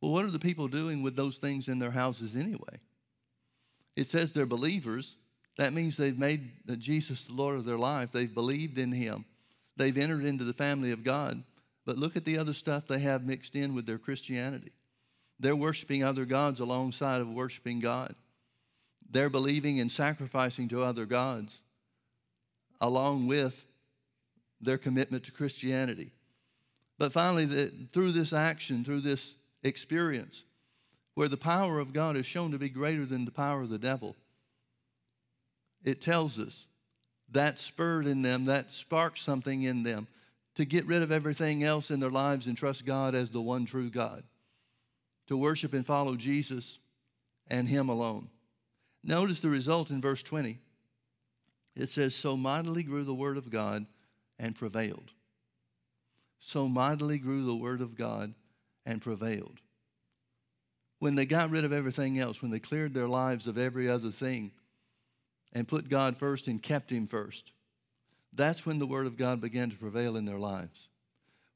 Well, 0.00 0.12
what 0.12 0.24
are 0.24 0.30
the 0.30 0.38
people 0.38 0.68
doing 0.68 1.02
with 1.02 1.16
those 1.16 1.38
things 1.38 1.68
in 1.68 1.78
their 1.78 1.90
houses 1.90 2.36
anyway? 2.36 2.80
It 3.96 4.08
says 4.08 4.32
they're 4.32 4.46
believers. 4.46 5.16
That 5.56 5.72
means 5.72 5.96
they've 5.96 6.18
made 6.18 6.50
Jesus 6.78 7.24
the 7.24 7.32
Lord 7.32 7.56
of 7.56 7.64
their 7.64 7.78
life. 7.78 8.12
They've 8.12 8.32
believed 8.32 8.78
in 8.78 8.92
him. 8.92 9.24
They've 9.76 9.96
entered 9.96 10.24
into 10.24 10.44
the 10.44 10.52
family 10.52 10.90
of 10.90 11.04
God. 11.04 11.42
But 11.86 11.98
look 11.98 12.16
at 12.16 12.24
the 12.24 12.36
other 12.36 12.52
stuff 12.52 12.86
they 12.86 12.98
have 12.98 13.24
mixed 13.24 13.54
in 13.54 13.74
with 13.74 13.86
their 13.86 13.98
Christianity. 13.98 14.72
They're 15.38 15.56
worshiping 15.56 16.02
other 16.02 16.24
gods 16.24 16.60
alongside 16.60 17.20
of 17.20 17.28
worshiping 17.28 17.78
God. 17.78 18.14
They're 19.10 19.30
believing 19.30 19.80
and 19.80 19.90
sacrificing 19.90 20.68
to 20.68 20.82
other 20.82 21.06
gods 21.06 21.58
along 22.80 23.26
with 23.26 23.66
their 24.60 24.78
commitment 24.78 25.24
to 25.24 25.32
Christianity. 25.32 26.12
But 26.98 27.12
finally, 27.12 27.44
the, 27.44 27.72
through 27.92 28.12
this 28.12 28.32
action, 28.32 28.84
through 28.84 29.00
this 29.00 29.34
experience, 29.62 30.42
where 31.14 31.28
the 31.28 31.36
power 31.36 31.78
of 31.78 31.92
God 31.92 32.16
is 32.16 32.26
shown 32.26 32.50
to 32.52 32.58
be 32.58 32.68
greater 32.68 33.06
than 33.06 33.24
the 33.24 33.30
power 33.30 33.62
of 33.62 33.70
the 33.70 33.78
devil, 33.78 34.16
it 35.84 36.00
tells 36.00 36.38
us 36.38 36.66
that 37.30 37.60
spurred 37.60 38.06
in 38.06 38.22
them, 38.22 38.46
that 38.46 38.72
sparked 38.72 39.18
something 39.18 39.62
in 39.62 39.82
them 39.82 40.06
to 40.54 40.64
get 40.64 40.86
rid 40.86 41.02
of 41.02 41.12
everything 41.12 41.64
else 41.64 41.90
in 41.90 42.00
their 42.00 42.10
lives 42.10 42.46
and 42.46 42.56
trust 42.56 42.84
God 42.84 43.14
as 43.14 43.30
the 43.30 43.42
one 43.42 43.66
true 43.66 43.90
God, 43.90 44.22
to 45.28 45.36
worship 45.36 45.74
and 45.74 45.84
follow 45.84 46.16
Jesus 46.16 46.78
and 47.48 47.68
Him 47.68 47.88
alone. 47.88 48.28
Notice 49.06 49.38
the 49.38 49.48
result 49.48 49.90
in 49.90 50.00
verse 50.00 50.22
20. 50.24 50.58
It 51.76 51.90
says, 51.90 52.12
So 52.14 52.36
mightily 52.36 52.82
grew 52.82 53.04
the 53.04 53.14
word 53.14 53.36
of 53.36 53.50
God 53.50 53.86
and 54.36 54.54
prevailed. 54.56 55.12
So 56.40 56.66
mightily 56.66 57.18
grew 57.18 57.46
the 57.46 57.54
word 57.54 57.80
of 57.80 57.96
God 57.96 58.34
and 58.84 59.00
prevailed. 59.00 59.60
When 60.98 61.14
they 61.14 61.24
got 61.24 61.50
rid 61.50 61.64
of 61.64 61.72
everything 61.72 62.18
else, 62.18 62.42
when 62.42 62.50
they 62.50 62.58
cleared 62.58 62.94
their 62.94 63.06
lives 63.06 63.46
of 63.46 63.58
every 63.58 63.88
other 63.88 64.10
thing 64.10 64.50
and 65.52 65.68
put 65.68 65.88
God 65.88 66.16
first 66.16 66.48
and 66.48 66.60
kept 66.60 66.90
Him 66.90 67.06
first, 67.06 67.52
that's 68.32 68.66
when 68.66 68.80
the 68.80 68.86
Word 68.86 69.06
of 69.06 69.16
God 69.16 69.40
began 69.40 69.70
to 69.70 69.76
prevail 69.76 70.16
in 70.16 70.24
their 70.24 70.38
lives. 70.38 70.88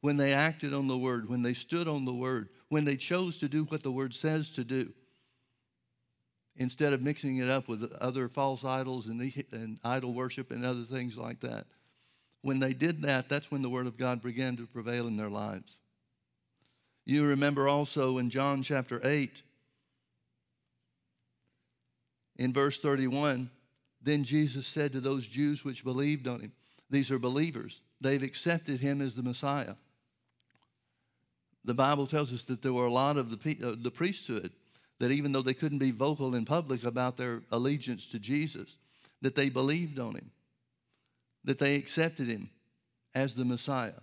When 0.02 0.16
they 0.16 0.32
acted 0.32 0.72
on 0.72 0.86
the 0.86 0.96
Word, 0.96 1.28
when 1.28 1.42
they 1.42 1.54
stood 1.54 1.88
on 1.88 2.04
the 2.04 2.14
Word, 2.14 2.50
when 2.68 2.84
they 2.84 2.96
chose 2.96 3.38
to 3.38 3.48
do 3.48 3.64
what 3.64 3.82
the 3.82 3.90
Word 3.90 4.14
says 4.14 4.50
to 4.50 4.62
do, 4.62 4.92
instead 6.56 6.92
of 6.92 7.02
mixing 7.02 7.38
it 7.38 7.48
up 7.48 7.68
with 7.68 7.92
other 8.00 8.28
false 8.28 8.64
idols 8.64 9.06
and, 9.06 9.20
and 9.52 9.78
idol 9.84 10.12
worship 10.12 10.50
and 10.50 10.64
other 10.64 10.82
things 10.82 11.16
like 11.16 11.40
that. 11.40 11.66
When 12.42 12.58
they 12.58 12.72
did 12.72 13.02
that, 13.02 13.28
that's 13.28 13.50
when 13.50 13.62
the 13.62 13.68
Word 13.68 13.86
of 13.86 13.98
God 13.98 14.22
began 14.22 14.56
to 14.56 14.66
prevail 14.66 15.06
in 15.06 15.16
their 15.16 15.28
lives. 15.28 15.76
You 17.04 17.24
remember 17.24 17.68
also 17.68 18.18
in 18.18 18.30
John 18.30 18.62
chapter 18.62 19.00
8, 19.02 19.42
in 22.36 22.52
verse 22.52 22.78
31, 22.78 23.50
then 24.02 24.24
Jesus 24.24 24.66
said 24.66 24.92
to 24.92 25.00
those 25.00 25.26
Jews 25.26 25.64
which 25.64 25.84
believed 25.84 26.26
on 26.26 26.40
him, 26.40 26.52
These 26.88 27.10
are 27.10 27.18
believers. 27.18 27.80
They've 28.00 28.22
accepted 28.22 28.80
him 28.80 29.02
as 29.02 29.14
the 29.14 29.22
Messiah. 29.22 29.74
The 31.64 31.74
Bible 31.74 32.06
tells 32.06 32.32
us 32.32 32.44
that 32.44 32.62
there 32.62 32.72
were 32.72 32.86
a 32.86 32.92
lot 32.92 33.18
of 33.18 33.30
the, 33.30 33.58
uh, 33.62 33.74
the 33.78 33.90
priesthood 33.90 34.52
that 35.00 35.10
even 35.10 35.32
though 35.32 35.42
they 35.42 35.54
couldn't 35.54 35.78
be 35.78 35.90
vocal 35.90 36.34
in 36.34 36.44
public 36.44 36.84
about 36.84 37.16
their 37.16 37.42
allegiance 37.50 38.06
to 38.06 38.18
Jesus, 38.18 38.76
that 39.22 39.34
they 39.34 39.48
believed 39.48 39.98
on 39.98 40.14
him, 40.14 40.30
that 41.42 41.58
they 41.58 41.74
accepted 41.74 42.28
him 42.28 42.50
as 43.14 43.34
the 43.34 43.44
Messiah. 43.44 43.94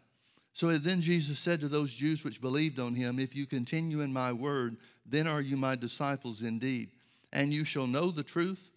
So 0.53 0.75
then 0.79 1.01
Jesus 1.01 1.39
said 1.39 1.61
to 1.61 1.67
those 1.67 1.93
Jews 1.93 2.23
which 2.23 2.41
believed 2.41 2.79
on 2.79 2.95
him, 2.95 3.19
If 3.19 3.35
you 3.35 3.45
continue 3.45 4.01
in 4.01 4.11
my 4.11 4.33
word, 4.33 4.77
then 5.05 5.27
are 5.27 5.39
you 5.39 5.55
my 5.55 5.75
disciples 5.75 6.41
indeed. 6.41 6.89
And 7.31 7.53
you 7.53 7.63
shall 7.63 7.85
know 7.85 8.09
the 8.09 8.23
truth, 8.23 8.71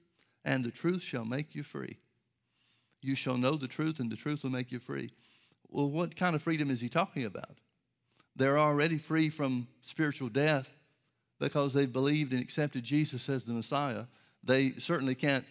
and 0.45 0.63
the 0.63 0.71
truth 0.71 1.03
shall 1.03 1.25
make 1.25 1.55
you 1.55 1.63
free. 1.63 1.97
You 3.01 3.15
shall 3.15 3.39
know 3.39 3.57
the 3.57 3.69
truth, 3.69 3.99
and 3.99 4.13
the 4.13 4.17
truth 4.17 4.43
will 4.43 4.51
make 4.51 4.71
you 4.71 4.79
free. 4.79 5.11
Well, 5.71 5.89
what 5.89 6.17
kind 6.17 6.37
of 6.37 6.43
freedom 6.43 6.71
is 6.71 6.83
he 6.83 6.91
talking 6.91 7.25
about? 7.25 7.57
They're 8.37 8.59
already 8.59 8.99
free 8.99 9.31
from 9.31 9.69
spiritual 9.81 10.29
death 10.29 10.69
because 11.41 11.73
they've 11.73 11.93
believed 11.93 12.33
and 12.33 12.41
accepted 12.41 12.85
Jesus 12.85 13.29
as 13.29 13.43
the 13.43 13.53
Messiah. 13.53 14.05
They 14.45 14.73
certainly 14.79 15.17
can't 15.17 15.45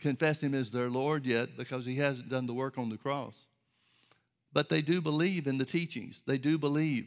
confess 0.00 0.42
him 0.42 0.54
as 0.54 0.70
their 0.70 0.90
Lord 0.90 1.26
yet 1.26 1.56
because 1.56 1.86
he 1.86 1.96
hasn't 1.96 2.30
done 2.30 2.46
the 2.46 2.54
work 2.54 2.78
on 2.78 2.88
the 2.88 2.96
cross. 2.96 3.34
But 4.52 4.68
they 4.68 4.82
do 4.82 5.00
believe 5.00 5.46
in 5.46 5.58
the 5.58 5.64
teachings. 5.64 6.22
They 6.26 6.38
do 6.38 6.58
believe 6.58 7.06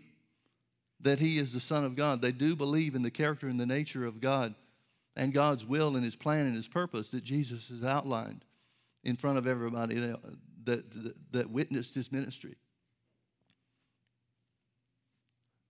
that 1.02 1.20
he 1.20 1.38
is 1.38 1.52
the 1.52 1.60
Son 1.60 1.84
of 1.84 1.96
God. 1.96 2.22
They 2.22 2.32
do 2.32 2.56
believe 2.56 2.96
in 2.96 3.02
the 3.02 3.12
character 3.12 3.48
and 3.48 3.60
the 3.60 3.66
nature 3.66 4.06
of 4.06 4.22
God 4.22 4.56
and 5.16 5.34
God's 5.34 5.66
will 5.66 5.96
and 5.96 6.06
his 6.06 6.16
plan 6.16 6.46
and 6.46 6.56
his 6.56 6.68
purpose 6.68 7.10
that 7.10 7.24
Jesus 7.24 7.68
has 7.70 7.84
outlined 7.84 8.46
in 9.04 9.16
front 9.16 9.38
of 9.38 9.48
everybody 9.48 9.96
that, 9.96 10.20
that, 10.66 11.32
that 11.32 11.50
witnessed 11.50 11.96
his 11.96 12.12
ministry. 12.12 12.56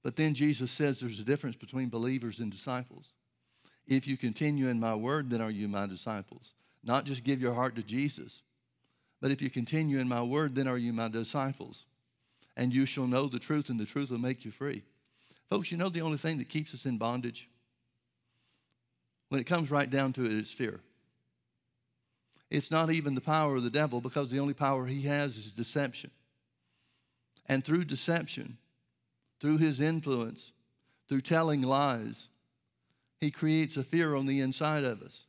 But 0.05 0.17
then 0.17 0.35
Jesus 0.35 0.69
says 0.69 0.99
there's 0.99 1.19
a 1.19 1.23
difference 1.23 1.55
between 1.55 1.89
believers 1.89 2.37
and 2.37 2.51
disciples. 2.51 3.07
If 3.87 4.07
you 4.07 4.17
continue 4.17 4.67
in 4.67 4.79
my 4.79 4.93
word, 4.93 5.31
then 5.31 5.41
are 5.41 5.49
you 5.49 5.67
my 5.67 5.87
disciples. 5.87 6.53
Not 6.83 7.05
just 7.05 7.23
give 7.23 7.41
your 7.41 7.55
heart 7.55 7.75
to 7.77 7.81
Jesus, 7.81 8.43
but 9.19 9.31
if 9.31 9.41
you 9.41 9.49
continue 9.49 9.97
in 9.97 10.07
my 10.07 10.21
word, 10.21 10.53
then 10.53 10.67
are 10.67 10.77
you 10.77 10.93
my 10.93 11.07
disciples. 11.07 11.85
And 12.55 12.71
you 12.71 12.85
shall 12.85 13.07
know 13.07 13.25
the 13.25 13.39
truth, 13.39 13.69
and 13.69 13.79
the 13.79 13.85
truth 13.85 14.11
will 14.11 14.19
make 14.19 14.45
you 14.45 14.51
free. 14.51 14.83
Folks, 15.49 15.71
you 15.71 15.77
know 15.77 15.89
the 15.89 16.01
only 16.01 16.19
thing 16.19 16.37
that 16.37 16.49
keeps 16.49 16.75
us 16.75 16.85
in 16.85 16.99
bondage? 16.99 17.49
When 19.29 19.41
it 19.41 19.47
comes 19.47 19.71
right 19.71 19.89
down 19.89 20.13
to 20.13 20.25
it, 20.25 20.33
it's 20.33 20.53
fear. 20.53 20.81
It's 22.51 22.69
not 22.69 22.91
even 22.91 23.15
the 23.15 23.21
power 23.21 23.55
of 23.55 23.63
the 23.63 23.71
devil 23.71 24.01
because 24.01 24.29
the 24.29 24.39
only 24.39 24.53
power 24.53 24.85
he 24.85 25.01
has 25.07 25.35
is 25.35 25.49
deception. 25.49 26.11
And 27.47 27.65
through 27.65 27.85
deception, 27.85 28.59
through 29.45 29.59
his 29.59 29.79
influence, 29.79 30.53
through 31.07 31.21
telling 31.21 31.61
lies, 31.61 32.29
he 33.21 33.29
creates 33.29 33.77
a 33.77 33.83
fear 33.83 34.15
on 34.15 34.25
the 34.25 34.39
inside 34.39 34.83
of 34.83 35.03
us. 35.03 35.27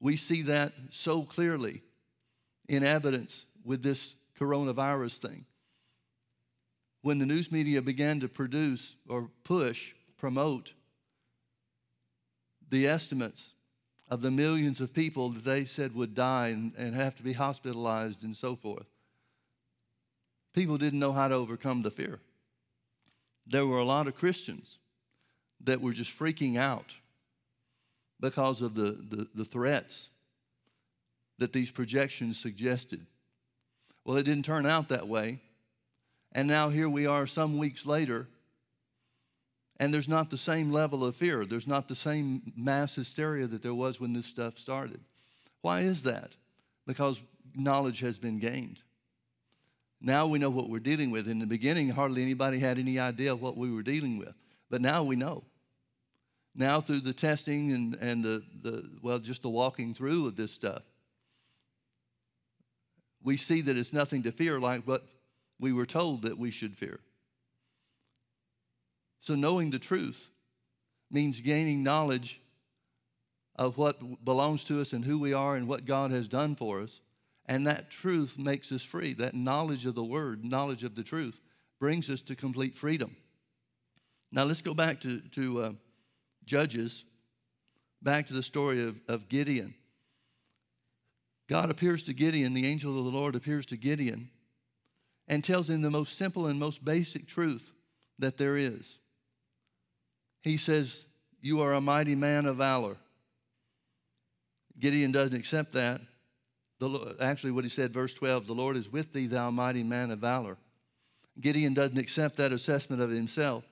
We 0.00 0.18
see 0.18 0.42
that 0.42 0.74
so 0.90 1.22
clearly 1.22 1.82
in 2.68 2.84
evidence 2.84 3.46
with 3.64 3.82
this 3.82 4.14
coronavirus 4.38 5.16
thing. 5.16 5.46
When 7.00 7.16
the 7.16 7.24
news 7.24 7.50
media 7.50 7.80
began 7.80 8.20
to 8.20 8.28
produce 8.28 8.94
or 9.08 9.30
push, 9.44 9.94
promote 10.18 10.74
the 12.68 12.86
estimates 12.86 13.54
of 14.10 14.20
the 14.20 14.30
millions 14.30 14.78
of 14.82 14.92
people 14.92 15.30
that 15.30 15.44
they 15.44 15.64
said 15.64 15.94
would 15.94 16.14
die 16.14 16.48
and, 16.48 16.74
and 16.76 16.94
have 16.94 17.16
to 17.16 17.22
be 17.22 17.32
hospitalized 17.32 18.24
and 18.24 18.36
so 18.36 18.54
forth, 18.54 18.90
people 20.52 20.76
didn't 20.76 20.98
know 20.98 21.14
how 21.14 21.28
to 21.28 21.34
overcome 21.34 21.80
the 21.80 21.90
fear. 21.90 22.20
There 23.46 23.66
were 23.66 23.78
a 23.78 23.84
lot 23.84 24.06
of 24.06 24.16
Christians 24.16 24.78
that 25.64 25.80
were 25.80 25.92
just 25.92 26.16
freaking 26.16 26.56
out 26.56 26.92
because 28.20 28.62
of 28.62 28.74
the, 28.74 28.98
the, 29.08 29.28
the 29.34 29.44
threats 29.44 30.08
that 31.38 31.52
these 31.52 31.70
projections 31.70 32.38
suggested. 32.38 33.06
Well, 34.04 34.16
it 34.16 34.24
didn't 34.24 34.44
turn 34.44 34.66
out 34.66 34.88
that 34.88 35.08
way. 35.08 35.40
And 36.32 36.48
now 36.48 36.68
here 36.68 36.88
we 36.88 37.06
are 37.06 37.26
some 37.26 37.56
weeks 37.56 37.86
later, 37.86 38.26
and 39.78 39.92
there's 39.92 40.08
not 40.08 40.30
the 40.30 40.38
same 40.38 40.70
level 40.70 41.04
of 41.04 41.16
fear. 41.16 41.44
There's 41.44 41.66
not 41.66 41.88
the 41.88 41.94
same 41.94 42.52
mass 42.56 42.94
hysteria 42.94 43.46
that 43.46 43.62
there 43.62 43.74
was 43.74 44.00
when 44.00 44.12
this 44.12 44.26
stuff 44.26 44.58
started. 44.58 45.00
Why 45.62 45.80
is 45.80 46.02
that? 46.02 46.32
Because 46.86 47.20
knowledge 47.54 48.00
has 48.00 48.18
been 48.18 48.38
gained. 48.38 48.80
Now 50.00 50.26
we 50.26 50.38
know 50.38 50.50
what 50.50 50.68
we're 50.68 50.78
dealing 50.78 51.10
with. 51.10 51.28
In 51.28 51.38
the 51.38 51.46
beginning, 51.46 51.88
hardly 51.90 52.22
anybody 52.22 52.58
had 52.58 52.78
any 52.78 52.98
idea 52.98 53.34
what 53.34 53.56
we 53.56 53.72
were 53.72 53.82
dealing 53.82 54.18
with. 54.18 54.34
But 54.70 54.80
now 54.82 55.02
we 55.02 55.16
know. 55.16 55.44
Now, 56.54 56.80
through 56.80 57.00
the 57.00 57.12
testing 57.12 57.72
and, 57.72 57.94
and 57.96 58.24
the, 58.24 58.42
the, 58.62 58.90
well, 59.02 59.18
just 59.18 59.42
the 59.42 59.50
walking 59.50 59.94
through 59.94 60.26
of 60.26 60.36
this 60.36 60.52
stuff, 60.52 60.82
we 63.22 63.36
see 63.36 63.60
that 63.62 63.76
it's 63.76 63.92
nothing 63.92 64.22
to 64.22 64.32
fear 64.32 64.58
like 64.58 64.86
what 64.86 65.04
we 65.60 65.72
were 65.72 65.86
told 65.86 66.22
that 66.22 66.38
we 66.38 66.50
should 66.50 66.76
fear. 66.76 67.00
So, 69.20 69.34
knowing 69.34 69.70
the 69.70 69.78
truth 69.78 70.30
means 71.10 71.40
gaining 71.40 71.82
knowledge 71.82 72.40
of 73.56 73.76
what 73.76 74.24
belongs 74.24 74.64
to 74.64 74.80
us 74.80 74.92
and 74.92 75.04
who 75.04 75.18
we 75.18 75.32
are 75.32 75.56
and 75.56 75.68
what 75.68 75.84
God 75.84 76.10
has 76.10 76.28
done 76.28 76.56
for 76.56 76.80
us. 76.80 77.00
And 77.46 77.66
that 77.66 77.90
truth 77.90 78.38
makes 78.38 78.72
us 78.72 78.82
free. 78.82 79.14
That 79.14 79.34
knowledge 79.34 79.86
of 79.86 79.94
the 79.94 80.04
word, 80.04 80.44
knowledge 80.44 80.82
of 80.82 80.94
the 80.94 81.04
truth, 81.04 81.40
brings 81.78 82.10
us 82.10 82.20
to 82.22 82.34
complete 82.34 82.76
freedom. 82.76 83.16
Now, 84.32 84.44
let's 84.44 84.62
go 84.62 84.74
back 84.74 85.00
to, 85.02 85.20
to 85.20 85.62
uh, 85.62 85.72
Judges, 86.44 87.04
back 88.02 88.26
to 88.28 88.32
the 88.32 88.42
story 88.42 88.82
of, 88.82 89.00
of 89.08 89.28
Gideon. 89.28 89.74
God 91.48 91.70
appears 91.70 92.02
to 92.04 92.12
Gideon, 92.12 92.54
the 92.54 92.66
angel 92.66 92.98
of 92.98 93.04
the 93.04 93.18
Lord 93.18 93.34
appears 93.34 93.66
to 93.66 93.76
Gideon 93.76 94.30
and 95.28 95.42
tells 95.42 95.68
him 95.68 95.82
the 95.82 95.90
most 95.90 96.16
simple 96.16 96.46
and 96.46 96.58
most 96.58 96.84
basic 96.84 97.26
truth 97.26 97.72
that 98.18 98.36
there 98.36 98.56
is. 98.56 98.98
He 100.42 100.56
says, 100.56 101.04
You 101.40 101.60
are 101.60 101.74
a 101.74 101.80
mighty 101.80 102.14
man 102.14 102.46
of 102.46 102.56
valor. 102.56 102.96
Gideon 104.78 105.12
doesn't 105.12 105.36
accept 105.36 105.72
that. 105.72 106.00
The, 106.78 107.16
actually, 107.20 107.52
what 107.52 107.64
he 107.64 107.70
said, 107.70 107.92
verse 107.92 108.12
12, 108.12 108.46
the 108.46 108.52
Lord 108.52 108.76
is 108.76 108.92
with 108.92 109.12
thee, 109.12 109.26
thou 109.26 109.50
mighty 109.50 109.82
man 109.82 110.10
of 110.10 110.18
valor. 110.18 110.58
Gideon 111.40 111.74
doesn't 111.74 111.98
accept 111.98 112.36
that 112.36 112.52
assessment 112.52 113.00
of 113.00 113.10
himself. 113.10 113.64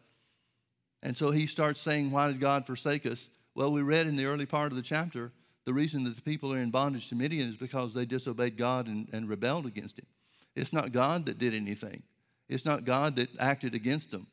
And 1.02 1.16
so 1.16 1.30
he 1.30 1.46
starts 1.46 1.80
saying, 1.80 2.10
Why 2.10 2.28
did 2.28 2.40
God 2.40 2.66
forsake 2.66 3.04
us? 3.04 3.28
Well, 3.54 3.72
we 3.72 3.82
read 3.82 4.06
in 4.06 4.16
the 4.16 4.24
early 4.24 4.46
part 4.46 4.72
of 4.72 4.76
the 4.76 4.82
chapter 4.82 5.32
the 5.64 5.72
reason 5.72 6.04
that 6.04 6.16
the 6.16 6.22
people 6.22 6.52
are 6.52 6.58
in 6.58 6.70
bondage 6.70 7.08
to 7.08 7.14
Midian 7.14 7.48
is 7.48 7.56
because 7.56 7.94
they 7.94 8.04
disobeyed 8.04 8.56
God 8.56 8.86
and, 8.86 9.08
and 9.12 9.28
rebelled 9.28 9.66
against 9.66 9.98
Him. 9.98 10.06
It's 10.54 10.72
not 10.72 10.92
God 10.92 11.26
that 11.26 11.38
did 11.38 11.54
anything, 11.54 12.02
it's 12.48 12.64
not 12.64 12.84
God 12.84 13.16
that 13.16 13.28
acted 13.38 13.74
against 13.74 14.10
them. 14.10 14.26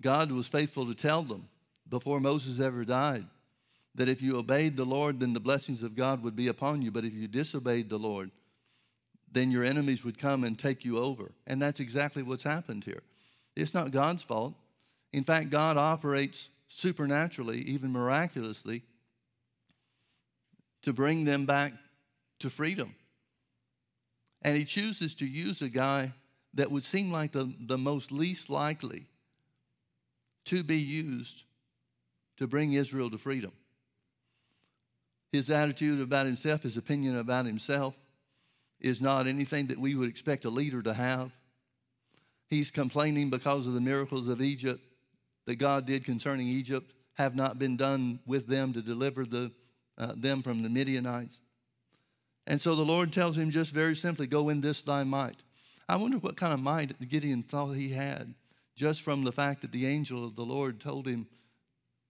God 0.00 0.30
was 0.30 0.46
faithful 0.46 0.86
to 0.86 0.94
tell 0.94 1.22
them 1.22 1.48
before 1.88 2.20
Moses 2.20 2.60
ever 2.60 2.84
died 2.84 3.26
that 3.96 4.08
if 4.08 4.22
you 4.22 4.36
obeyed 4.36 4.76
the 4.76 4.84
Lord, 4.84 5.20
then 5.20 5.32
the 5.32 5.40
blessings 5.40 5.82
of 5.82 5.96
God 5.96 6.22
would 6.22 6.36
be 6.36 6.48
upon 6.48 6.82
you. 6.82 6.90
But 6.90 7.04
if 7.04 7.14
you 7.14 7.26
disobeyed 7.26 7.88
the 7.88 7.98
Lord, 7.98 8.30
then 9.32 9.50
your 9.50 9.64
enemies 9.64 10.04
would 10.04 10.18
come 10.18 10.44
and 10.44 10.58
take 10.58 10.84
you 10.84 10.98
over. 10.98 11.32
And 11.46 11.60
that's 11.60 11.80
exactly 11.80 12.22
what's 12.22 12.42
happened 12.42 12.84
here. 12.84 13.02
It's 13.56 13.74
not 13.74 13.90
God's 13.90 14.22
fault. 14.22 14.54
In 15.12 15.24
fact, 15.24 15.50
God 15.50 15.76
operates 15.76 16.50
supernaturally, 16.68 17.60
even 17.62 17.90
miraculously, 17.90 18.82
to 20.82 20.92
bring 20.92 21.24
them 21.24 21.46
back 21.46 21.72
to 22.40 22.50
freedom. 22.50 22.94
And 24.42 24.56
He 24.56 24.64
chooses 24.64 25.14
to 25.16 25.26
use 25.26 25.62
a 25.62 25.68
guy 25.68 26.12
that 26.54 26.70
would 26.70 26.84
seem 26.84 27.10
like 27.10 27.32
the, 27.32 27.52
the 27.60 27.78
most 27.78 28.12
least 28.12 28.50
likely 28.50 29.06
to 30.46 30.62
be 30.62 30.78
used 30.78 31.42
to 32.36 32.46
bring 32.46 32.74
Israel 32.74 33.10
to 33.10 33.18
freedom. 33.18 33.52
His 35.36 35.50
attitude 35.50 36.00
about 36.00 36.24
himself, 36.24 36.62
his 36.62 36.78
opinion 36.78 37.18
about 37.18 37.44
himself, 37.44 37.94
is 38.80 39.02
not 39.02 39.26
anything 39.26 39.66
that 39.66 39.78
we 39.78 39.94
would 39.94 40.08
expect 40.08 40.46
a 40.46 40.50
leader 40.50 40.82
to 40.82 40.94
have. 40.94 41.30
He's 42.48 42.70
complaining 42.70 43.28
because 43.28 43.66
of 43.66 43.74
the 43.74 43.80
miracles 43.82 44.28
of 44.28 44.40
Egypt 44.40 44.82
that 45.44 45.56
God 45.56 45.84
did 45.84 46.06
concerning 46.06 46.46
Egypt 46.46 46.94
have 47.14 47.36
not 47.36 47.58
been 47.58 47.76
done 47.76 48.18
with 48.24 48.46
them 48.46 48.72
to 48.72 48.80
deliver 48.80 49.26
the, 49.26 49.52
uh, 49.98 50.14
them 50.16 50.40
from 50.40 50.62
the 50.62 50.70
Midianites. 50.70 51.40
And 52.46 52.58
so 52.58 52.74
the 52.74 52.82
Lord 52.82 53.12
tells 53.12 53.36
him 53.36 53.50
just 53.50 53.74
very 53.74 53.94
simply, 53.94 54.26
Go 54.26 54.48
in 54.48 54.62
this 54.62 54.80
thy 54.80 55.04
might. 55.04 55.42
I 55.86 55.96
wonder 55.96 56.16
what 56.16 56.38
kind 56.38 56.54
of 56.54 56.60
might 56.60 57.10
Gideon 57.10 57.42
thought 57.42 57.74
he 57.74 57.90
had 57.90 58.32
just 58.74 59.02
from 59.02 59.22
the 59.22 59.32
fact 59.32 59.60
that 59.60 59.72
the 59.72 59.84
angel 59.84 60.24
of 60.24 60.34
the 60.34 60.46
Lord 60.46 60.80
told 60.80 61.06
him 61.06 61.26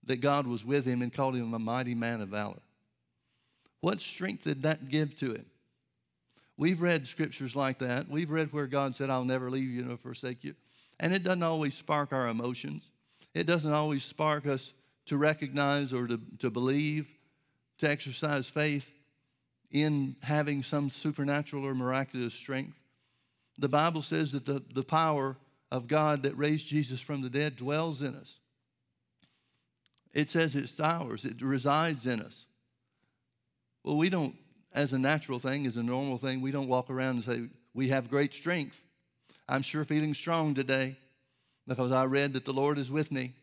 that 0.05 0.21
God 0.21 0.47
was 0.47 0.65
with 0.65 0.85
him 0.85 1.03
and 1.03 1.13
called 1.13 1.35
him 1.35 1.53
a 1.55 1.59
mighty 1.59 1.97
man 1.97 2.21
of 2.21 2.29
valor. 2.29 2.61
What 3.87 4.01
strength 4.01 4.43
did 4.43 4.65
that 4.65 4.89
give 4.89 5.17
to 5.21 5.35
him? 5.35 5.47
We've 6.57 6.83
read 6.83 7.07
scriptures 7.07 7.55
like 7.55 7.79
that. 7.79 8.09
We've 8.09 8.33
read 8.33 8.53
where 8.53 8.67
God 8.67 8.97
said, 8.97 9.11
I'll 9.11 9.25
never 9.25 9.49
leave 9.49 9.71
you 9.71 9.85
nor 9.85 9.97
forsake 9.97 10.43
you. 10.43 10.57
And 10.99 11.15
it 11.15 11.23
doesn't 11.23 11.45
always 11.45 11.73
spark 11.75 12.13
our 12.13 12.27
emotions. 12.27 12.91
It 13.33 13.47
doesn't 13.47 13.73
always 13.73 14.03
spark 14.03 14.45
us 14.45 14.73
to 15.05 15.17
recognize 15.17 15.93
or 15.93 16.09
to, 16.09 16.21
to 16.41 16.51
believe, 16.51 17.07
to 17.79 17.89
exercise 17.89 18.49
faith 18.49 18.91
in 19.71 20.17
having 20.21 20.65
some 20.65 20.91
supernatural 20.91 21.65
or 21.65 21.73
miraculous 21.73 22.35
strength. 22.35 22.77
The 23.57 23.69
Bible 23.69 24.03
says 24.03 24.33
that 24.33 24.47
the, 24.47 24.65
the 24.75 24.83
power 24.83 25.37
of 25.71 25.87
God 25.87 26.25
that 26.25 26.37
raised 26.37 26.67
Jesus 26.67 27.01
from 27.01 27.23
the 27.23 27.31
dead 27.31 27.55
dwells 27.55 28.03
in 28.03 28.17
us. 28.17 28.41
It 30.13 30.29
says 30.29 30.57
it's 30.57 30.81
ours, 30.81 31.25
it 31.25 31.41
resides 31.41 32.05
in 32.05 32.21
us. 32.21 32.46
Well, 33.87 33.97
we 33.97 34.11
don't, 34.11 34.35
as 34.73 34.93
a 34.93 34.99
natural 34.99 35.39
thing, 35.39 35.65
as 35.65 35.77
a 35.77 35.83
normal 35.83 36.19
thing, 36.19 36.41
we 36.41 36.51
don't 36.51 36.67
walk 36.67 36.91
around 36.91 37.17
and 37.17 37.25
say, 37.25 37.49
we 37.73 37.89
have 37.91 38.11
great 38.11 38.35
strength. 38.35 38.83
I'm 39.49 39.63
sure 39.63 39.85
feeling 39.85 40.13
strong 40.13 40.57
today 40.57 40.97
because 41.69 41.93
I 41.93 42.05
read 42.07 42.33
that 42.33 42.45
the 42.45 42.53
Lord 42.53 42.79
is 42.79 42.91
with 42.91 43.13
me. 43.13 43.35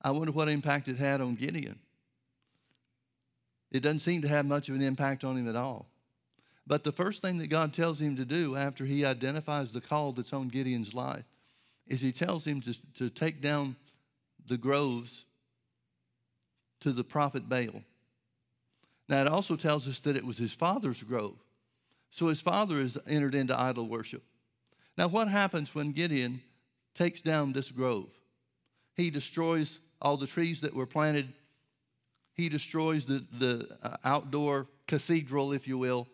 I 0.00 0.12
wonder 0.12 0.30
what 0.30 0.48
impact 0.48 0.86
it 0.86 0.98
had 0.98 1.20
on 1.20 1.34
Gideon. 1.34 1.80
It 3.72 3.80
doesn't 3.80 4.00
seem 4.00 4.22
to 4.22 4.28
have 4.28 4.46
much 4.46 4.68
of 4.68 4.76
an 4.76 4.82
impact 4.82 5.24
on 5.24 5.36
him 5.36 5.48
at 5.48 5.56
all. 5.56 5.88
But 6.64 6.84
the 6.84 6.92
first 6.92 7.22
thing 7.22 7.38
that 7.38 7.48
God 7.48 7.74
tells 7.74 8.00
him 8.00 8.14
to 8.16 8.24
do 8.24 8.54
after 8.54 8.84
he 8.84 9.04
identifies 9.04 9.72
the 9.72 9.80
call 9.80 10.12
that's 10.12 10.32
on 10.32 10.46
Gideon's 10.46 10.94
life 10.94 11.24
is 11.88 12.00
he 12.00 12.12
tells 12.12 12.44
him 12.44 12.60
to, 12.60 12.92
to 12.98 13.10
take 13.10 13.42
down 13.42 13.74
the 14.46 14.56
groves 14.56 15.24
to 16.82 16.92
the 16.92 17.02
prophet 17.02 17.48
Baal. 17.48 17.82
Now, 19.08 19.20
it 19.20 19.28
also 19.28 19.56
tells 19.56 19.88
us 19.88 20.00
that 20.00 20.16
it 20.16 20.24
was 20.24 20.38
his 20.38 20.52
father's 20.52 21.02
grove. 21.02 21.36
So 22.10 22.28
his 22.28 22.40
father 22.40 22.80
is 22.80 22.98
entered 23.06 23.34
into 23.34 23.58
idol 23.58 23.88
worship. 23.88 24.22
Now, 24.96 25.08
what 25.08 25.28
happens 25.28 25.74
when 25.74 25.92
Gideon 25.92 26.42
takes 26.94 27.20
down 27.20 27.52
this 27.52 27.70
grove? 27.70 28.10
He 28.94 29.10
destroys 29.10 29.78
all 30.00 30.16
the 30.16 30.26
trees 30.26 30.60
that 30.60 30.74
were 30.74 30.86
planted. 30.86 31.32
He 32.34 32.48
destroys 32.48 33.06
the, 33.06 33.24
the 33.38 33.78
uh, 33.82 33.96
outdoor 34.04 34.66
cathedral, 34.86 35.52
if 35.52 35.66
you 35.66 35.78
will, 35.78 36.06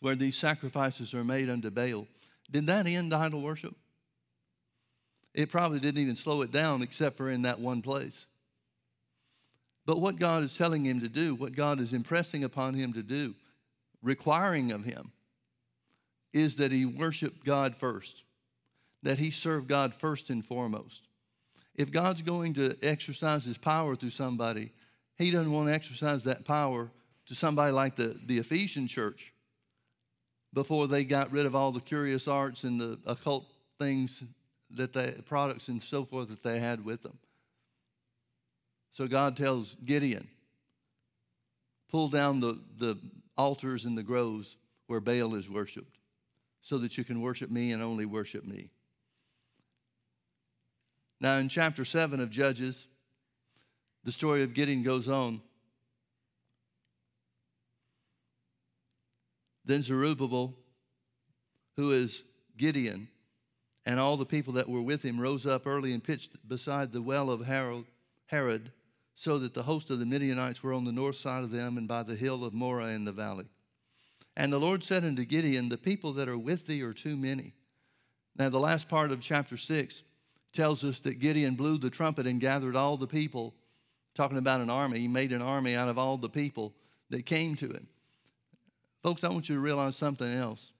where 0.00 0.14
these 0.14 0.36
sacrifices 0.36 1.14
are 1.14 1.24
made 1.24 1.50
unto 1.50 1.70
Baal. 1.70 2.06
Did 2.50 2.66
that 2.66 2.86
end 2.86 3.12
idol 3.12 3.42
worship? 3.42 3.74
It 5.34 5.50
probably 5.50 5.80
didn't 5.80 6.00
even 6.00 6.16
slow 6.16 6.42
it 6.42 6.52
down 6.52 6.82
except 6.82 7.16
for 7.16 7.28
in 7.28 7.42
that 7.42 7.58
one 7.58 7.82
place. 7.82 8.26
But 9.86 10.00
what 10.00 10.18
God 10.18 10.42
is 10.42 10.56
telling 10.56 10.84
him 10.84 11.00
to 11.00 11.08
do, 11.08 11.34
what 11.34 11.54
God 11.54 11.80
is 11.80 11.92
impressing 11.92 12.44
upon 12.44 12.74
him 12.74 12.92
to 12.94 13.02
do, 13.02 13.34
requiring 14.02 14.72
of 14.72 14.84
him, 14.84 15.12
is 16.32 16.56
that 16.56 16.72
he 16.72 16.84
worship 16.86 17.44
God 17.44 17.76
first, 17.76 18.22
that 19.02 19.18
he 19.18 19.30
serve 19.30 19.68
God 19.68 19.94
first 19.94 20.30
and 20.30 20.44
foremost. 20.44 21.02
If 21.74 21.90
God's 21.90 22.22
going 22.22 22.54
to 22.54 22.76
exercise 22.82 23.44
his 23.44 23.58
power 23.58 23.94
through 23.96 24.10
somebody, 24.10 24.72
he 25.16 25.30
doesn't 25.30 25.52
want 25.52 25.68
to 25.68 25.74
exercise 25.74 26.24
that 26.24 26.44
power 26.44 26.90
to 27.26 27.34
somebody 27.34 27.72
like 27.72 27.96
the, 27.96 28.18
the 28.26 28.38
Ephesian 28.38 28.86
church 28.86 29.32
before 30.52 30.86
they 30.86 31.04
got 31.04 31.32
rid 31.32 31.46
of 31.46 31.54
all 31.54 31.72
the 31.72 31.80
curious 31.80 32.28
arts 32.28 32.64
and 32.64 32.80
the 32.80 32.98
occult 33.06 33.46
things 33.78 34.22
that 34.70 34.92
they 34.92 35.12
products 35.26 35.68
and 35.68 35.82
so 35.82 36.04
forth 36.04 36.28
that 36.28 36.42
they 36.42 36.58
had 36.58 36.84
with 36.84 37.02
them. 37.02 37.18
So 38.94 39.08
God 39.08 39.36
tells 39.36 39.76
Gideon, 39.84 40.28
pull 41.90 42.08
down 42.08 42.38
the, 42.38 42.60
the 42.78 42.96
altars 43.36 43.84
and 43.84 43.98
the 43.98 44.04
groves 44.04 44.56
where 44.86 45.00
Baal 45.00 45.34
is 45.34 45.50
worshiped, 45.50 45.98
so 46.62 46.78
that 46.78 46.96
you 46.96 47.02
can 47.02 47.20
worship 47.20 47.50
me 47.50 47.72
and 47.72 47.82
only 47.82 48.06
worship 48.06 48.44
me. 48.44 48.70
Now, 51.20 51.38
in 51.38 51.48
chapter 51.48 51.84
7 51.84 52.20
of 52.20 52.30
Judges, 52.30 52.86
the 54.04 54.12
story 54.12 54.44
of 54.44 54.54
Gideon 54.54 54.84
goes 54.84 55.08
on. 55.08 55.42
Then 59.64 59.82
Zerubbabel, 59.82 60.54
who 61.76 61.90
is 61.90 62.22
Gideon, 62.56 63.08
and 63.86 63.98
all 63.98 64.16
the 64.16 64.26
people 64.26 64.52
that 64.52 64.68
were 64.68 64.82
with 64.82 65.02
him 65.02 65.20
rose 65.20 65.46
up 65.46 65.66
early 65.66 65.92
and 65.92 66.04
pitched 66.04 66.30
beside 66.46 66.92
the 66.92 67.02
well 67.02 67.28
of 67.30 67.44
Harod, 67.44 68.70
so 69.14 69.38
that 69.38 69.54
the 69.54 69.62
host 69.62 69.90
of 69.90 69.98
the 69.98 70.06
Midianites 70.06 70.62
were 70.62 70.72
on 70.72 70.84
the 70.84 70.92
north 70.92 71.16
side 71.16 71.44
of 71.44 71.50
them 71.50 71.78
and 71.78 71.86
by 71.86 72.02
the 72.02 72.16
hill 72.16 72.44
of 72.44 72.52
Moreh 72.52 72.94
in 72.94 73.04
the 73.04 73.12
valley. 73.12 73.46
And 74.36 74.52
the 74.52 74.58
Lord 74.58 74.82
said 74.82 75.04
unto 75.04 75.24
Gideon, 75.24 75.68
The 75.68 75.78
people 75.78 76.12
that 76.14 76.28
are 76.28 76.38
with 76.38 76.66
thee 76.66 76.82
are 76.82 76.92
too 76.92 77.16
many. 77.16 77.54
Now, 78.36 78.48
the 78.48 78.58
last 78.58 78.88
part 78.88 79.12
of 79.12 79.20
chapter 79.20 79.56
6 79.56 80.02
tells 80.52 80.82
us 80.82 80.98
that 81.00 81.20
Gideon 81.20 81.54
blew 81.54 81.78
the 81.78 81.90
trumpet 81.90 82.26
and 82.26 82.40
gathered 82.40 82.74
all 82.74 82.96
the 82.96 83.06
people, 83.06 83.54
talking 84.16 84.38
about 84.38 84.60
an 84.60 84.70
army. 84.70 84.98
He 84.98 85.08
made 85.08 85.32
an 85.32 85.42
army 85.42 85.76
out 85.76 85.88
of 85.88 85.98
all 85.98 86.16
the 86.16 86.28
people 86.28 86.74
that 87.10 87.26
came 87.26 87.54
to 87.56 87.68
him. 87.68 87.86
Folks, 89.02 89.22
I 89.22 89.28
want 89.28 89.48
you 89.48 89.54
to 89.54 89.60
realize 89.60 89.94
something 89.96 90.32
else. 90.32 90.72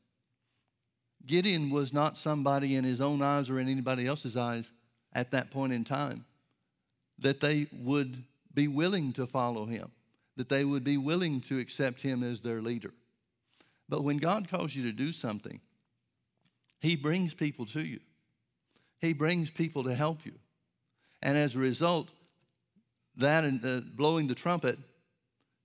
Gideon 1.26 1.70
was 1.70 1.92
not 1.92 2.16
somebody 2.16 2.74
in 2.74 2.82
his 2.82 3.00
own 3.00 3.22
eyes 3.22 3.48
or 3.48 3.60
in 3.60 3.68
anybody 3.68 4.06
else's 4.06 4.36
eyes 4.36 4.72
at 5.12 5.30
that 5.30 5.50
point 5.50 5.72
in 5.72 5.84
time 5.84 6.24
that 7.18 7.40
they 7.40 7.66
would 7.72 8.24
be 8.52 8.68
willing 8.68 9.12
to 9.14 9.26
follow 9.26 9.66
him, 9.66 9.90
that 10.36 10.48
they 10.48 10.64
would 10.64 10.84
be 10.84 10.96
willing 10.96 11.40
to 11.42 11.58
accept 11.58 12.00
him 12.00 12.22
as 12.22 12.40
their 12.40 12.60
leader. 12.60 12.92
But 13.88 14.04
when 14.04 14.18
God 14.18 14.48
calls 14.48 14.74
you 14.74 14.82
to 14.84 14.92
do 14.92 15.12
something, 15.12 15.60
he 16.80 16.96
brings 16.96 17.34
people 17.34 17.66
to 17.66 17.80
you. 17.80 18.00
He 19.00 19.12
brings 19.12 19.50
people 19.50 19.84
to 19.84 19.94
help 19.94 20.24
you. 20.24 20.34
And 21.22 21.36
as 21.36 21.54
a 21.54 21.58
result, 21.58 22.10
that 23.16 23.44
and 23.44 23.64
uh, 23.64 23.80
blowing 23.94 24.26
the 24.26 24.34
trumpet 24.34 24.78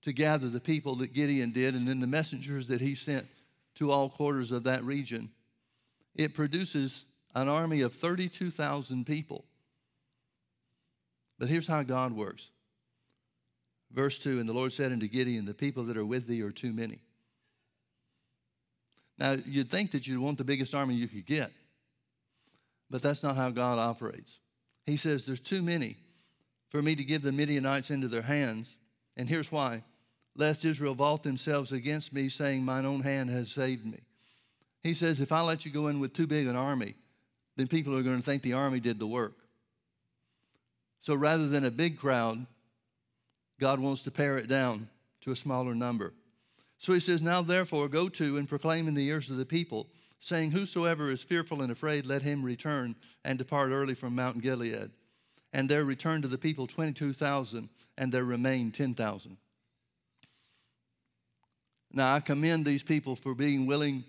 to 0.02 0.12
gather 0.12 0.48
the 0.48 0.60
people 0.60 0.96
that 0.96 1.12
Gideon 1.12 1.52
did, 1.52 1.74
and 1.74 1.86
then 1.86 2.00
the 2.00 2.06
messengers 2.06 2.66
that 2.68 2.80
he 2.80 2.94
sent 2.94 3.26
to 3.74 3.90
all 3.90 4.08
quarters 4.08 4.50
of 4.50 4.64
that 4.64 4.84
region, 4.84 5.30
it 6.14 6.34
produces 6.34 7.04
an 7.34 7.48
army 7.48 7.82
of 7.82 7.94
32,000 7.94 9.04
people. 9.04 9.44
But 11.40 11.48
here's 11.48 11.66
how 11.66 11.82
God 11.82 12.12
works. 12.12 12.46
Verse 13.90 14.18
2 14.18 14.38
And 14.38 14.48
the 14.48 14.52
Lord 14.52 14.72
said 14.72 14.92
unto 14.92 15.08
Gideon, 15.08 15.46
The 15.46 15.54
people 15.54 15.82
that 15.84 15.96
are 15.96 16.04
with 16.04 16.28
thee 16.28 16.42
are 16.42 16.52
too 16.52 16.72
many. 16.72 17.00
Now, 19.18 19.36
you'd 19.44 19.70
think 19.70 19.90
that 19.90 20.06
you'd 20.06 20.20
want 20.20 20.38
the 20.38 20.44
biggest 20.44 20.74
army 20.74 20.94
you 20.94 21.08
could 21.08 21.26
get, 21.26 21.50
but 22.88 23.02
that's 23.02 23.22
not 23.22 23.36
how 23.36 23.50
God 23.50 23.78
operates. 23.78 24.38
He 24.86 24.96
says, 24.96 25.24
There's 25.24 25.40
too 25.40 25.62
many 25.62 25.96
for 26.68 26.80
me 26.80 26.94
to 26.94 27.02
give 27.02 27.22
the 27.22 27.32
Midianites 27.32 27.90
into 27.90 28.06
their 28.06 28.22
hands. 28.22 28.76
And 29.16 29.28
here's 29.28 29.50
why 29.50 29.82
lest 30.36 30.64
Israel 30.64 30.94
vault 30.94 31.22
themselves 31.22 31.72
against 31.72 32.12
me, 32.12 32.28
saying, 32.28 32.64
Mine 32.64 32.86
own 32.86 33.00
hand 33.00 33.30
has 33.30 33.50
saved 33.50 33.84
me. 33.84 34.00
He 34.82 34.94
says, 34.94 35.20
if 35.20 35.32
I 35.32 35.40
let 35.40 35.64
you 35.64 35.70
go 35.70 35.88
in 35.88 36.00
with 36.00 36.14
too 36.14 36.26
big 36.26 36.46
an 36.46 36.56
army, 36.56 36.94
then 37.56 37.66
people 37.66 37.94
are 37.96 38.02
going 38.02 38.16
to 38.16 38.22
think 38.22 38.42
the 38.42 38.54
army 38.54 38.80
did 38.80 38.98
the 38.98 39.06
work. 39.06 39.34
So 41.00 41.14
rather 41.14 41.48
than 41.48 41.64
a 41.64 41.70
big 41.70 41.98
crowd, 41.98 42.46
God 43.58 43.80
wants 43.80 44.02
to 44.02 44.10
pare 44.10 44.38
it 44.38 44.48
down 44.48 44.88
to 45.22 45.32
a 45.32 45.36
smaller 45.36 45.74
number. 45.74 46.12
So 46.78 46.94
he 46.94 47.00
says, 47.00 47.20
Now 47.20 47.42
therefore 47.42 47.88
go 47.88 48.08
to 48.08 48.38
and 48.38 48.48
proclaim 48.48 48.88
in 48.88 48.94
the 48.94 49.06
ears 49.06 49.30
of 49.30 49.36
the 49.36 49.46
people, 49.46 49.86
saying, 50.20 50.50
Whosoever 50.50 51.10
is 51.10 51.22
fearful 51.22 51.62
and 51.62 51.70
afraid, 51.70 52.06
let 52.06 52.22
him 52.22 52.42
return 52.42 52.96
and 53.24 53.38
depart 53.38 53.70
early 53.70 53.94
from 53.94 54.14
Mount 54.14 54.40
Gilead. 54.40 54.90
And 55.52 55.68
there 55.68 55.84
returned 55.84 56.22
to 56.22 56.28
the 56.28 56.38
people 56.38 56.66
22,000, 56.66 57.68
and 57.98 58.12
there 58.12 58.24
remained 58.24 58.74
10,000. 58.74 59.36
Now 61.92 62.14
I 62.14 62.20
commend 62.20 62.64
these 62.64 62.82
people 62.82 63.16
for 63.16 63.34
being 63.34 63.66
willing 63.66 64.04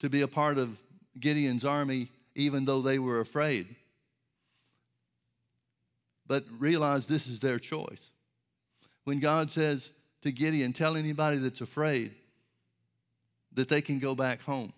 to 0.00 0.08
be 0.08 0.22
a 0.22 0.28
part 0.28 0.56
of 0.56 0.78
Gideon's 1.18 1.64
army, 1.64 2.08
even 2.34 2.64
though 2.64 2.80
they 2.80 2.98
were 2.98 3.20
afraid. 3.20 3.74
But 6.32 6.46
realize 6.58 7.06
this 7.06 7.26
is 7.26 7.40
their 7.40 7.58
choice. 7.58 8.10
When 9.04 9.20
God 9.20 9.50
says 9.50 9.90
to 10.22 10.32
Gideon, 10.32 10.72
tell 10.72 10.96
anybody 10.96 11.36
that's 11.36 11.60
afraid 11.60 12.14
that 13.52 13.68
they 13.68 13.82
can 13.82 13.98
go 13.98 14.14
back 14.14 14.40
home. 14.40 14.72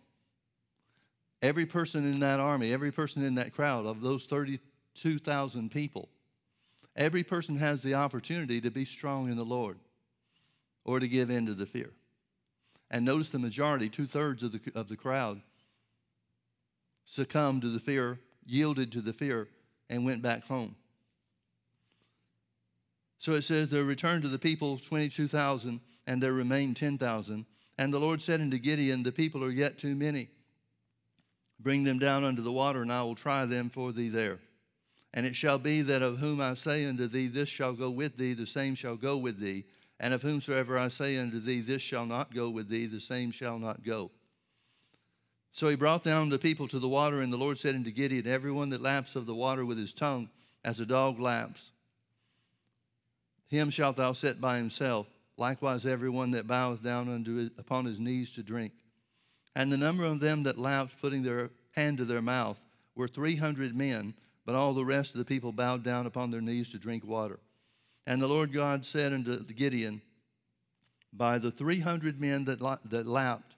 Every 1.43 1.65
person 1.65 2.05
in 2.07 2.19
that 2.19 2.41
army, 2.41 2.73
every 2.73 2.91
person 2.91 3.25
in 3.25 3.37
that 3.37 3.55
crowd 3.55 3.87
of 3.87 4.01
those 4.01 4.25
32,000 4.25 5.71
people, 5.71 6.09
every 6.97 7.23
person 7.23 7.57
has 7.59 7.83
the 7.83 7.95
opportunity 7.95 8.61
to 8.61 8.73
be 8.73 8.85
strong 8.85 9.31
in 9.31 9.37
the 9.37 9.45
Lord 9.45 9.79
or 10.85 10.99
to 10.99 11.07
give 11.07 11.31
in 11.31 11.47
to 11.47 11.55
the 11.55 11.67
fear. 11.67 11.93
And 12.91 13.05
notice 13.05 13.29
the 13.29 13.39
majority, 13.39 13.89
two 13.89 14.09
thirds 14.09 14.43
of 14.43 14.51
the, 14.51 14.61
of 14.75 14.89
the 14.89 14.97
crowd, 14.97 15.41
succumbed 17.05 17.63
to 17.63 17.69
the 17.69 17.79
fear, 17.79 18.19
yielded 18.45 18.91
to 18.91 19.01
the 19.01 19.13
fear, 19.13 19.47
and 19.89 20.05
went 20.05 20.21
back 20.21 20.47
home. 20.47 20.75
So 23.19 23.35
it 23.35 23.43
says, 23.43 23.69
There 23.69 23.85
returned 23.85 24.23
to 24.23 24.29
the 24.29 24.39
people 24.39 24.79
22,000, 24.79 25.81
and 26.07 26.23
there 26.23 26.33
remained 26.33 26.77
10,000. 26.77 27.47
And 27.79 27.93
the 27.93 27.99
Lord 27.99 28.23
said 28.23 28.41
unto 28.41 28.59
Gideon, 28.59 29.03
The 29.03 29.12
people 29.12 29.43
are 29.43 29.51
yet 29.51 29.79
too 29.79 29.97
many. 29.97 30.29
Bring 31.61 31.85
them 31.85 31.99
down 31.99 32.25
under 32.25 32.43
the 32.43 32.53
water, 32.53 32.83
and 32.83 32.93
I 32.93 33.03
will 33.03 33.15
try 33.15 33.47
them 33.47 33.71
for 33.71 33.93
thee 33.93 34.09
there. 34.09 34.41
And 35.12 35.25
it 35.25 35.37
shall 35.37 35.59
be 35.59 35.83
that 35.83 36.03
of 36.03 36.19
whom 36.19 36.41
I 36.41 36.55
say 36.55 36.85
unto 36.85 37.07
thee, 37.07 37.29
This 37.29 37.49
shall 37.49 37.73
go 37.73 37.91
with 37.91 38.17
thee, 38.17 38.35
the 38.35 38.47
same 38.47 38.75
shall 38.75 38.97
go 38.97 39.17
with 39.17 39.41
thee. 39.41 39.65
And 40.01 40.12
of 40.12 40.23
whomsoever 40.23 40.77
I 40.77 40.89
say 40.89 41.17
unto 41.19 41.41
thee, 41.41 41.61
This 41.61 41.83
shall 41.83 42.05
not 42.05 42.35
go 42.35 42.51
with 42.51 42.69
thee, 42.69 42.87
the 42.87 43.01
same 43.01 43.31
shall 43.31 43.59
not 43.59 43.85
go. 43.85 44.11
So 45.53 45.69
he 45.69 45.77
brought 45.77 46.03
down 46.03 46.31
the 46.31 46.39
people 46.39 46.67
to 46.67 46.81
the 46.81 46.89
water, 46.89 47.21
and 47.21 47.33
the 47.33 47.37
Lord 47.37 47.59
said 47.59 47.77
unto 47.77 47.93
Gideon, 47.93 48.27
Everyone 48.27 48.71
that 48.71 48.83
laps 48.83 49.15
of 49.15 49.25
the 49.25 49.37
water 49.37 49.65
with 49.65 49.79
his 49.79 49.93
tongue, 49.93 50.29
as 50.65 50.81
a 50.81 50.87
dog 50.87 51.21
laps, 51.21 51.71
him 53.49 53.70
shalt 53.70 53.97
thou 53.97 54.12
set 54.12 54.40
by 54.40 54.57
himself. 54.57 55.07
Likewise, 55.36 55.84
everyone 55.84 56.30
that 56.32 56.47
boweth 56.47 56.82
down 56.82 57.09
unto 57.09 57.36
his, 57.36 57.51
upon 57.59 57.84
his 57.84 57.99
knees 57.99 58.32
to 58.32 58.42
drink. 58.42 58.72
And 59.57 59.70
the 59.70 59.76
number 59.76 60.05
of 60.05 60.20
them 60.20 60.45
that 60.45 60.59
lapped, 60.59 61.01
putting 61.01 61.22
their 61.22 61.51
hand 61.72 61.99
to 61.99 62.05
their 62.05 62.22
mouth, 62.22 62.61
were 62.95 63.09
three 63.09 63.36
hundred 63.36 63.74
men, 63.74 64.14
but 64.47 64.55
all 64.55 64.74
the 64.74 64.84
rest 64.84 65.12
of 65.12 65.18
the 65.18 65.24
people 65.24 65.53
bowed 65.53 65.82
down 65.82 66.07
upon 66.07 66.30
their 66.30 66.40
knees 66.40 66.70
to 66.70 66.78
drink 66.78 67.05
water. 67.05 67.40
And 68.07 68.20
the 68.20 68.28
Lord 68.28 68.53
God 68.53 68.84
said 68.84 69.12
unto 69.12 69.42
Gideon, 69.45 70.03
By 71.12 71.38
the 71.38 71.51
three 71.51 71.80
hundred 71.80 72.20
men 72.20 72.45
that, 72.45 72.61
la- 72.61 72.78
that 72.84 73.07
lapped 73.07 73.55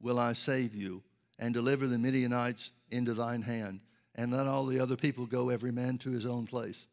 will 0.00 0.18
I 0.18 0.32
save 0.32 0.74
you, 0.74 1.02
and 1.38 1.54
deliver 1.54 1.86
the 1.86 1.98
Midianites 1.98 2.70
into 2.90 3.14
thine 3.14 3.42
hand, 3.42 3.80
and 4.14 4.32
let 4.32 4.46
all 4.46 4.66
the 4.66 4.80
other 4.80 4.96
people 4.96 5.26
go, 5.26 5.50
every 5.50 5.72
man 5.72 5.98
to 5.98 6.10
his 6.10 6.26
own 6.26 6.46
place. 6.46 6.86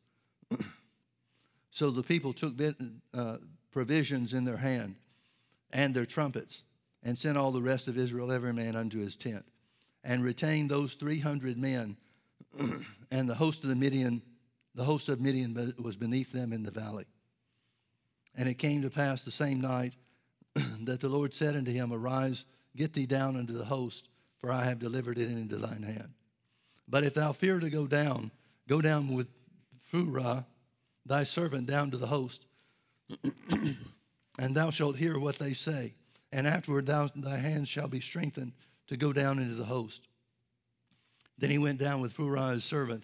so 1.77 1.91
the 1.91 2.01
people 2.01 2.33
took 2.33 2.53
uh, 3.13 3.37
provisions 3.69 4.33
in 4.33 4.45
their 4.45 4.57
hand 4.57 4.95
and 5.69 5.93
their 5.93 6.07
trumpets, 6.07 6.63
and 7.03 7.15
sent 7.15 7.37
all 7.37 7.51
the 7.51 7.61
rest 7.61 7.87
of 7.87 7.99
Israel, 7.99 8.31
every 8.31 8.51
man 8.51 8.75
unto 8.75 8.97
his 8.97 9.15
tent, 9.15 9.45
and 10.03 10.23
retained 10.23 10.71
those 10.71 10.95
three 10.95 11.19
hundred 11.19 11.55
men, 11.55 11.95
and 13.11 13.29
the 13.29 13.35
host 13.35 13.61
of 13.61 13.69
the 13.69 13.75
Midian 13.75 14.23
the 14.73 14.85
host 14.85 15.07
of 15.07 15.21
Midian 15.21 15.75
was 15.77 15.95
beneath 15.95 16.31
them 16.31 16.51
in 16.51 16.63
the 16.63 16.71
valley. 16.71 17.05
And 18.33 18.49
it 18.49 18.55
came 18.55 18.81
to 18.81 18.89
pass 18.89 19.21
the 19.21 19.29
same 19.29 19.61
night 19.61 19.93
that 20.55 20.99
the 21.01 21.09
Lord 21.09 21.35
said 21.35 21.55
unto 21.55 21.71
him, 21.71 21.93
Arise, 21.93 22.45
get 22.75 22.93
thee 22.93 23.05
down 23.05 23.35
unto 23.35 23.53
the 23.53 23.65
host, 23.65 24.09
for 24.39 24.51
I 24.51 24.63
have 24.63 24.79
delivered 24.79 25.19
it 25.19 25.29
into 25.29 25.57
thine 25.57 25.83
hand. 25.83 26.13
But 26.87 27.03
if 27.03 27.13
thou 27.13 27.33
fear 27.33 27.59
to 27.59 27.69
go 27.69 27.85
down, 27.85 28.31
go 28.67 28.81
down 28.81 29.13
with 29.13 29.27
Phurah, 29.91 30.45
thy 31.07 31.23
servant, 31.23 31.67
down 31.67 31.91
to 31.91 31.97
the 31.97 32.07
host, 32.07 32.45
and 34.39 34.55
thou 34.55 34.69
shalt 34.69 34.97
hear 34.97 35.19
what 35.19 35.39
they 35.39 35.53
say. 35.53 35.93
And 36.31 36.45
afterward 36.45 36.85
thou, 36.85 37.09
thy 37.15 37.37
hands 37.37 37.69
shall 37.69 37.87
be 37.87 38.01
strengthened 38.01 38.53
to 38.87 38.97
go 38.97 39.13
down 39.13 39.39
into 39.39 39.55
the 39.55 39.65
host. 39.65 40.07
Then 41.37 41.49
he 41.49 41.57
went 41.57 41.79
down 41.79 42.01
with 42.01 42.15
Phurah 42.15 42.53
his 42.53 42.63
servant 42.63 43.03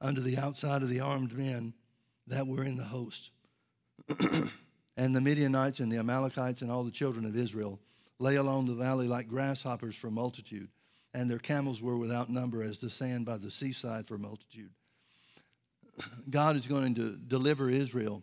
unto 0.00 0.20
the 0.20 0.38
outside 0.38 0.82
of 0.82 0.88
the 0.88 1.00
armed 1.00 1.36
men 1.36 1.74
that 2.26 2.46
were 2.46 2.64
in 2.64 2.76
the 2.76 2.84
host. 2.84 3.30
and 4.96 5.14
the 5.14 5.20
Midianites 5.20 5.80
and 5.80 5.90
the 5.90 5.98
Amalekites 5.98 6.62
and 6.62 6.70
all 6.70 6.84
the 6.84 6.90
children 6.90 7.24
of 7.24 7.36
Israel 7.36 7.80
lay 8.18 8.36
along 8.36 8.66
the 8.66 8.74
valley 8.74 9.06
like 9.06 9.28
grasshoppers 9.28 9.94
for 9.94 10.10
multitude, 10.10 10.68
and 11.14 11.30
their 11.30 11.38
camels 11.38 11.80
were 11.80 11.96
without 11.96 12.28
number 12.28 12.62
as 12.62 12.78
the 12.78 12.90
sand 12.90 13.24
by 13.24 13.36
the 13.38 13.50
seaside 13.50 14.06
for 14.06 14.18
multitude. 14.18 14.70
God 16.30 16.56
is 16.56 16.66
going 16.66 16.94
to 16.96 17.16
deliver 17.16 17.70
Israel 17.70 18.22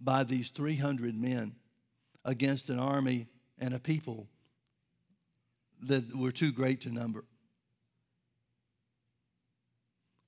by 0.00 0.24
these 0.24 0.50
300 0.50 1.14
men 1.14 1.54
against 2.24 2.70
an 2.70 2.78
army 2.78 3.26
and 3.58 3.74
a 3.74 3.78
people 3.78 4.28
that 5.82 6.14
were 6.16 6.32
too 6.32 6.52
great 6.52 6.82
to 6.82 6.90
number. 6.90 7.24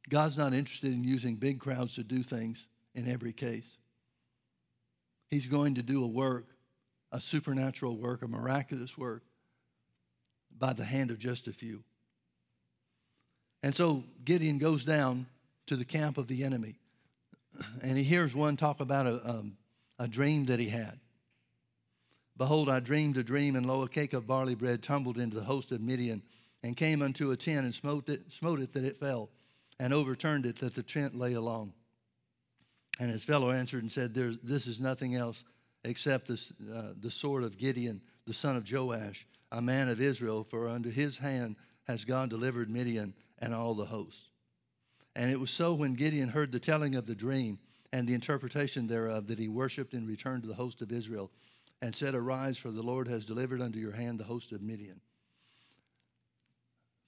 God's 0.09 0.37
not 0.37 0.53
interested 0.53 0.93
in 0.93 1.05
using 1.05 1.37
big 1.37 1.61
crowds 1.61 1.95
to 1.95 2.03
do 2.03 2.23
things 2.23 2.67
in 2.95 3.11
every 3.11 3.33
case. 3.33 3.79
He's 5.31 5.47
going 5.47 5.77
to 5.77 5.83
do 5.83 6.05
a 6.05 6.07
work, 6.07 6.47
a 7.13 7.21
supernatural 7.21 7.97
work, 7.97 8.23
a 8.23 8.29
miraculous 8.29 8.99
work 8.99 9.23
by 10.59 10.73
the 10.75 10.85
hand 10.85 11.11
of 11.11 11.19
just 11.19 11.49
a 11.49 11.53
few. 11.53 11.83
And 13.63 13.75
so 13.75 14.05
Gideon 14.25 14.59
goes 14.59 14.85
down 14.85 15.27
to 15.67 15.77
the 15.77 15.85
camp 15.85 16.19
of 16.19 16.29
the 16.29 16.45
enemy, 16.45 16.77
and 17.83 17.97
he 17.97 18.05
hears 18.05 18.35
one 18.35 18.57
talk 18.57 18.81
about 18.81 19.07
a, 19.07 19.29
um, 19.29 19.57
a 19.99 20.09
dream 20.09 20.47
that 20.47 20.59
he 20.59 20.69
had. 20.69 20.99
Behold, 22.37 22.69
I 22.69 22.81
dreamed 22.81 23.17
a 23.19 23.23
dream, 23.23 23.57
and 23.57 23.67
lo, 23.67 23.83
a 23.83 23.89
cake 23.89 24.15
of 24.15 24.27
barley 24.27 24.55
bread 24.55 24.83
tumbled 24.83 25.19
into 25.19 25.37
the 25.37 25.45
host 25.45 25.71
of 25.71 25.81
Midian, 25.81 26.23
and 26.63 26.77
came 26.77 27.03
unto 27.03 27.31
a 27.31 27.37
tent, 27.37 27.65
and 27.65 27.75
smote 27.75 28.09
it, 28.09 28.33
smote 28.33 28.61
it 28.61 28.73
that 28.73 28.85
it 28.85 28.99
fell, 28.99 29.31
and 29.79 29.93
overturned 29.93 30.47
it 30.47 30.59
that 30.61 30.75
the 30.75 30.83
tent 30.83 31.17
lay 31.17 31.35
along. 31.35 31.73
And 32.99 33.11
his 33.11 33.25
fellow 33.25 33.51
answered 33.51 33.83
and 33.83 33.93
said, 33.93 34.15
This 34.15 34.67
is 34.67 34.81
nothing 34.81 35.15
else 35.15 35.45
except 35.85 36.29
this, 36.29 36.53
uh, 36.73 36.93
the 36.99 37.11
sword 37.11 37.43
of 37.43 37.59
Gideon, 37.59 38.01
the 38.27 38.35
son 38.35 38.57
of 38.57 38.71
Joash, 38.71 39.27
a 39.51 39.61
man 39.61 39.89
of 39.89 40.01
Israel, 40.01 40.45
for 40.45 40.69
unto 40.69 40.91
his 40.91 41.19
hand 41.19 41.57
has 41.85 42.05
God 42.05 42.31
delivered 42.31 42.71
Midian 42.71 43.15
and 43.39 43.55
all 43.55 43.75
the 43.75 43.87
host. 43.87 44.32
And 45.15 45.31
it 45.31 45.39
was 45.39 45.51
so 45.51 45.75
when 45.75 45.95
Gideon 45.95 46.31
heard 46.31 46.53
the 46.53 46.59
telling 46.59 46.95
of 46.95 47.07
the 47.07 47.15
dream 47.15 47.59
and 47.93 48.09
the 48.09 48.15
interpretation 48.15 48.87
thereof 48.87 49.27
that 49.27 49.39
he 49.39 49.49
worshiped 49.49 49.93
and 49.93 50.09
returned 50.09 50.43
to 50.43 50.49
the 50.49 50.55
host 50.55 50.81
of 50.81 50.91
Israel 50.91 51.31
and 51.83 51.95
said, 51.95 52.15
Arise, 52.15 52.57
for 52.57 52.71
the 52.71 52.83
Lord 52.83 53.09
has 53.09 53.25
delivered 53.25 53.61
unto 53.61 53.79
your 53.79 53.93
hand 53.93 54.19
the 54.19 54.25
host 54.25 54.53
of 54.53 54.63
Midian. 54.63 55.01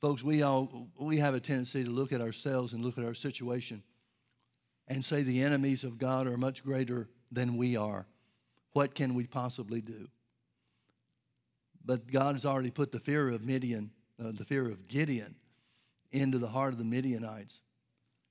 Folks, 0.01 0.23
we 0.23 0.43
all 0.43 0.91
we 0.99 1.17
have 1.19 1.35
a 1.35 1.41
tendency 1.41 1.83
to 1.83 1.91
look 1.91 2.13
at 2.13 2.21
ourselves 2.21 2.75
and 2.75 2.85
look 2.85 2.99
at 2.99 3.05
our 3.05 3.15
situation 3.15 3.83
and 4.87 5.03
say 5.03 5.23
the 5.23 5.43
enemies 5.43 5.83
of 5.83 5.97
God 5.97 6.27
are 6.27 6.37
much 6.37 6.63
greater 6.63 7.09
than 7.33 7.57
we 7.57 7.77
are. 7.77 8.07
What 8.73 8.95
can 8.95 9.15
we 9.15 9.27
possibly 9.27 9.81
do? 9.81 10.09
But 11.85 12.11
God 12.11 12.35
has 12.35 12.45
already 12.45 12.71
put 12.71 12.93
the 12.93 13.01
fear 13.01 13.31
of 13.31 13.45
Midian, 13.45 13.93
uh, 14.23 14.33
the 14.33 14.45
fear 14.45 14.69
of 14.69 14.89
Gideon, 14.89 15.37
into 16.13 16.39
the 16.39 16.49
heart 16.49 16.73
of 16.73 16.79
the 16.79 16.85
Midianites. 16.85 17.61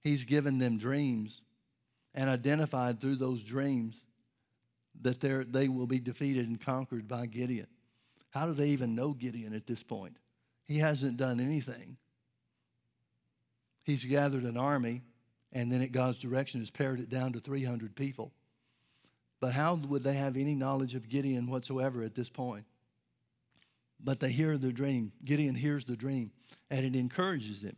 He's 0.03 0.25
given 0.25 0.57
them 0.57 0.77
dreams 0.77 1.41
and 2.13 2.29
identified 2.29 2.99
through 2.99 3.15
those 3.15 3.41
dreams 3.41 3.95
that 5.01 5.19
they're, 5.19 5.45
will 5.69 5.87
be 5.87 5.99
defeated 5.99 6.47
and 6.47 6.59
conquered 6.59 7.07
by 7.07 7.25
Gideon. 7.25 7.67
How 8.29 8.45
do 8.45 8.53
they 8.53 8.69
even 8.69 8.95
know 8.95 9.13
Gideon 9.13 9.53
at 9.53 9.65
this 9.65 9.83
point? 9.83 10.17
He 10.65 10.77
hasn't 10.77 11.17
done 11.17 11.39
anything. 11.39 11.97
He's 13.83 14.05
gathered 14.05 14.43
an 14.43 14.57
army, 14.57 15.01
and 15.51 15.71
then 15.71 15.81
at 15.81 15.91
God's 15.91 16.17
direction 16.17 16.61
has 16.61 16.69
pared 16.69 16.99
it 16.99 17.09
down 17.09 17.33
to 17.33 17.39
300 17.39 17.95
people. 17.95 18.31
But 19.39 19.53
how 19.53 19.75
would 19.75 20.03
they 20.03 20.13
have 20.13 20.37
any 20.37 20.55
knowledge 20.55 20.95
of 20.95 21.09
Gideon 21.09 21.47
whatsoever 21.47 22.01
at 22.01 22.15
this 22.15 22.29
point? 22.29 22.65
But 24.01 24.19
they 24.19 24.31
hear 24.31 24.57
the 24.57 24.71
dream. 24.71 25.11
Gideon 25.23 25.55
hears 25.55 25.85
the 25.85 25.97
dream, 25.97 26.31
and 26.69 26.85
it 26.85 26.95
encourages 26.95 27.61
him. 27.61 27.75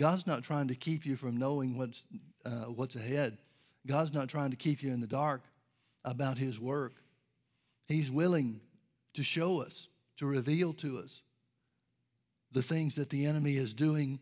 God's 0.00 0.26
not 0.26 0.42
trying 0.42 0.66
to 0.68 0.74
keep 0.74 1.06
you 1.06 1.14
from 1.14 1.36
knowing 1.36 1.78
what's, 1.78 2.04
uh, 2.44 2.64
what's 2.72 2.96
ahead 2.96 3.38
God's 3.86 4.12
not 4.12 4.28
trying 4.28 4.50
to 4.50 4.56
keep 4.56 4.82
you 4.82 4.92
in 4.92 5.00
the 5.00 5.06
dark 5.06 5.42
about 6.04 6.38
His 6.38 6.60
work. 6.60 6.94
He's 7.86 8.10
willing 8.10 8.60
to 9.14 9.22
show 9.22 9.60
us, 9.62 9.88
to 10.18 10.26
reveal 10.26 10.72
to 10.74 10.98
us 10.98 11.22
the 12.52 12.62
things 12.62 12.94
that 12.96 13.10
the 13.10 13.26
enemy 13.26 13.56
is 13.56 13.72
doing, 13.72 14.18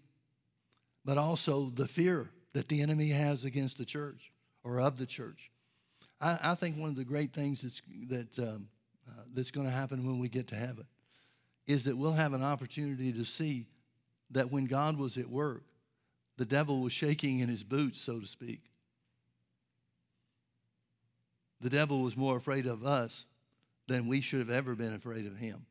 but 1.05 1.18
also 1.18 1.70
the 1.70 1.89
fear 1.89 2.31
that 2.53 2.68
the 2.68 2.83
enemy 2.83 3.09
has 3.09 3.45
against 3.45 3.79
the 3.79 3.85
church 3.85 4.33
or 4.64 4.81
of 4.81 4.97
the 4.97 5.07
church. 5.07 5.51
I, 6.20 6.39
I 6.43 6.55
think 6.55 6.76
one 6.76 6.91
of 6.91 6.97
the 6.97 7.05
great 7.05 7.33
things 7.33 7.62
that's, 7.62 7.83
that, 8.09 8.39
um, 8.39 8.68
uh, 9.09 9.22
that's 9.35 9.51
going 9.51 9.66
to 9.66 9.72
happen 9.72 10.07
when 10.07 10.18
we 10.18 10.29
get 10.29 10.49
to 10.49 10.57
heaven 10.57 10.87
is 11.66 11.85
that 11.85 11.97
we'll 11.97 12.12
have 12.12 12.33
an 12.33 12.43
opportunity 12.43 13.12
to 13.12 13.24
see 13.24 13.66
that 14.31 14.51
when 14.51 14.66
God 14.66 14.97
was 14.97 15.16
at 15.16 15.29
work, 15.29 15.62
the 16.39 16.45
devil 16.45 16.80
was 16.80 16.93
shaking 16.93 17.41
in 17.41 17.49
his 17.49 17.64
boots, 17.64 18.01
so 18.01 18.20
to 18.20 18.26
speak. 18.26 18.62
The 21.61 21.68
devil 21.68 22.01
was 22.01 22.16
more 22.16 22.36
afraid 22.36 22.66
of 22.66 22.86
us 22.86 23.24
than 23.89 24.07
we 24.07 24.20
should 24.20 24.39
have 24.39 24.51
ever 24.51 24.76
been 24.76 24.95
afraid 24.95 25.26
of 25.26 25.36
him. 25.36 25.66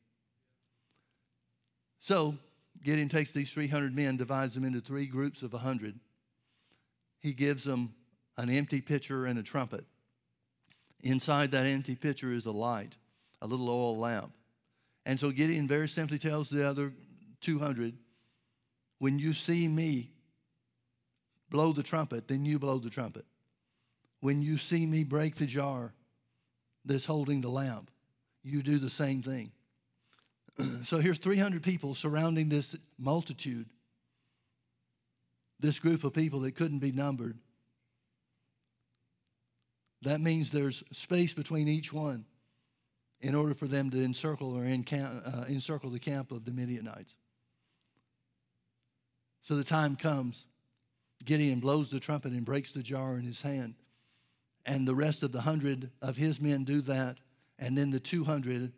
So 2.01 2.35
Gideon 2.83 3.07
takes 3.07 3.31
these 3.31 3.51
300 3.51 3.95
men, 3.95 4.17
divides 4.17 4.53
them 4.53 4.65
into 4.65 4.81
three 4.81 5.05
groups 5.05 5.41
of 5.41 5.53
100. 5.53 5.97
He 7.19 7.31
gives 7.31 7.63
them 7.63 7.93
an 8.37 8.49
empty 8.49 8.81
pitcher 8.81 9.25
and 9.25 9.39
a 9.39 9.43
trumpet. 9.43 9.85
Inside 11.01 11.51
that 11.51 11.65
empty 11.65 11.95
pitcher 11.95 12.33
is 12.33 12.45
a 12.45 12.51
light, 12.51 12.93
a 13.41 13.47
little 13.47 13.69
oil 13.69 13.97
lamp. 13.97 14.33
And 15.05 15.17
so 15.17 15.31
Gideon 15.31 15.67
very 15.67 15.87
simply 15.87 16.19
tells 16.19 16.49
the 16.49 16.67
other 16.67 16.91
200 17.39 17.93
when 18.99 19.17
you 19.17 19.31
see 19.31 19.69
me 19.69 20.11
blow 21.49 21.73
the 21.73 21.83
trumpet, 21.83 22.27
then 22.27 22.45
you 22.45 22.59
blow 22.59 22.79
the 22.79 22.89
trumpet. 22.89 23.25
When 24.19 24.41
you 24.41 24.57
see 24.57 24.85
me 24.85 25.03
break 25.03 25.35
the 25.35 25.45
jar 25.45 25.93
that's 26.85 27.05
holding 27.05 27.41
the 27.41 27.49
lamp, 27.49 27.91
you 28.43 28.63
do 28.63 28.79
the 28.79 28.89
same 28.89 29.21
thing. 29.21 29.51
so 30.85 30.97
here's 30.97 31.19
300 31.19 31.61
people 31.61 31.93
surrounding 31.95 32.49
this 32.49 32.75
multitude, 32.97 33.67
this 35.59 35.79
group 35.79 36.03
of 36.03 36.13
people 36.13 36.41
that 36.41 36.55
couldn't 36.55 36.79
be 36.79 36.91
numbered. 36.91 37.37
That 40.03 40.21
means 40.21 40.49
there's 40.49 40.83
space 40.91 41.33
between 41.33 41.67
each 41.67 41.91
one 41.91 42.25
in 43.19 43.33
order 43.33 43.53
for 43.53 43.67
them 43.67 43.89
to 43.89 44.03
encircle 44.03 44.55
or 44.55 44.63
uh, 44.63 45.45
encircle 45.49 45.89
the 45.89 45.99
camp 45.99 46.31
of 46.31 46.45
the 46.45 46.51
Midianites. 46.51 47.15
So 49.41 49.55
the 49.55 49.63
time 49.63 49.95
comes. 49.95 50.45
Gideon 51.25 51.59
blows 51.59 51.89
the 51.89 51.99
trumpet 51.99 52.31
and 52.31 52.45
breaks 52.45 52.71
the 52.71 52.83
jar 52.83 53.17
in 53.17 53.23
his 53.23 53.41
hand. 53.41 53.75
And 54.65 54.87
the 54.87 54.95
rest 54.95 55.23
of 55.23 55.31
the 55.31 55.41
hundred 55.41 55.91
of 56.01 56.17
his 56.17 56.39
men 56.39 56.63
do 56.63 56.81
that. 56.81 57.17
And 57.59 57.77
then 57.77 57.89
the 57.89 57.99
200 57.99 58.71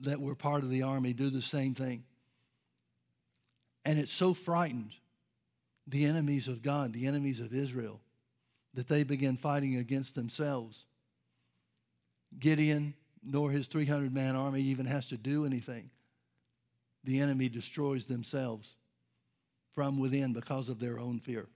that 0.00 0.20
were 0.20 0.34
part 0.34 0.62
of 0.62 0.70
the 0.70 0.82
army 0.82 1.12
do 1.12 1.30
the 1.30 1.42
same 1.42 1.74
thing. 1.74 2.04
And 3.84 3.98
it 3.98 4.08
so 4.08 4.34
frightened 4.34 4.92
the 5.86 6.06
enemies 6.06 6.48
of 6.48 6.62
God, 6.62 6.92
the 6.92 7.06
enemies 7.06 7.40
of 7.40 7.54
Israel, 7.54 8.00
that 8.74 8.88
they 8.88 9.04
began 9.04 9.36
fighting 9.36 9.76
against 9.76 10.14
themselves. 10.14 10.84
Gideon, 12.38 12.94
nor 13.22 13.50
his 13.50 13.68
300 13.68 14.12
man 14.12 14.36
army 14.36 14.60
even 14.62 14.86
has 14.86 15.06
to 15.08 15.16
do 15.16 15.46
anything. 15.46 15.90
The 17.04 17.20
enemy 17.20 17.48
destroys 17.48 18.06
themselves 18.06 18.74
from 19.76 19.98
within 19.98 20.32
because 20.32 20.70
of 20.70 20.80
their 20.80 20.98
own 20.98 21.20
fear. 21.20 21.46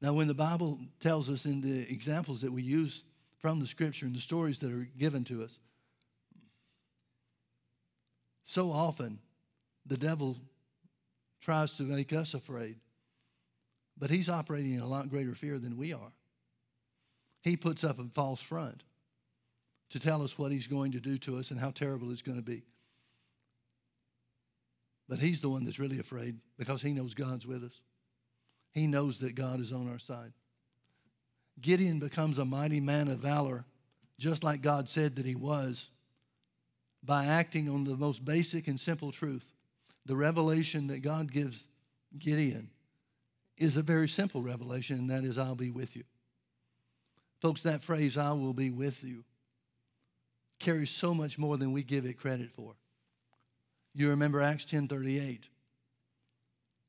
Now, 0.00 0.12
when 0.12 0.28
the 0.28 0.34
Bible 0.34 0.78
tells 1.00 1.28
us 1.28 1.44
in 1.44 1.60
the 1.60 1.92
examples 1.92 2.40
that 2.42 2.52
we 2.52 2.62
use 2.62 3.02
from 3.40 3.58
the 3.58 3.66
scripture 3.66 4.06
and 4.06 4.14
the 4.14 4.20
stories 4.20 4.60
that 4.60 4.70
are 4.70 4.88
given 4.96 5.24
to 5.24 5.42
us, 5.42 5.58
so 8.44 8.70
often 8.70 9.18
the 9.84 9.96
devil 9.96 10.38
tries 11.40 11.72
to 11.72 11.82
make 11.82 12.12
us 12.12 12.32
afraid, 12.32 12.76
but 13.98 14.08
he's 14.08 14.28
operating 14.28 14.74
in 14.74 14.80
a 14.80 14.86
lot 14.86 15.10
greater 15.10 15.34
fear 15.34 15.58
than 15.58 15.76
we 15.76 15.92
are. 15.92 16.12
He 17.42 17.56
puts 17.56 17.82
up 17.82 17.98
a 17.98 18.04
false 18.14 18.40
front 18.40 18.84
to 19.90 19.98
tell 19.98 20.22
us 20.22 20.38
what 20.38 20.52
he's 20.52 20.68
going 20.68 20.92
to 20.92 21.00
do 21.00 21.18
to 21.18 21.38
us 21.38 21.50
and 21.50 21.58
how 21.58 21.70
terrible 21.70 22.12
it's 22.12 22.22
going 22.22 22.38
to 22.38 22.42
be. 22.42 22.62
But 25.10 25.18
he's 25.18 25.40
the 25.40 25.48
one 25.48 25.64
that's 25.64 25.80
really 25.80 25.98
afraid 25.98 26.36
because 26.56 26.80
he 26.80 26.92
knows 26.92 27.14
God's 27.14 27.44
with 27.44 27.64
us. 27.64 27.80
He 28.70 28.86
knows 28.86 29.18
that 29.18 29.34
God 29.34 29.60
is 29.60 29.72
on 29.72 29.90
our 29.90 29.98
side. 29.98 30.32
Gideon 31.60 31.98
becomes 31.98 32.38
a 32.38 32.44
mighty 32.44 32.78
man 32.78 33.08
of 33.08 33.18
valor, 33.18 33.64
just 34.20 34.44
like 34.44 34.62
God 34.62 34.88
said 34.88 35.16
that 35.16 35.26
he 35.26 35.34
was, 35.34 35.88
by 37.02 37.24
acting 37.24 37.68
on 37.68 37.82
the 37.82 37.96
most 37.96 38.24
basic 38.24 38.68
and 38.68 38.78
simple 38.78 39.10
truth. 39.10 39.52
The 40.06 40.14
revelation 40.14 40.86
that 40.86 41.00
God 41.00 41.32
gives 41.32 41.64
Gideon 42.16 42.70
is 43.58 43.76
a 43.76 43.82
very 43.82 44.08
simple 44.08 44.42
revelation, 44.42 44.96
and 44.96 45.10
that 45.10 45.24
is, 45.24 45.38
I'll 45.38 45.56
be 45.56 45.72
with 45.72 45.96
you. 45.96 46.04
Folks, 47.42 47.62
that 47.62 47.82
phrase, 47.82 48.16
I 48.16 48.30
will 48.30 48.54
be 48.54 48.70
with 48.70 49.02
you, 49.02 49.24
carries 50.60 50.90
so 50.90 51.12
much 51.12 51.36
more 51.36 51.56
than 51.56 51.72
we 51.72 51.82
give 51.82 52.06
it 52.06 52.16
credit 52.16 52.52
for. 52.52 52.76
You 53.94 54.10
remember 54.10 54.40
Acts 54.40 54.64
10:38, 54.64 55.48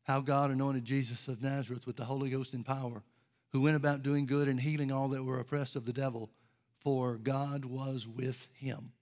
how 0.04 0.22
God 0.22 0.52
anointed 0.52 0.86
Jesus 0.86 1.28
of 1.28 1.41
Nazareth 1.41 1.88
with 1.88 1.95
the 1.95 2.06
Holy 2.06 2.30
Ghost 2.30 2.54
and 2.54 2.66
power, 2.66 3.04
who 3.52 3.62
went 3.62 3.76
about 3.76 4.04
doing 4.04 4.26
good 4.26 4.47
and 4.47 4.60
healing 4.60 4.91
all 4.91 5.10
that 5.10 5.24
were 5.24 5.39
oppressed 5.39 5.76
of 5.76 5.86
the 5.86 5.93
devil, 5.93 6.32
for 6.80 7.18
God 7.18 7.66
was 7.66 8.08
with 8.08 8.47
him. 8.54 8.93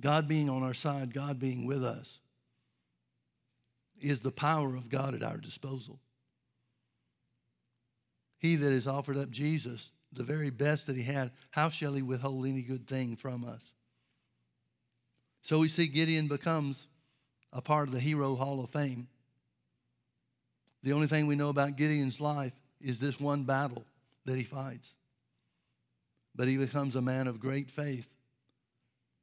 God 0.00 0.26
being 0.26 0.50
on 0.50 0.62
our 0.62 0.74
side, 0.74 1.14
God 1.14 1.38
being 1.38 1.66
with 1.66 1.84
us, 1.84 2.18
is 4.00 4.20
the 4.20 4.32
power 4.32 4.74
of 4.74 4.88
God 4.88 5.14
at 5.14 5.22
our 5.22 5.36
disposal. 5.36 6.00
He 8.38 8.56
that 8.56 8.72
has 8.72 8.86
offered 8.86 9.16
up 9.16 9.30
Jesus, 9.30 9.90
the 10.12 10.24
very 10.24 10.50
best 10.50 10.86
that 10.86 10.96
he 10.96 11.02
had, 11.02 11.32
how 11.50 11.70
shall 11.70 11.92
he 11.92 12.02
withhold 12.02 12.46
any 12.46 12.62
good 12.62 12.86
thing 12.86 13.16
from 13.16 13.44
us? 13.44 13.73
So 15.44 15.58
we 15.58 15.68
see 15.68 15.86
Gideon 15.86 16.26
becomes 16.26 16.86
a 17.52 17.60
part 17.60 17.86
of 17.86 17.94
the 17.94 18.00
Hero 18.00 18.34
Hall 18.34 18.64
of 18.64 18.70
Fame. 18.70 19.08
The 20.82 20.94
only 20.94 21.06
thing 21.06 21.26
we 21.26 21.36
know 21.36 21.50
about 21.50 21.76
Gideon's 21.76 22.18
life 22.18 22.54
is 22.80 22.98
this 22.98 23.20
one 23.20 23.44
battle 23.44 23.84
that 24.24 24.38
he 24.38 24.44
fights. 24.44 24.94
But 26.34 26.48
he 26.48 26.56
becomes 26.56 26.96
a 26.96 27.02
man 27.02 27.26
of 27.26 27.40
great 27.40 27.70
faith, 27.70 28.08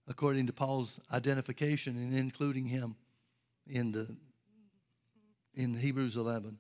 according 0.08 0.46
to 0.46 0.54
Paul's 0.54 1.00
identification 1.12 1.98
and 1.98 2.16
including 2.16 2.68
him 2.68 2.96
in, 3.68 3.92
the, 3.92 4.08
in 5.56 5.74
Hebrews 5.74 6.18
11. 6.18 6.56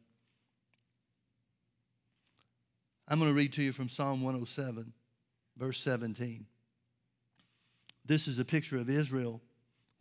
I'm 3.07 3.19
going 3.19 3.29
to 3.29 3.37
read 3.37 3.53
to 3.53 3.61
you 3.61 3.71
from 3.71 3.89
Psalm 3.89 4.23
107, 4.23 4.91
verse 5.55 5.79
17. 5.81 6.47
This 8.03 8.27
is 8.27 8.39
a 8.39 8.45
picture 8.45 8.79
of 8.79 8.89
Israel 8.89 9.39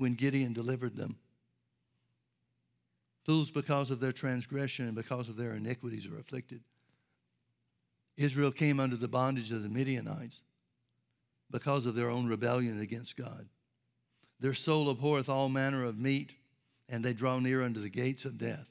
when 0.00 0.14
Gideon 0.14 0.52
delivered 0.52 0.96
them. 0.96 1.16
Fools, 3.24 3.50
because 3.50 3.90
of 3.90 4.00
their 4.00 4.12
transgression 4.12 4.86
and 4.86 4.94
because 4.94 5.28
of 5.28 5.36
their 5.36 5.52
iniquities, 5.52 6.06
are 6.06 6.18
afflicted. 6.18 6.62
Israel 8.16 8.50
came 8.50 8.80
under 8.80 8.96
the 8.96 9.08
bondage 9.08 9.52
of 9.52 9.62
the 9.62 9.68
Midianites 9.68 10.40
because 11.50 11.86
of 11.86 11.94
their 11.94 12.10
own 12.10 12.26
rebellion 12.26 12.80
against 12.80 13.16
God. 13.16 13.46
Their 14.40 14.54
soul 14.54 14.90
abhorreth 14.90 15.28
all 15.28 15.48
manner 15.48 15.84
of 15.84 15.98
meat, 15.98 16.32
and 16.88 17.04
they 17.04 17.12
draw 17.12 17.38
near 17.38 17.62
unto 17.62 17.80
the 17.80 17.90
gates 17.90 18.24
of 18.24 18.38
death. 18.38 18.68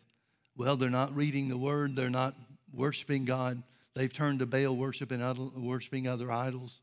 Well, 0.57 0.75
they're 0.75 0.89
not 0.89 1.15
reading 1.15 1.47
the 1.47 1.57
word, 1.57 1.95
they're 1.95 2.09
not 2.09 2.36
worshiping 2.73 3.25
God, 3.25 3.63
They've 3.99 4.11
turned 4.13 4.39
to 4.39 4.45
Baal 4.45 4.77
worship 4.77 5.11
and 5.11 5.67
worshiping 5.67 6.07
other 6.07 6.32
idols. 6.32 6.80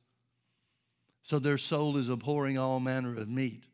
So 1.23 1.39
their 1.39 1.57
soul 1.57 1.97
is 1.97 2.11
abhorring 2.11 2.59
all 2.59 2.79
manner 2.79 3.17
of 3.17 3.29
meat, 3.29 3.65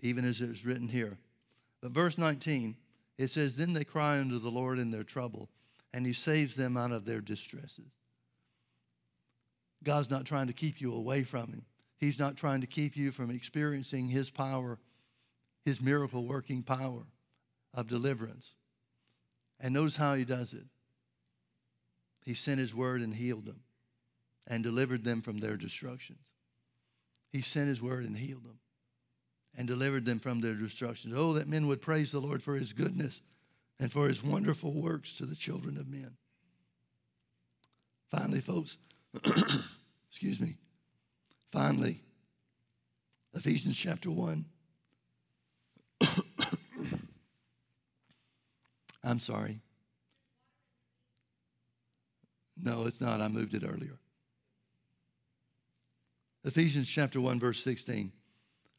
even 0.00 0.24
as 0.24 0.40
it 0.40 0.50
is 0.50 0.64
written 0.64 0.88
here. 0.88 1.18
But 1.80 1.92
verse 1.92 2.18
19, 2.18 2.76
it 3.18 3.28
says, 3.28 3.54
Then 3.54 3.72
they 3.72 3.84
cry 3.84 4.18
unto 4.18 4.38
the 4.38 4.50
Lord 4.50 4.78
in 4.78 4.90
their 4.90 5.04
trouble, 5.04 5.48
and 5.92 6.06
he 6.06 6.12
saves 6.12 6.56
them 6.56 6.76
out 6.76 6.92
of 6.92 7.04
their 7.04 7.20
distresses. 7.20 7.90
God's 9.82 10.10
not 10.10 10.24
trying 10.24 10.46
to 10.46 10.52
keep 10.52 10.80
you 10.80 10.94
away 10.94 11.24
from 11.24 11.48
him. 11.48 11.64
He's 11.98 12.18
not 12.18 12.36
trying 12.36 12.62
to 12.62 12.66
keep 12.66 12.96
you 12.96 13.12
from 13.12 13.30
experiencing 13.30 14.08
his 14.08 14.30
power, 14.30 14.78
his 15.64 15.80
miracle 15.80 16.26
working 16.26 16.62
power 16.62 17.04
of 17.72 17.86
deliverance. 17.86 18.54
And 19.60 19.74
notice 19.74 19.96
how 19.96 20.14
he 20.14 20.24
does 20.24 20.52
it. 20.52 20.64
He 22.24 22.34
sent 22.34 22.58
his 22.58 22.74
word 22.74 23.02
and 23.02 23.14
healed 23.14 23.44
them 23.44 23.60
and 24.46 24.62
delivered 24.62 25.04
them 25.04 25.22
from 25.22 25.38
their 25.38 25.56
destructions. 25.56 26.18
He 27.30 27.42
sent 27.42 27.68
his 27.68 27.82
word 27.82 28.04
and 28.04 28.16
healed 28.16 28.44
them 28.44 28.58
and 29.56 29.68
delivered 29.68 30.04
them 30.04 30.18
from 30.18 30.40
their 30.40 30.54
destructions. 30.54 31.14
Oh, 31.16 31.34
that 31.34 31.48
men 31.48 31.66
would 31.68 31.80
praise 31.80 32.10
the 32.12 32.20
Lord 32.20 32.42
for 32.42 32.54
his 32.54 32.72
goodness 32.72 33.20
and 33.78 33.92
for 33.92 34.08
his 34.08 34.22
wonderful 34.22 34.72
works 34.72 35.16
to 35.18 35.26
the 35.26 35.36
children 35.36 35.76
of 35.76 35.88
men. 35.88 36.16
Finally, 38.10 38.40
folks, 38.40 38.76
excuse 40.08 40.40
me. 40.40 40.56
Finally, 41.50 42.00
Ephesians 43.34 43.76
chapter 43.76 44.10
1. 44.10 44.44
I'm 49.04 49.20
sorry. 49.20 49.60
No, 52.60 52.86
it's 52.86 53.00
not. 53.00 53.20
I 53.20 53.28
moved 53.28 53.54
it 53.54 53.64
earlier. 53.64 53.98
Ephesians 56.44 56.88
chapter 56.88 57.20
1, 57.20 57.40
verse 57.40 57.62
16. 57.62 58.12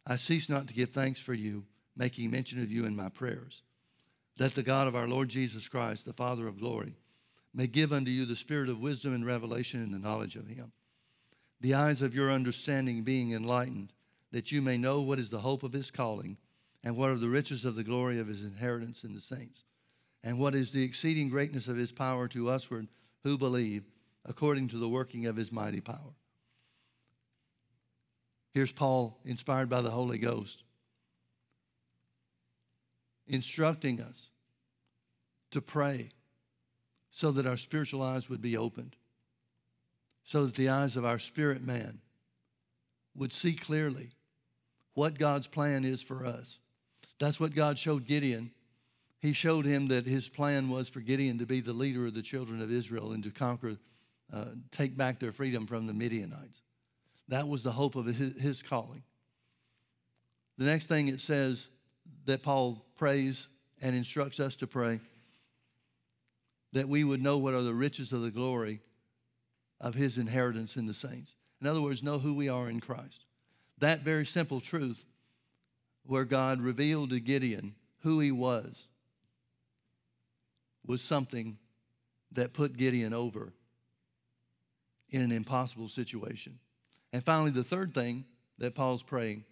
I 0.08 0.18
cease 0.18 0.50
not 0.50 0.68
to 0.68 0.74
give 0.74 0.92
thanks 0.92 1.20
for 1.20 1.34
you, 1.34 1.66
making 1.96 2.30
mention 2.30 2.62
of 2.62 2.72
you 2.72 2.86
in 2.86 2.96
my 2.96 3.10
prayers, 3.10 3.64
that 4.38 4.54
the 4.54 4.64
God 4.64 4.88
of 4.88 4.96
our 4.96 5.08
Lord 5.08 5.30
Jesus 5.30 5.68
Christ, 5.68 6.06
the 6.06 6.14
Father 6.14 6.48
of 6.48 6.60
glory, 6.60 6.96
may 7.54 7.68
give 7.68 7.94
unto 7.94 8.12
you 8.12 8.26
the 8.26 8.36
spirit 8.36 8.70
of 8.70 8.80
wisdom 8.80 9.14
and 9.14 9.26
revelation 9.26 9.82
in 9.82 9.92
the 9.92 10.00
knowledge 10.00 10.36
of 10.36 10.48
him, 10.48 10.72
the 11.62 11.74
eyes 11.74 12.02
of 12.02 12.14
your 12.14 12.32
understanding 12.32 13.04
being 13.04 13.32
enlightened, 13.32 13.94
that 14.32 14.52
you 14.52 14.62
may 14.62 14.78
know 14.78 15.02
what 15.02 15.20
is 15.20 15.30
the 15.30 15.40
hope 15.40 15.64
of 15.64 15.74
his 15.74 15.90
calling, 15.90 16.38
and 16.84 16.96
what 16.96 17.10
are 17.10 17.18
the 17.18 17.30
riches 17.30 17.66
of 17.66 17.76
the 17.76 17.84
glory 17.84 18.20
of 18.20 18.28
his 18.28 18.44
inheritance 18.44 19.04
in 19.04 19.16
the 19.16 19.22
saints, 19.22 19.64
and 20.24 20.38
what 20.38 20.54
is 20.54 20.72
the 20.72 20.84
exceeding 20.84 21.30
greatness 21.30 21.68
of 21.68 21.78
his 21.78 21.92
power 21.92 22.28
to 22.28 22.46
usward 22.52 22.88
who 23.24 23.38
believe, 23.38 23.86
according 24.26 24.68
to 24.68 24.78
the 24.78 24.90
working 24.90 25.26
of 25.26 25.36
his 25.36 25.52
mighty 25.52 25.82
power. 25.82 26.14
Here's 28.56 28.72
Paul, 28.72 29.20
inspired 29.24 29.70
by 29.70 29.82
the 29.82 29.92
Holy 29.92 30.18
Ghost, 30.18 30.64
instructing 33.28 34.02
us 34.02 34.30
to 35.52 35.62
pray 35.62 36.10
so 37.12 37.32
that 37.32 37.46
our 37.46 37.58
spiritual 37.58 38.02
eyes 38.02 38.28
would 38.30 38.42
be 38.42 38.58
opened, 38.58 38.96
so 40.24 40.48
that 40.48 40.56
the 40.56 40.70
eyes 40.70 40.96
of 40.96 41.06
our 41.06 41.20
spirit 41.20 41.62
man 41.62 42.00
would 43.16 43.32
see 43.32 43.54
clearly 43.54 44.10
what 44.96 45.20
God's 45.20 45.46
plan 45.46 45.86
is 45.86 46.02
for 46.02 46.26
us. 46.26 46.58
That's 47.20 47.40
what 47.40 47.54
God 47.54 47.78
showed 47.78 48.08
Gideon 48.08 48.50
he 49.26 49.34
showed 49.34 49.66
him 49.66 49.88
that 49.88 50.06
his 50.06 50.30
plan 50.30 50.70
was 50.70 50.88
for 50.88 51.00
Gideon 51.00 51.40
to 51.40 51.48
be 51.48 51.60
the 51.60 51.74
leader 51.74 52.06
of 52.06 52.14
the 52.14 52.22
children 52.22 52.62
of 52.62 52.72
Israel 52.72 53.14
and 53.14 53.24
to 53.24 53.32
conquer, 53.32 53.76
uh, 54.32 54.46
take 54.70 54.96
back 54.96 55.20
their 55.20 55.32
freedom 55.32 55.66
from 55.66 55.88
the 55.88 55.94
Midianites. 55.94 56.62
That 57.28 57.48
was 57.48 57.64
the 57.64 57.72
hope 57.72 57.96
of 57.96 58.06
his, 58.06 58.40
his 58.42 58.62
calling. 58.62 59.04
The 60.58 60.66
next 60.66 60.86
thing 60.86 61.08
it 61.08 61.22
says 61.22 61.68
that 62.26 62.44
Paul 62.44 62.86
prays 62.96 63.48
and 63.82 63.96
instructs 63.96 64.40
us 64.40 64.56
to 64.56 64.68
pray 64.68 65.00
that 66.74 66.88
we 66.88 67.04
would 67.04 67.22
know 67.22 67.38
what 67.38 67.54
are 67.54 67.62
the 67.62 67.74
riches 67.74 68.14
of 68.14 68.22
the 68.22 68.32
glory 68.32 68.82
of 69.82 69.96
his 69.96 70.18
inheritance 70.18 70.76
in 70.76 70.86
the 70.86 70.94
saints. 70.94 71.34
In 71.62 71.68
other 71.68 71.82
words, 71.82 72.04
know 72.04 72.20
who 72.20 72.34
we 72.34 72.50
are 72.50 72.70
in 72.70 72.80
Christ. 72.80 73.26
That 73.80 74.02
very 74.02 74.26
simple 74.26 74.62
truth, 74.62 75.06
where 76.06 76.26
God 76.26 76.62
revealed 76.62 77.10
to 77.10 77.20
Gideon 77.20 77.76
who 78.02 78.20
he 78.20 78.32
was 78.32 78.88
was 80.86 81.02
something 81.02 81.58
that 82.32 82.54
put 82.54 82.78
Gideon 82.78 83.14
over 83.14 83.54
in 85.10 85.22
an 85.22 85.32
impossible 85.32 85.88
situation. 85.88 86.60
And 87.16 87.24
finally, 87.24 87.52
the 87.52 87.64
third 87.64 87.94
thing 87.94 88.26
that 88.58 88.76
Paul's 88.76 89.02
praying 89.02 89.46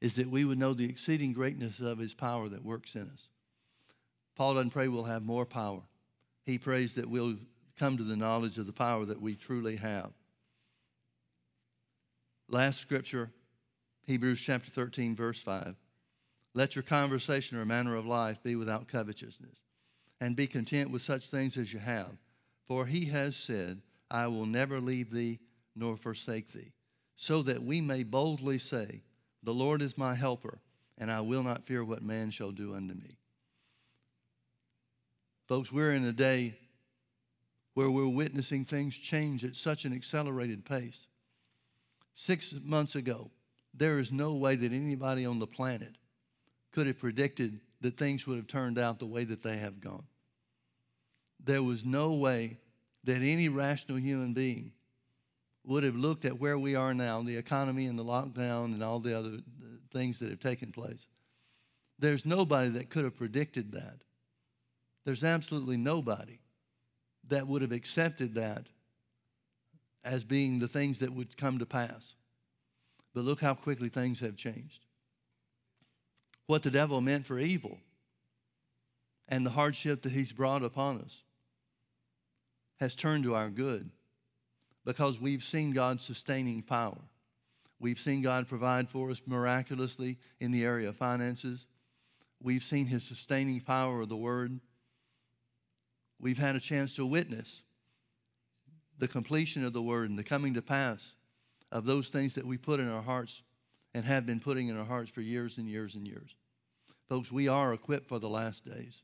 is 0.00 0.14
that 0.14 0.30
we 0.30 0.44
would 0.44 0.60
know 0.60 0.74
the 0.74 0.88
exceeding 0.88 1.32
greatness 1.32 1.80
of 1.80 1.98
his 1.98 2.14
power 2.14 2.48
that 2.48 2.64
works 2.64 2.94
in 2.94 3.10
us. 3.12 3.26
Paul 4.36 4.54
doesn't 4.54 4.70
pray 4.70 4.86
we'll 4.86 5.02
have 5.02 5.24
more 5.24 5.44
power. 5.44 5.80
He 6.44 6.56
prays 6.56 6.94
that 6.94 7.10
we'll 7.10 7.34
come 7.76 7.96
to 7.96 8.04
the 8.04 8.14
knowledge 8.14 8.58
of 8.58 8.66
the 8.66 8.72
power 8.72 9.04
that 9.06 9.20
we 9.20 9.34
truly 9.34 9.74
have. 9.74 10.12
Last 12.48 12.80
scripture, 12.80 13.32
Hebrews 14.04 14.40
chapter 14.40 14.70
13, 14.70 15.16
verse 15.16 15.40
5. 15.40 15.74
Let 16.54 16.76
your 16.76 16.84
conversation 16.84 17.58
or 17.58 17.64
manner 17.64 17.96
of 17.96 18.06
life 18.06 18.40
be 18.44 18.54
without 18.54 18.86
covetousness 18.86 19.58
and 20.20 20.36
be 20.36 20.46
content 20.46 20.92
with 20.92 21.02
such 21.02 21.26
things 21.26 21.56
as 21.56 21.72
you 21.72 21.80
have. 21.80 22.12
For 22.68 22.86
he 22.86 23.06
has 23.06 23.34
said, 23.34 23.82
I 24.08 24.28
will 24.28 24.46
never 24.46 24.80
leave 24.80 25.10
thee 25.10 25.40
nor 25.76 25.96
forsake 25.96 26.52
thee, 26.52 26.72
so 27.14 27.42
that 27.42 27.62
we 27.62 27.80
may 27.80 28.02
boldly 28.02 28.58
say, 28.58 29.02
The 29.42 29.54
Lord 29.54 29.82
is 29.82 29.98
my 29.98 30.14
helper, 30.14 30.58
and 30.98 31.12
I 31.12 31.20
will 31.20 31.42
not 31.42 31.66
fear 31.66 31.84
what 31.84 32.02
man 32.02 32.30
shall 32.30 32.50
do 32.50 32.74
unto 32.74 32.94
me. 32.94 33.18
Folks, 35.46 35.70
we're 35.70 35.92
in 35.92 36.04
a 36.04 36.12
day 36.12 36.56
where 37.74 37.90
we're 37.90 38.08
witnessing 38.08 38.64
things 38.64 38.96
change 38.96 39.44
at 39.44 39.54
such 39.54 39.84
an 39.84 39.92
accelerated 39.92 40.64
pace. 40.64 41.06
Six 42.14 42.54
months 42.64 42.94
ago, 42.94 43.30
there 43.74 43.98
is 43.98 44.10
no 44.10 44.32
way 44.32 44.56
that 44.56 44.72
anybody 44.72 45.26
on 45.26 45.38
the 45.38 45.46
planet 45.46 45.96
could 46.72 46.86
have 46.86 46.98
predicted 46.98 47.60
that 47.82 47.98
things 47.98 48.26
would 48.26 48.38
have 48.38 48.46
turned 48.46 48.78
out 48.78 48.98
the 48.98 49.06
way 49.06 49.24
that 49.24 49.42
they 49.42 49.58
have 49.58 49.80
gone. 49.80 50.04
There 51.44 51.62
was 51.62 51.84
no 51.84 52.12
way 52.12 52.56
that 53.04 53.20
any 53.20 53.48
rational 53.48 53.98
human 53.98 54.32
being 54.32 54.72
would 55.66 55.82
have 55.82 55.96
looked 55.96 56.24
at 56.24 56.40
where 56.40 56.58
we 56.58 56.74
are 56.74 56.94
now, 56.94 57.22
the 57.22 57.36
economy 57.36 57.86
and 57.86 57.98
the 57.98 58.04
lockdown 58.04 58.66
and 58.66 58.82
all 58.82 59.00
the 59.00 59.18
other 59.18 59.30
uh, 59.30 59.66
things 59.92 60.18
that 60.20 60.30
have 60.30 60.40
taken 60.40 60.72
place. 60.72 61.06
There's 61.98 62.24
nobody 62.24 62.70
that 62.70 62.90
could 62.90 63.04
have 63.04 63.16
predicted 63.16 63.72
that. 63.72 63.98
There's 65.04 65.24
absolutely 65.24 65.76
nobody 65.76 66.38
that 67.28 67.46
would 67.46 67.62
have 67.62 67.72
accepted 67.72 68.34
that 68.34 68.66
as 70.04 70.22
being 70.22 70.58
the 70.58 70.68
things 70.68 71.00
that 71.00 71.12
would 71.12 71.36
come 71.36 71.58
to 71.58 71.66
pass. 71.66 72.14
But 73.14 73.24
look 73.24 73.40
how 73.40 73.54
quickly 73.54 73.88
things 73.88 74.20
have 74.20 74.36
changed 74.36 74.86
what 76.46 76.62
the 76.62 76.70
devil 76.70 77.00
meant 77.00 77.26
for 77.26 77.38
evil 77.38 77.78
and 79.28 79.44
the 79.44 79.50
hardship 79.50 80.02
that 80.02 80.12
he's 80.12 80.32
brought 80.32 80.62
upon 80.62 81.00
us 81.00 81.22
has 82.78 82.94
turned 82.94 83.24
to 83.24 83.34
our 83.34 83.50
good 83.50 83.90
because 84.86 85.20
we've 85.20 85.42
seen 85.42 85.72
God's 85.72 86.04
sustaining 86.04 86.62
power. 86.62 86.96
We've 87.80 87.98
seen 87.98 88.22
God 88.22 88.48
provide 88.48 88.88
for 88.88 89.10
us 89.10 89.20
miraculously 89.26 90.16
in 90.40 90.52
the 90.52 90.64
area 90.64 90.88
of 90.88 90.96
finances. 90.96 91.66
We've 92.40 92.62
seen 92.62 92.86
his 92.86 93.02
sustaining 93.02 93.60
power 93.60 94.00
of 94.00 94.08
the 94.08 94.16
word. 94.16 94.60
We've 96.20 96.38
had 96.38 96.56
a 96.56 96.60
chance 96.60 96.94
to 96.96 97.04
witness 97.04 97.60
the 98.98 99.08
completion 99.08 99.64
of 99.64 99.74
the 99.74 99.82
word 99.82 100.08
and 100.08 100.18
the 100.18 100.24
coming 100.24 100.54
to 100.54 100.62
pass 100.62 101.12
of 101.72 101.84
those 101.84 102.08
things 102.08 102.36
that 102.36 102.46
we 102.46 102.56
put 102.56 102.80
in 102.80 102.88
our 102.88 103.02
hearts 103.02 103.42
and 103.92 104.04
have 104.04 104.24
been 104.24 104.40
putting 104.40 104.68
in 104.68 104.78
our 104.78 104.84
hearts 104.84 105.10
for 105.10 105.20
years 105.20 105.58
and 105.58 105.68
years 105.68 105.96
and 105.96 106.06
years. 106.06 106.36
Folks, 107.08 107.32
we 107.32 107.48
are 107.48 107.74
equipped 107.74 108.08
for 108.08 108.20
the 108.20 108.28
last 108.28 108.64
days. 108.64 109.02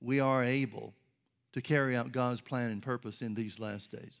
We 0.00 0.20
are 0.20 0.42
able 0.42 0.94
to 1.52 1.62
carry 1.62 1.96
out 1.96 2.12
God's 2.12 2.40
plan 2.40 2.70
and 2.70 2.82
purpose 2.82 3.22
in 3.22 3.34
these 3.34 3.58
last 3.58 3.90
days. 3.92 4.20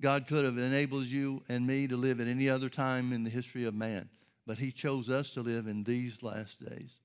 God 0.00 0.26
could 0.26 0.44
have 0.44 0.58
enabled 0.58 1.06
you 1.06 1.42
and 1.48 1.66
me 1.66 1.86
to 1.88 1.96
live 1.96 2.20
at 2.20 2.26
any 2.26 2.48
other 2.48 2.68
time 2.68 3.12
in 3.12 3.24
the 3.24 3.30
history 3.30 3.64
of 3.64 3.74
man, 3.74 4.08
but 4.46 4.58
He 4.58 4.70
chose 4.70 5.08
us 5.08 5.30
to 5.30 5.40
live 5.40 5.66
in 5.66 5.84
these 5.84 6.22
last 6.22 6.60
days 6.60 7.00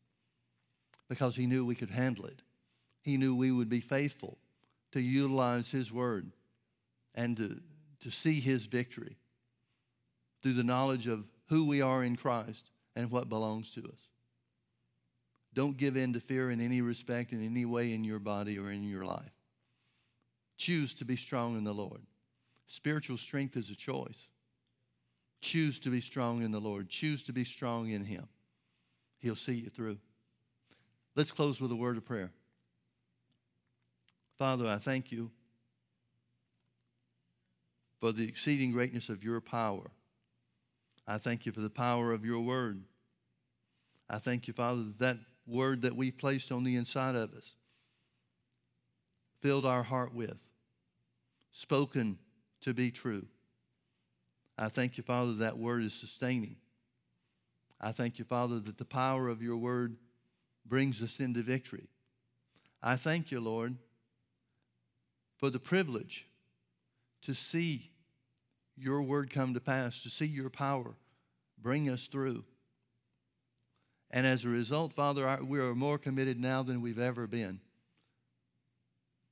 because 1.07 1.35
He 1.35 1.47
knew 1.47 1.65
we 1.65 1.75
could 1.75 1.89
handle 1.89 2.25
it. 2.25 2.41
He 3.01 3.17
knew 3.17 3.35
we 3.35 3.51
would 3.51 3.69
be 3.69 3.79
faithful 3.79 4.37
to 4.91 4.99
utilize 4.99 5.71
His 5.71 5.91
word 5.91 6.31
and 7.15 7.37
to, 7.37 7.61
to 8.01 8.11
see 8.11 8.39
His 8.39 8.65
victory 8.65 9.17
through 10.43 10.53
the 10.53 10.63
knowledge 10.63 11.07
of 11.07 11.25
who 11.47 11.65
we 11.65 11.81
are 11.81 12.03
in 12.03 12.15
Christ 12.17 12.69
and 12.95 13.09
what 13.09 13.29
belongs 13.29 13.71
to 13.71 13.81
us. 13.81 13.99
Don't 15.53 15.77
give 15.77 15.97
in 15.97 16.13
to 16.13 16.19
fear 16.19 16.49
in 16.49 16.61
any 16.61 16.81
respect, 16.81 17.31
in 17.31 17.45
any 17.45 17.65
way 17.65 17.93
in 17.93 18.03
your 18.03 18.19
body 18.19 18.57
or 18.57 18.71
in 18.71 18.83
your 18.83 19.05
life. 19.05 19.31
Choose 20.57 20.93
to 20.95 21.05
be 21.05 21.17
strong 21.17 21.57
in 21.57 21.63
the 21.63 21.73
Lord. 21.73 22.01
Spiritual 22.71 23.17
strength 23.17 23.57
is 23.57 23.69
a 23.69 23.75
choice. 23.75 24.27
Choose 25.41 25.77
to 25.79 25.89
be 25.89 25.99
strong 25.99 26.41
in 26.41 26.51
the 26.51 26.59
Lord. 26.61 26.87
Choose 26.87 27.21
to 27.23 27.33
be 27.33 27.43
strong 27.43 27.89
in 27.89 28.05
Him. 28.05 28.29
He'll 29.19 29.35
see 29.35 29.55
you 29.55 29.69
through. 29.69 29.97
Let's 31.15 31.31
close 31.31 31.59
with 31.59 31.71
a 31.71 31.75
word 31.75 31.97
of 31.97 32.05
prayer. 32.05 32.31
Father, 34.37 34.67
I 34.67 34.77
thank 34.77 35.11
you 35.11 35.31
for 37.99 38.13
the 38.13 38.25
exceeding 38.27 38.71
greatness 38.71 39.09
of 39.09 39.21
your 39.23 39.41
power 39.41 39.91
I 41.07 41.17
thank 41.17 41.45
you 41.45 41.51
for 41.51 41.59
the 41.59 41.69
power 41.69 42.13
of 42.13 42.23
your 42.23 42.39
word. 42.39 42.83
I 44.09 44.19
thank 44.19 44.47
you, 44.47 44.53
Father, 44.53 44.83
that 44.83 44.99
that 44.99 45.17
word 45.45 45.81
that 45.81 45.95
we've 45.95 46.17
placed 46.17 46.51
on 46.53 46.63
the 46.63 46.75
inside 46.77 47.15
of 47.15 47.33
us, 47.33 47.55
filled 49.41 49.65
our 49.65 49.83
heart 49.83 50.13
with, 50.13 50.39
spoken 51.51 52.19
to 52.61 52.73
be 52.73 52.91
true. 52.91 53.25
I 54.57 54.69
thank 54.69 54.97
you, 54.97 55.03
Father, 55.03 55.33
that 55.35 55.57
word 55.57 55.83
is 55.83 55.93
sustaining. 55.93 56.57
I 57.79 57.91
thank 57.91 58.19
you, 58.19 58.25
Father, 58.25 58.59
that 58.59 58.77
the 58.77 58.85
power 58.85 59.27
of 59.27 59.41
your 59.41 59.57
word 59.57 59.97
brings 60.65 61.01
us 61.01 61.19
into 61.19 61.41
victory. 61.41 61.89
I 62.83 62.95
thank 62.95 63.31
you, 63.31 63.39
Lord, 63.39 63.75
for 65.37 65.49
the 65.49 65.59
privilege 65.59 66.27
to 67.23 67.33
see 67.33 67.91
your 68.77 69.01
word 69.01 69.31
come 69.31 69.53
to 69.53 69.59
pass, 69.59 70.01
to 70.03 70.09
see 70.09 70.25
your 70.25 70.49
power 70.49 70.95
bring 71.59 71.89
us 71.89 72.07
through. 72.07 72.43
And 74.11 74.27
as 74.27 74.45
a 74.45 74.49
result, 74.49 74.93
Father, 74.93 75.39
we 75.43 75.59
are 75.59 75.73
more 75.73 75.97
committed 75.97 76.39
now 76.39 76.63
than 76.63 76.81
we've 76.81 76.99
ever 76.99 77.27
been 77.27 77.59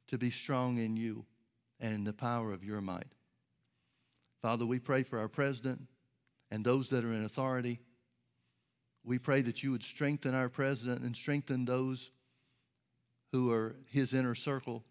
to 0.07 0.17
be 0.17 0.31
strong 0.31 0.77
in 0.77 0.95
you 0.95 1.25
and 1.79 1.93
in 1.93 2.03
the 2.03 2.13
power 2.13 2.51
of 2.51 2.63
your 2.63 2.81
might. 2.81 3.07
Father, 4.41 4.65
we 4.65 4.79
pray 4.79 5.03
for 5.03 5.19
our 5.19 5.27
president 5.27 5.81
and 6.51 6.63
those 6.63 6.89
that 6.89 7.03
are 7.03 7.13
in 7.13 7.25
authority. 7.25 7.79
We 9.03 9.19
pray 9.19 9.41
that 9.41 9.63
you 9.63 9.71
would 9.71 9.83
strengthen 9.83 10.33
our 10.33 10.49
president 10.49 11.01
and 11.01 11.15
strengthen 11.15 11.65
those 11.65 12.11
who 13.31 13.51
are 13.51 13.75
his 13.91 14.13
inner 14.13 14.35
circle. 14.35 14.83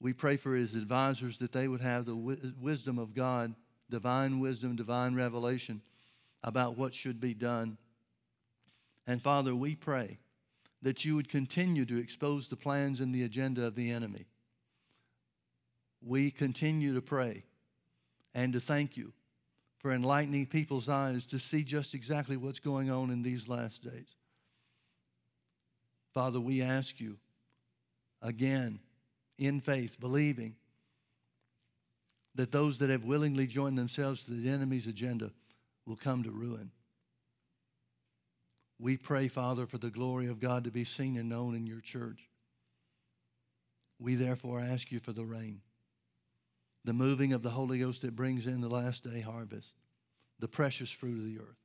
We 0.00 0.12
pray 0.12 0.36
for 0.36 0.54
his 0.54 0.74
advisors 0.74 1.38
that 1.38 1.52
they 1.52 1.68
would 1.68 1.80
have 1.80 2.04
the 2.04 2.12
wi- 2.12 2.52
wisdom 2.60 2.98
of 2.98 3.14
God, 3.14 3.54
divine 3.90 4.40
wisdom, 4.40 4.76
divine 4.76 5.14
revelation 5.14 5.80
about 6.44 6.76
what 6.76 6.94
should 6.94 7.20
be 7.20 7.34
done. 7.34 7.78
And 9.06 9.22
Father, 9.22 9.54
we 9.54 9.74
pray 9.74 10.18
that 10.82 11.04
you 11.04 11.14
would 11.14 11.28
continue 11.28 11.84
to 11.86 11.98
expose 11.98 12.48
the 12.48 12.56
plans 12.56 13.00
and 13.00 13.14
the 13.14 13.22
agenda 13.22 13.64
of 13.64 13.74
the 13.74 13.90
enemy. 13.90 14.26
We 16.04 16.30
continue 16.30 16.94
to 16.94 17.02
pray 17.02 17.44
and 18.34 18.52
to 18.52 18.60
thank 18.60 18.96
you 18.96 19.12
for 19.78 19.92
enlightening 19.92 20.46
people's 20.46 20.88
eyes 20.88 21.26
to 21.26 21.38
see 21.38 21.62
just 21.62 21.94
exactly 21.94 22.36
what's 22.36 22.60
going 22.60 22.90
on 22.90 23.10
in 23.10 23.22
these 23.22 23.48
last 23.48 23.82
days. 23.82 24.16
Father, 26.14 26.40
we 26.40 26.62
ask 26.62 27.00
you 27.00 27.16
again 28.20 28.78
in 29.38 29.60
faith, 29.60 29.98
believing 29.98 30.54
that 32.34 32.52
those 32.52 32.78
that 32.78 32.90
have 32.90 33.04
willingly 33.04 33.46
joined 33.46 33.76
themselves 33.76 34.22
to 34.22 34.30
the 34.30 34.48
enemy's 34.48 34.86
agenda 34.86 35.30
will 35.86 35.96
come 35.96 36.22
to 36.22 36.30
ruin. 36.30 36.70
We 38.78 38.96
pray, 38.96 39.28
Father, 39.28 39.66
for 39.66 39.78
the 39.78 39.90
glory 39.90 40.28
of 40.28 40.40
God 40.40 40.64
to 40.64 40.70
be 40.70 40.84
seen 40.84 41.16
and 41.16 41.28
known 41.28 41.54
in 41.54 41.66
your 41.66 41.80
church. 41.80 42.28
We 43.98 44.14
therefore 44.14 44.60
ask 44.60 44.90
you 44.90 44.98
for 44.98 45.12
the 45.12 45.24
rain, 45.24 45.60
the 46.84 46.92
moving 46.92 47.32
of 47.32 47.42
the 47.42 47.50
Holy 47.50 47.78
Ghost 47.78 48.02
that 48.02 48.16
brings 48.16 48.46
in 48.46 48.60
the 48.60 48.68
last 48.68 49.04
day 49.04 49.20
harvest, 49.20 49.72
the 50.38 50.48
precious 50.48 50.90
fruit 50.90 51.18
of 51.18 51.24
the 51.24 51.38
earth. 51.38 51.58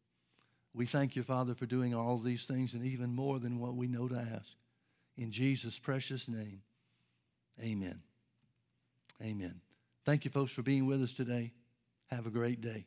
We 0.73 0.85
thank 0.85 1.15
you, 1.15 1.23
Father, 1.23 1.56
for 1.56 1.65
doing 1.65 1.95
all 1.95 2.19
these 2.19 2.45
things 2.45 2.73
and 2.73 2.85
even 2.85 3.15
more 3.15 3.39
than 3.39 3.60
what 3.60 3.76
we 3.76 3.88
know 3.88 4.07
to 4.07 4.15
ask. 4.15 4.52
In 5.18 5.31
Jesus' 5.31 5.80
precious 5.80 6.27
name, 6.27 6.61
amen. 7.60 8.02
Amen. 9.22 9.61
Thank 10.06 10.26
you, 10.26 10.31
folks, 10.31 10.52
for 10.52 10.61
being 10.61 10.85
with 10.85 11.02
us 11.02 11.14
today. 11.14 11.52
Have 12.11 12.27
a 12.27 12.30
great 12.30 12.61
day. 12.61 12.85